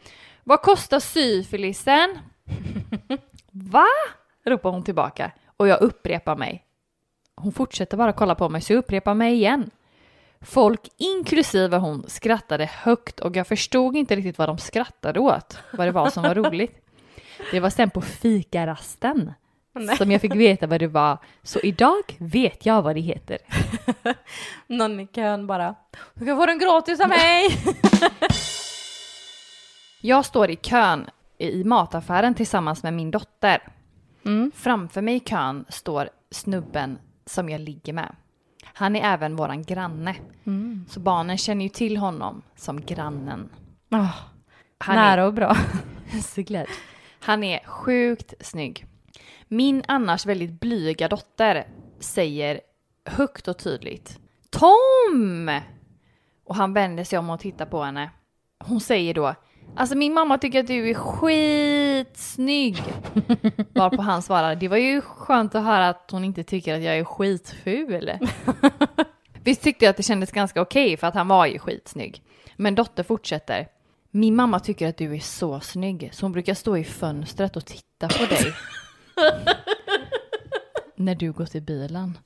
Vad 0.43 0.61
kostar 0.61 0.99
syfilisen? 0.99 2.19
Va? 3.63 3.85
ropar 4.45 4.69
hon 4.69 4.83
tillbaka 4.83 5.31
och 5.57 5.67
jag 5.67 5.81
upprepar 5.81 6.35
mig. 6.35 6.63
Hon 7.35 7.51
fortsätter 7.51 7.97
bara 7.97 8.13
kolla 8.13 8.35
på 8.35 8.49
mig 8.49 8.61
så 8.61 8.73
jag 8.73 8.77
upprepar 8.77 9.13
mig 9.13 9.33
igen. 9.33 9.69
Folk, 10.41 10.81
inklusive 10.97 11.77
hon, 11.77 12.03
skrattade 12.07 12.65
högt 12.65 13.19
och 13.19 13.35
jag 13.35 13.47
förstod 13.47 13.95
inte 13.95 14.15
riktigt 14.15 14.37
vad 14.37 14.49
de 14.49 14.57
skrattade 14.57 15.19
åt, 15.19 15.57
vad 15.71 15.87
det 15.87 15.91
var 15.91 16.09
som 16.09 16.23
var 16.23 16.35
roligt. 16.35 16.79
Det 17.51 17.59
var 17.59 17.69
sen 17.69 17.89
på 17.89 18.01
fikarasten 18.01 19.33
som 19.97 20.11
jag 20.11 20.21
fick 20.21 20.35
veta 20.35 20.67
vad 20.67 20.79
det 20.79 20.87
var, 20.87 21.17
så 21.43 21.59
idag 21.59 22.15
vet 22.17 22.65
jag 22.65 22.81
vad 22.81 22.95
det 22.95 23.01
heter. 23.01 23.37
Någon 24.67 24.99
i 24.99 25.07
kön 25.07 25.47
bara, 25.47 25.75
du 26.13 26.25
kan 26.25 26.37
få 26.37 26.45
den 26.45 26.59
gratis 26.59 26.99
av 26.99 27.09
mig. 27.09 27.47
Jag 30.01 30.25
står 30.25 30.49
i 30.49 30.55
kön 30.55 31.09
i 31.37 31.63
mataffären 31.63 32.35
tillsammans 32.35 32.83
med 32.83 32.93
min 32.93 33.11
dotter. 33.11 33.73
Mm. 34.25 34.51
Framför 34.55 35.01
mig 35.01 35.15
i 35.15 35.19
kön 35.19 35.65
står 35.69 36.09
snubben 36.31 36.99
som 37.25 37.49
jag 37.49 37.61
ligger 37.61 37.93
med. 37.93 38.15
Han 38.63 38.95
är 38.95 39.13
även 39.13 39.35
våran 39.35 39.63
granne. 39.63 40.15
Mm. 40.43 40.85
Så 40.89 40.99
barnen 40.99 41.37
känner 41.37 41.63
ju 41.65 41.69
till 41.69 41.97
honom 41.97 42.41
som 42.55 42.81
grannen. 42.81 43.49
Ah, 43.89 44.07
Han 44.77 44.95
nära 44.95 45.25
och 45.25 45.33
bra. 45.33 45.57
är 46.11 46.19
så 46.35 46.41
glad. 46.41 46.65
Han 47.19 47.43
är 47.43 47.65
sjukt 47.65 48.33
snygg. 48.39 48.85
Min 49.47 49.83
annars 49.87 50.25
väldigt 50.25 50.59
blyga 50.59 51.07
dotter 51.07 51.67
säger 51.99 52.61
högt 53.05 53.47
och 53.47 53.57
tydligt 53.57 54.19
Tom! 54.49 55.51
Och 56.43 56.55
han 56.55 56.73
vänder 56.73 57.03
sig 57.03 57.19
om 57.19 57.29
och 57.29 57.39
tittar 57.39 57.65
på 57.65 57.83
henne. 57.83 58.09
Hon 58.59 58.81
säger 58.81 59.13
då 59.13 59.35
Alltså 59.75 59.95
min 59.95 60.13
mamma 60.13 60.37
tycker 60.37 60.59
att 60.59 60.67
du 60.67 60.89
är 60.89 60.93
skitsnygg. 60.93 62.83
Varpå 63.73 64.01
han 64.01 64.21
svarar 64.21 64.55
Det 64.55 64.67
var 64.67 64.77
ju 64.77 65.01
skönt 65.01 65.55
att 65.55 65.63
höra 65.63 65.89
att 65.89 66.11
hon 66.11 66.23
inte 66.23 66.43
tycker 66.43 66.75
att 66.75 66.83
jag 66.83 66.97
är 66.97 67.03
skitful. 67.03 68.11
Visst 69.43 69.61
tyckte 69.61 69.85
jag 69.85 69.89
att 69.89 69.97
det 69.97 70.03
kändes 70.03 70.31
ganska 70.31 70.61
okej 70.61 70.97
för 70.97 71.07
att 71.07 71.13
han 71.13 71.27
var 71.27 71.45
ju 71.45 71.59
skitsnygg. 71.59 72.23
Men 72.55 72.75
dotter 72.75 73.03
fortsätter. 73.03 73.67
Min 74.11 74.35
mamma 74.35 74.59
tycker 74.59 74.87
att 74.87 74.97
du 74.97 75.15
är 75.15 75.19
så 75.19 75.59
snygg 75.59 76.09
så 76.13 76.25
hon 76.25 76.31
brukar 76.31 76.53
stå 76.53 76.77
i 76.77 76.83
fönstret 76.83 77.55
och 77.55 77.65
titta 77.65 78.07
på 78.07 78.25
dig. 78.25 78.53
När 80.95 81.15
du 81.15 81.31
går 81.31 81.45
till 81.45 81.61
bilen. 81.61 82.17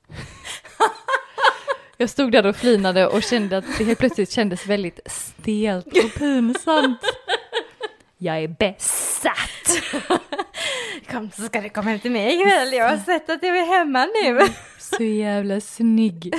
Jag 2.01 2.09
stod 2.09 2.31
där 2.31 2.45
och 2.45 2.55
flinade 2.55 3.07
och 3.07 3.23
kände 3.23 3.57
att 3.57 3.65
det 3.77 3.83
helt 3.83 3.99
plötsligt 3.99 4.31
kändes 4.31 4.65
väldigt 4.65 4.99
stelt 5.05 5.87
och 5.87 6.13
pinsamt. 6.19 6.99
Jag 8.17 8.37
är 8.43 8.47
besatt. 8.47 10.11
Kom 11.11 11.31
så 11.31 11.41
ska 11.41 11.61
du 11.61 11.69
komma 11.69 11.89
hem 11.89 11.99
till 11.99 12.11
mig 12.11 12.35
ikväll. 12.41 12.73
Jag 12.73 12.89
har 12.89 12.97
sett 12.97 13.29
att 13.29 13.41
du 13.41 13.47
är 13.47 13.65
hemma 13.65 14.05
nu. 14.23 14.39
Så 14.79 15.03
jävla 15.03 15.61
snygg. 15.61 16.33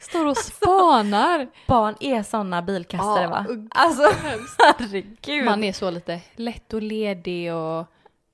Står 0.00 0.26
och 0.26 0.36
spanar. 0.36 1.48
Barn 1.66 1.94
är 2.00 2.22
såna 2.22 2.62
bilkastare 2.62 3.22
Ja, 3.22 3.30
va? 3.30 3.46
och- 3.48 3.56
Alltså 3.70 4.02
herregud. 4.58 5.44
Man 5.44 5.64
är 5.64 5.72
så 5.72 5.90
lite 5.90 6.20
lätt 6.36 6.72
och 6.72 6.82
ledig 6.82 7.54
och 7.54 7.86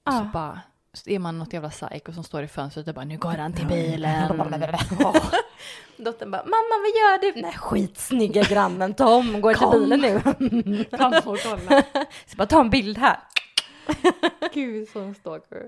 Ja. 0.07 0.13
så 0.13 0.25
bara 0.33 0.61
är 1.07 1.19
man 1.19 1.39
något 1.39 1.53
jävla 1.53 1.71
psycho 1.71 2.13
som 2.13 2.25
står 2.25 2.43
i 2.43 2.49
fönstret 2.49 2.89
och 2.89 2.95
bara 2.95 3.05
nu 3.05 3.19
går 3.19 3.31
han 3.31 3.53
till 3.53 3.67
bilen. 3.67 4.29
Dottern 5.97 6.31
bara, 6.31 6.43
mamma 6.43 6.75
vad 6.81 6.89
gör 6.89 7.21
du? 7.21 7.41
Nej 7.41 7.53
skitsnygga 7.53 8.43
grannen 8.43 8.95
Tom 8.95 9.41
går 9.41 9.55
till 9.55 9.81
bilen 9.81 10.01
nu. 10.01 10.85
Kom 10.99 11.15
och 11.15 11.39
kolla. 11.43 11.83
Så 12.27 12.37
bara 12.37 12.47
ta 12.47 12.61
en 12.61 12.71
bild 12.71 12.99
här. 12.99 13.17
Gud 14.55 14.89
sån 14.89 15.15
stalker. 15.15 15.63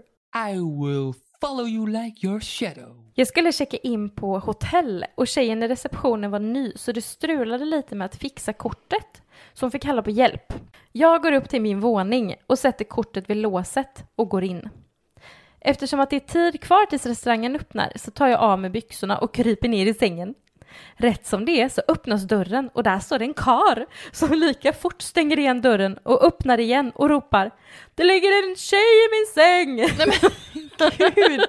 I 0.50 0.52
will 0.52 1.12
follow 1.40 1.68
you 1.68 1.86
like 1.86 2.26
your 2.26 2.40
shadow. 2.40 3.04
Jag 3.14 3.28
skulle 3.28 3.52
checka 3.52 3.76
in 3.76 4.10
på 4.10 4.38
hotell 4.38 5.04
och 5.14 5.28
tjejen 5.28 5.62
i 5.62 5.68
receptionen 5.68 6.30
var 6.30 6.38
ny 6.38 6.72
så 6.76 6.92
det 6.92 7.02
strulade 7.02 7.64
lite 7.64 7.94
med 7.94 8.04
att 8.04 8.16
fixa 8.16 8.52
kortet. 8.52 9.22
Så 9.54 9.66
hon 9.66 9.70
fick 9.70 9.82
kalla 9.82 10.02
på 10.02 10.10
hjälp. 10.10 10.52
Jag 10.92 11.22
går 11.22 11.32
upp 11.32 11.48
till 11.48 11.62
min 11.62 11.80
våning 11.80 12.34
och 12.46 12.58
sätter 12.58 12.84
kortet 12.84 13.30
vid 13.30 13.36
låset 13.36 14.04
och 14.16 14.28
går 14.28 14.44
in. 14.44 14.68
Eftersom 15.68 16.00
att 16.00 16.10
det 16.10 16.16
är 16.16 16.50
tid 16.50 16.60
kvar 16.60 16.86
tills 16.86 17.06
restaurangen 17.06 17.56
öppnar 17.56 17.92
så 17.96 18.10
tar 18.10 18.26
jag 18.26 18.40
av 18.40 18.58
mig 18.58 18.70
byxorna 18.70 19.18
och 19.18 19.34
kryper 19.34 19.68
ner 19.68 19.86
i 19.86 19.94
sängen. 19.94 20.34
Rätt 20.96 21.26
som 21.26 21.44
det 21.44 21.60
är 21.60 21.68
så 21.68 21.82
öppnas 21.88 22.22
dörren 22.22 22.70
och 22.74 22.82
där 22.82 22.98
står 22.98 23.18
det 23.18 23.24
en 23.24 23.34
kar 23.34 23.86
som 24.12 24.32
lika 24.32 24.72
fort 24.72 25.02
stänger 25.02 25.38
igen 25.38 25.60
dörren 25.60 25.98
och 26.02 26.24
öppnar 26.24 26.60
igen 26.60 26.92
och 26.94 27.08
ropar 27.08 27.50
Det 27.94 28.04
ligger 28.04 28.48
en 28.48 28.56
tjej 28.56 28.78
i 28.78 29.08
min 29.10 29.26
säng! 29.34 29.76
Nej 29.98 30.06
men 30.22 30.30
gud! 30.98 31.40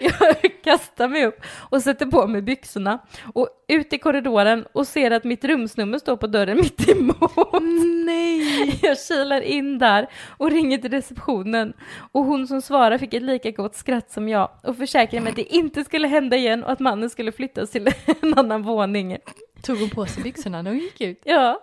Jag 0.00 0.62
kastar 0.64 1.08
mig 1.08 1.26
upp 1.26 1.40
och 1.70 1.82
sätter 1.82 2.06
på 2.06 2.26
mig 2.26 2.42
byxorna 2.42 2.98
och 3.34 3.48
ut 3.68 3.92
i 3.92 3.98
korridoren 3.98 4.66
och 4.72 4.86
ser 4.86 5.10
att 5.10 5.24
mitt 5.24 5.44
rumsnummer 5.44 5.98
står 5.98 6.16
på 6.16 6.26
dörren 6.26 6.56
mitt 6.56 6.88
emot. 6.88 7.62
Nej! 8.06 8.78
Jag 8.82 8.98
kilar 8.98 9.40
in 9.40 9.78
där 9.78 10.08
och 10.38 10.50
ringer 10.50 10.78
till 10.78 10.90
receptionen 10.90 11.72
och 12.12 12.24
hon 12.24 12.48
som 12.48 12.62
svarar 12.62 12.98
fick 12.98 13.14
ett 13.14 13.22
lika 13.22 13.50
gott 13.50 13.74
skratt 13.74 14.10
som 14.10 14.28
jag 14.28 14.50
och 14.62 14.76
försäkrade 14.76 15.24
mig 15.24 15.30
att 15.30 15.36
det 15.36 15.54
inte 15.54 15.84
skulle 15.84 16.08
hända 16.08 16.36
igen 16.36 16.64
och 16.64 16.72
att 16.72 16.80
mannen 16.80 17.10
skulle 17.10 17.32
flyttas 17.32 17.70
till 17.70 17.88
en 18.22 18.34
annan 18.34 18.62
våning. 18.62 19.18
Tog 19.62 19.78
hon 19.78 19.90
på 19.90 20.06
sig 20.06 20.22
byxorna 20.22 20.62
när 20.62 20.70
hon 20.70 20.80
gick 20.80 21.00
ut? 21.00 21.20
Ja, 21.24 21.60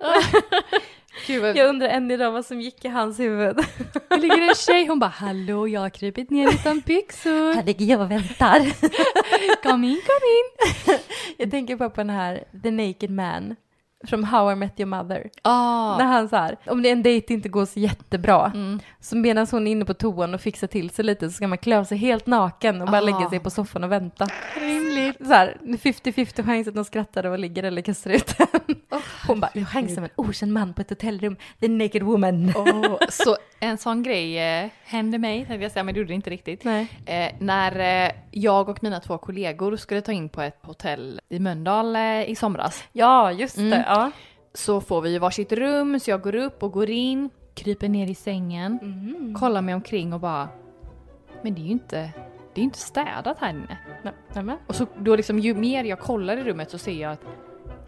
Gud, 1.27 1.57
jag 1.57 1.69
undrar 1.69 1.87
än 1.87 2.11
idag 2.11 2.31
vad 2.31 2.45
som 2.45 2.61
gick 2.61 2.85
i 2.85 2.87
hans 2.87 3.19
huvud. 3.19 3.57
Det 4.09 4.17
ligger 4.17 4.41
en 4.49 4.55
tjej, 4.55 4.87
hon 4.87 4.99
bara 4.99 5.09
hallå 5.09 5.67
jag 5.67 5.81
har 5.81 5.89
krypit 5.89 6.29
ner 6.29 6.49
utan 6.49 6.79
byxor. 6.79 7.53
Här 7.53 7.63
ligger 7.63 7.85
jag 7.85 8.01
och 8.01 8.11
väntar. 8.11 8.59
Kom 9.63 9.83
in, 9.83 10.01
kom 10.05 10.21
in. 10.25 10.97
Jag 11.37 11.51
tänker 11.51 11.75
bara 11.75 11.89
på 11.89 12.01
den 12.01 12.09
här 12.09 12.43
The 12.63 12.71
Naked 12.71 13.09
Man 13.09 13.55
från 14.07 14.23
How 14.23 14.51
I 14.51 14.55
Met 14.55 14.79
Your 14.79 14.87
Mother. 14.89 15.29
Ah. 15.41 15.97
När 15.97 16.05
han 16.05 16.29
så 16.29 16.35
här, 16.35 16.57
om 16.65 16.81
det 16.81 16.89
är 16.89 16.93
en 16.93 17.03
dejt 17.03 17.33
inte 17.33 17.49
går 17.49 17.65
så 17.65 17.79
jättebra, 17.79 18.51
Mm. 18.55 18.79
så 18.99 19.17
medan 19.17 19.47
hon 19.51 19.67
är 19.67 19.71
inne 19.71 19.85
på 19.85 19.93
toan 19.93 20.33
och 20.33 20.41
fixar 20.41 20.67
till 20.67 20.89
sig 20.89 21.05
lite 21.05 21.29
så 21.29 21.33
ska 21.33 21.47
man 21.47 21.57
klä 21.57 21.85
sig 21.85 21.97
helt 21.97 22.27
naken 22.27 22.81
och 22.81 22.87
bara 22.87 22.97
Ah. 22.97 23.01
lägga 23.01 23.29
sig 23.29 23.39
på 23.39 23.49
soffan 23.49 23.83
och 23.83 23.91
vänta. 23.91 24.27
Rimligt. 24.59 25.17
Så 25.27 25.33
här, 25.33 25.57
50-50 25.77 26.43
chans 26.45 26.67
att 26.67 26.75
de 26.75 26.85
skrattar 26.85 27.25
och 27.25 27.39
ligger 27.39 27.63
eller 27.63 27.81
kastar 27.81 28.11
ut 28.11 28.37
den. 28.37 28.75
Hon 29.27 29.39
bara, 29.39 29.51
jag 29.53 29.67
chansar 29.67 30.01
med 30.01 30.09
en 30.17 30.25
okänd 30.25 30.53
man 30.53 30.73
på 30.73 30.81
ett 30.81 30.89
hotellrum, 30.89 31.35
the 31.59 31.67
naked 31.67 32.03
woman. 32.03 32.53
Åh, 32.55 32.97
så 33.09 33.35
en 33.59 33.77
sån 33.77 34.03
grej 34.03 34.39
eh, 34.63 34.69
hände 34.83 35.17
mig, 35.17 35.37
tänkte 35.45 35.63
jag 35.63 35.71
säga, 35.71 35.83
men 35.83 35.93
det 35.93 35.97
gjorde 35.99 36.07
det 36.11 36.13
inte 36.15 36.29
riktigt. 36.29 36.65
Eh, 36.65 36.81
när 37.39 38.05
eh, 38.05 38.11
jag 38.31 38.69
och 38.69 38.83
mina 38.83 38.99
två 38.99 39.17
kollegor 39.17 39.75
skulle 39.75 40.01
ta 40.01 40.11
in 40.11 40.29
på 40.29 40.41
ett 40.41 40.59
hotell 40.61 41.21
i 41.29 41.39
Mölndal 41.39 41.95
eh, 41.95 42.29
i 42.29 42.35
somras 42.35 42.83
Ja, 42.91 43.31
just 43.31 43.57
Mm. 43.57 43.83
Ja. 43.89 44.11
så 44.53 44.81
får 44.81 45.01
vi 45.01 45.17
varsitt 45.19 45.51
rum 45.51 45.99
så 45.99 46.11
jag 46.11 46.21
går 46.21 46.35
upp 46.35 46.63
och 46.63 46.71
går 46.71 46.89
in, 46.89 47.29
kryper 47.53 47.89
ner 47.89 48.07
i 48.07 48.15
sängen, 48.15 48.79
kollar 49.39 49.61
mig 49.61 49.75
omkring 49.75 50.13
och 50.13 50.19
bara 50.19 50.47
Men 51.41 51.53
det 51.55 51.61
är 51.61 51.63
ju 51.63 51.71
inte, 51.71 52.09
det 52.53 52.61
är 52.61 52.63
inte 52.63 52.79
städat 52.79 53.37
här 53.39 53.49
inne. 53.49 53.77
Nej, 54.03 54.13
nämen. 54.33 54.57
Och 54.67 54.75
så 54.75 54.85
då 54.97 55.15
liksom 55.15 55.39
ju 55.39 55.53
mer 55.53 55.83
jag 55.83 55.99
kollar 55.99 56.37
i 56.37 56.43
rummet 56.43 56.71
så 56.71 56.77
ser 56.77 57.01
jag 57.01 57.11
att 57.11 57.21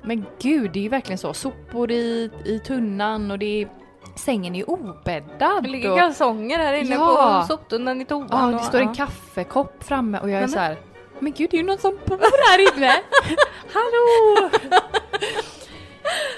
Men 0.04 0.26
gud 0.42 0.72
det 0.74 0.80
är 0.80 0.84
ju 0.84 0.90
verkligen 0.90 1.18
så, 1.18 1.34
sopor 1.34 1.92
i, 1.92 2.30
i 2.46 2.60
tunnan 2.60 3.32
och 3.32 3.40
det 3.40 3.62
är 3.62 3.68
Sängen 4.16 4.56
är 4.56 4.70
obäddad. 4.70 5.64
Det 5.64 5.70
ligger 5.70 5.92
och, 5.92 5.98
kalsonger 5.98 6.58
här 6.58 6.74
inne 6.74 6.96
Ja. 6.96 7.40
på 7.42 7.48
soptunnan 7.48 8.02
i 8.02 8.06
toan. 8.06 8.28
ja, 8.32 8.46
och- 8.46 8.52
det 8.52 8.60
står 8.60 8.80
en 8.80 8.88
ja. 8.88 8.94
kaffekopp 8.94 9.84
framme 9.84 10.20
och 10.20 10.30
jag 10.30 10.36
är 10.36 10.40
Nämen. 10.40 10.50
så 10.50 10.60
här. 10.60 10.78
Men 11.20 11.32
gud 11.32 11.50
det 11.52 11.58
är 11.58 11.62
ju 11.62 11.68
någon 11.68 11.78
som 11.78 11.92
bor 12.06 12.18
här 12.52 12.78
inne! 12.78 12.92
Hallå! 13.74 14.50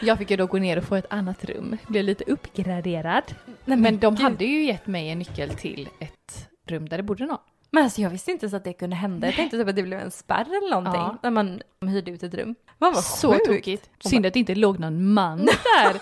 Jag 0.03 0.17
fick 0.17 0.31
ju 0.31 0.37
då 0.37 0.45
gå 0.45 0.57
ner 0.57 0.77
och 0.77 0.83
få 0.83 0.95
ett 0.95 1.05
annat 1.09 1.45
rum, 1.45 1.77
blev 1.87 2.03
lite 2.03 2.23
uppgraderad. 2.23 3.23
Nej, 3.65 3.77
Men 3.77 3.99
de 3.99 4.15
gud. 4.15 4.23
hade 4.23 4.45
ju 4.45 4.63
gett 4.63 4.87
mig 4.87 5.09
en 5.09 5.19
nyckel 5.19 5.49
till 5.49 5.89
ett 5.99 6.49
rum 6.67 6.89
där 6.89 6.97
det 6.97 7.03
bodde 7.03 7.25
någon. 7.25 7.37
Men 7.71 7.83
alltså 7.83 8.01
jag 8.01 8.09
visste 8.09 8.31
inte 8.31 8.49
så 8.49 8.55
att 8.55 8.63
det 8.63 8.73
kunde 8.73 8.95
hända. 8.95 9.27
Jag 9.27 9.35
tänkte 9.35 9.57
typ 9.57 9.67
att 9.67 9.75
det 9.75 9.83
blev 9.83 9.99
en 9.99 10.11
spärr 10.11 10.41
eller 10.45 10.69
någonting 10.69 11.01
Ja. 11.01 11.17
när 11.23 11.31
man 11.31 11.61
hyrde 11.81 12.11
ut 12.11 12.23
ett 12.23 12.33
rum. 12.33 12.55
Man 12.79 12.93
var 12.93 13.01
Så 13.01 13.31
sjukt. 13.33 13.45
tokigt. 13.45 13.89
Synd 13.99 14.25
att 14.25 14.33
det 14.33 14.39
inte 14.39 14.55
låg 14.55 14.79
någon 14.79 15.13
man 15.13 15.45
där. 15.45 16.01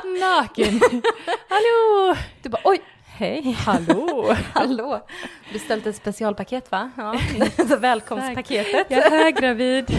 Naken. 0.20 0.80
Hallå! 1.48 2.16
Du 2.42 2.48
bara 2.48 2.62
oj, 2.64 2.80
hej. 3.06 3.52
Hallå! 3.58 4.34
Hallå! 4.54 5.06
Beställt 5.52 5.86
ett 5.86 5.96
specialpaket 5.96 6.70
va? 6.70 6.90
Ja. 6.96 7.14
Välkomstpaketet. 7.80 8.86
Jag 8.90 9.06
är 9.06 9.10
höggravid. 9.24 9.90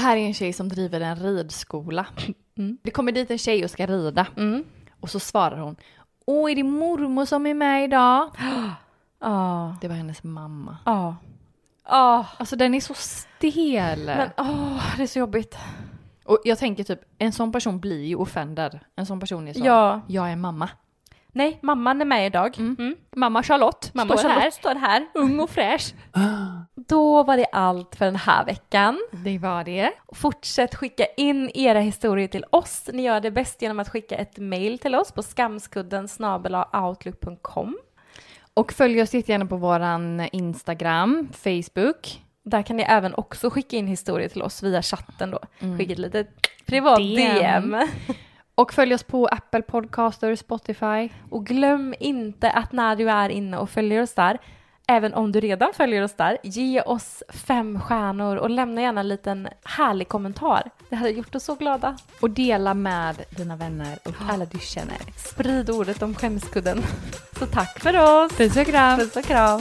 Här 0.00 0.16
är 0.16 0.26
en 0.26 0.34
tjej 0.34 0.52
som 0.52 0.68
driver 0.68 1.00
en 1.00 1.16
ridskola. 1.16 2.06
Det 2.82 2.90
kommer 2.90 3.12
dit 3.12 3.30
en 3.30 3.38
tjej 3.38 3.64
och 3.64 3.70
ska 3.70 3.86
rida. 3.86 4.26
Mm. 4.36 4.64
Och 5.00 5.10
så 5.10 5.20
svarar 5.20 5.58
hon. 5.58 5.76
Åh, 6.26 6.50
är 6.50 6.54
det 6.56 6.62
mormor 6.62 7.24
som 7.24 7.46
är 7.46 7.54
med 7.54 7.84
idag? 7.84 8.30
Ja. 9.20 9.76
Det 9.80 9.88
var 9.88 9.94
hennes 9.94 10.22
mamma. 10.22 10.76
Ja. 10.84 11.16
Ja. 11.88 12.26
Alltså 12.38 12.56
den 12.56 12.74
är 12.74 12.80
så 12.80 12.94
stel. 12.94 14.04
Men 14.06 14.30
åh, 14.38 14.96
det 14.96 15.02
är 15.02 15.06
så 15.06 15.18
jobbigt. 15.18 15.56
Och 16.24 16.38
jag 16.44 16.58
tänker 16.58 16.84
typ, 16.84 17.00
en 17.18 17.32
sån 17.32 17.52
person 17.52 17.80
blir 17.80 18.04
ju 18.04 18.16
offended. 18.16 18.80
En 18.96 19.06
sån 19.06 19.20
person 19.20 19.48
är 19.48 19.52
så, 19.52 19.60
Ja. 19.64 20.00
jag 20.06 20.30
är 20.32 20.36
mamma. 20.36 20.68
Nej, 21.32 21.58
mamman 21.62 22.00
är 22.00 22.04
med 22.04 22.26
idag. 22.26 22.58
Mm. 22.58 22.96
Mamma 23.16 23.42
Charlotte 23.42 23.90
Mamma 23.94 24.16
står 24.16 24.28
Charlotte 24.28 24.42
här, 24.42 24.50
står 24.50 24.74
här. 24.74 25.06
ung 25.14 25.40
och 25.40 25.50
fräsch. 25.50 25.94
Då 26.88 27.22
var 27.22 27.36
det 27.36 27.46
allt 27.52 27.96
för 27.96 28.04
den 28.04 28.16
här 28.16 28.44
veckan. 28.44 28.98
Det 29.24 29.38
var 29.38 29.64
det. 29.64 29.92
Fortsätt 30.14 30.74
skicka 30.74 31.06
in 31.16 31.50
era 31.54 31.80
historier 31.80 32.28
till 32.28 32.44
oss. 32.50 32.90
Ni 32.92 33.02
gör 33.02 33.20
det 33.20 33.30
bäst 33.30 33.62
genom 33.62 33.80
att 33.80 33.88
skicka 33.88 34.16
ett 34.16 34.38
mail 34.38 34.78
till 34.78 34.94
oss 34.94 35.12
på 35.12 35.22
skamskudden 35.22 36.08
outlook.com. 36.72 37.78
Och 38.54 38.72
följ 38.72 39.02
oss 39.02 39.14
jättegärna 39.14 39.46
på 39.46 39.56
våran 39.56 40.28
Instagram, 40.32 41.28
Facebook. 41.32 42.20
Där 42.44 42.62
kan 42.62 42.76
ni 42.76 42.82
även 42.82 43.14
också 43.14 43.50
skicka 43.50 43.76
in 43.76 43.86
historier 43.86 44.28
till 44.28 44.42
oss 44.42 44.62
via 44.62 44.82
chatten 44.82 45.30
då. 45.30 45.38
Skicka 45.78 45.92
ett 45.92 45.98
litet 45.98 46.28
privat 46.66 46.98
DM. 46.98 47.70
DM. 47.70 47.88
Och 48.60 48.72
följ 48.72 48.94
oss 48.94 49.02
på 49.02 49.26
Apple 49.26 49.62
Podcaster, 49.62 50.36
Spotify. 50.36 51.08
Och 51.30 51.46
glöm 51.46 51.94
inte 52.00 52.50
att 52.50 52.72
när 52.72 52.96
du 52.96 53.10
är 53.10 53.28
inne 53.28 53.58
och 53.58 53.70
följer 53.70 54.02
oss 54.02 54.14
där, 54.14 54.38
även 54.86 55.14
om 55.14 55.32
du 55.32 55.40
redan 55.40 55.72
följer 55.74 56.02
oss 56.02 56.14
där, 56.14 56.38
ge 56.42 56.82
oss 56.82 57.22
fem 57.28 57.80
stjärnor 57.80 58.36
och 58.36 58.50
lämna 58.50 58.82
gärna 58.82 59.00
en 59.00 59.08
liten 59.08 59.48
härlig 59.64 60.08
kommentar. 60.08 60.70
Det 60.88 60.96
hade 60.96 61.10
gjort 61.10 61.34
oss 61.34 61.44
så 61.44 61.54
glada. 61.54 61.96
Och 62.20 62.30
dela 62.30 62.74
med 62.74 63.16
dina 63.36 63.56
vänner 63.56 63.98
och 64.04 64.14
alla 64.28 64.44
du 64.44 64.58
känner. 64.58 64.98
Sprid 65.16 65.70
ordet 65.70 66.02
om 66.02 66.14
skämskudden. 66.14 66.82
Så 67.38 67.46
tack 67.46 67.80
för 67.80 68.24
oss! 68.24 68.32
Puss 68.36 68.56
och 68.56 68.66
kram! 68.66 68.98
Puss 68.98 69.16
och 69.16 69.24
kram! 69.24 69.60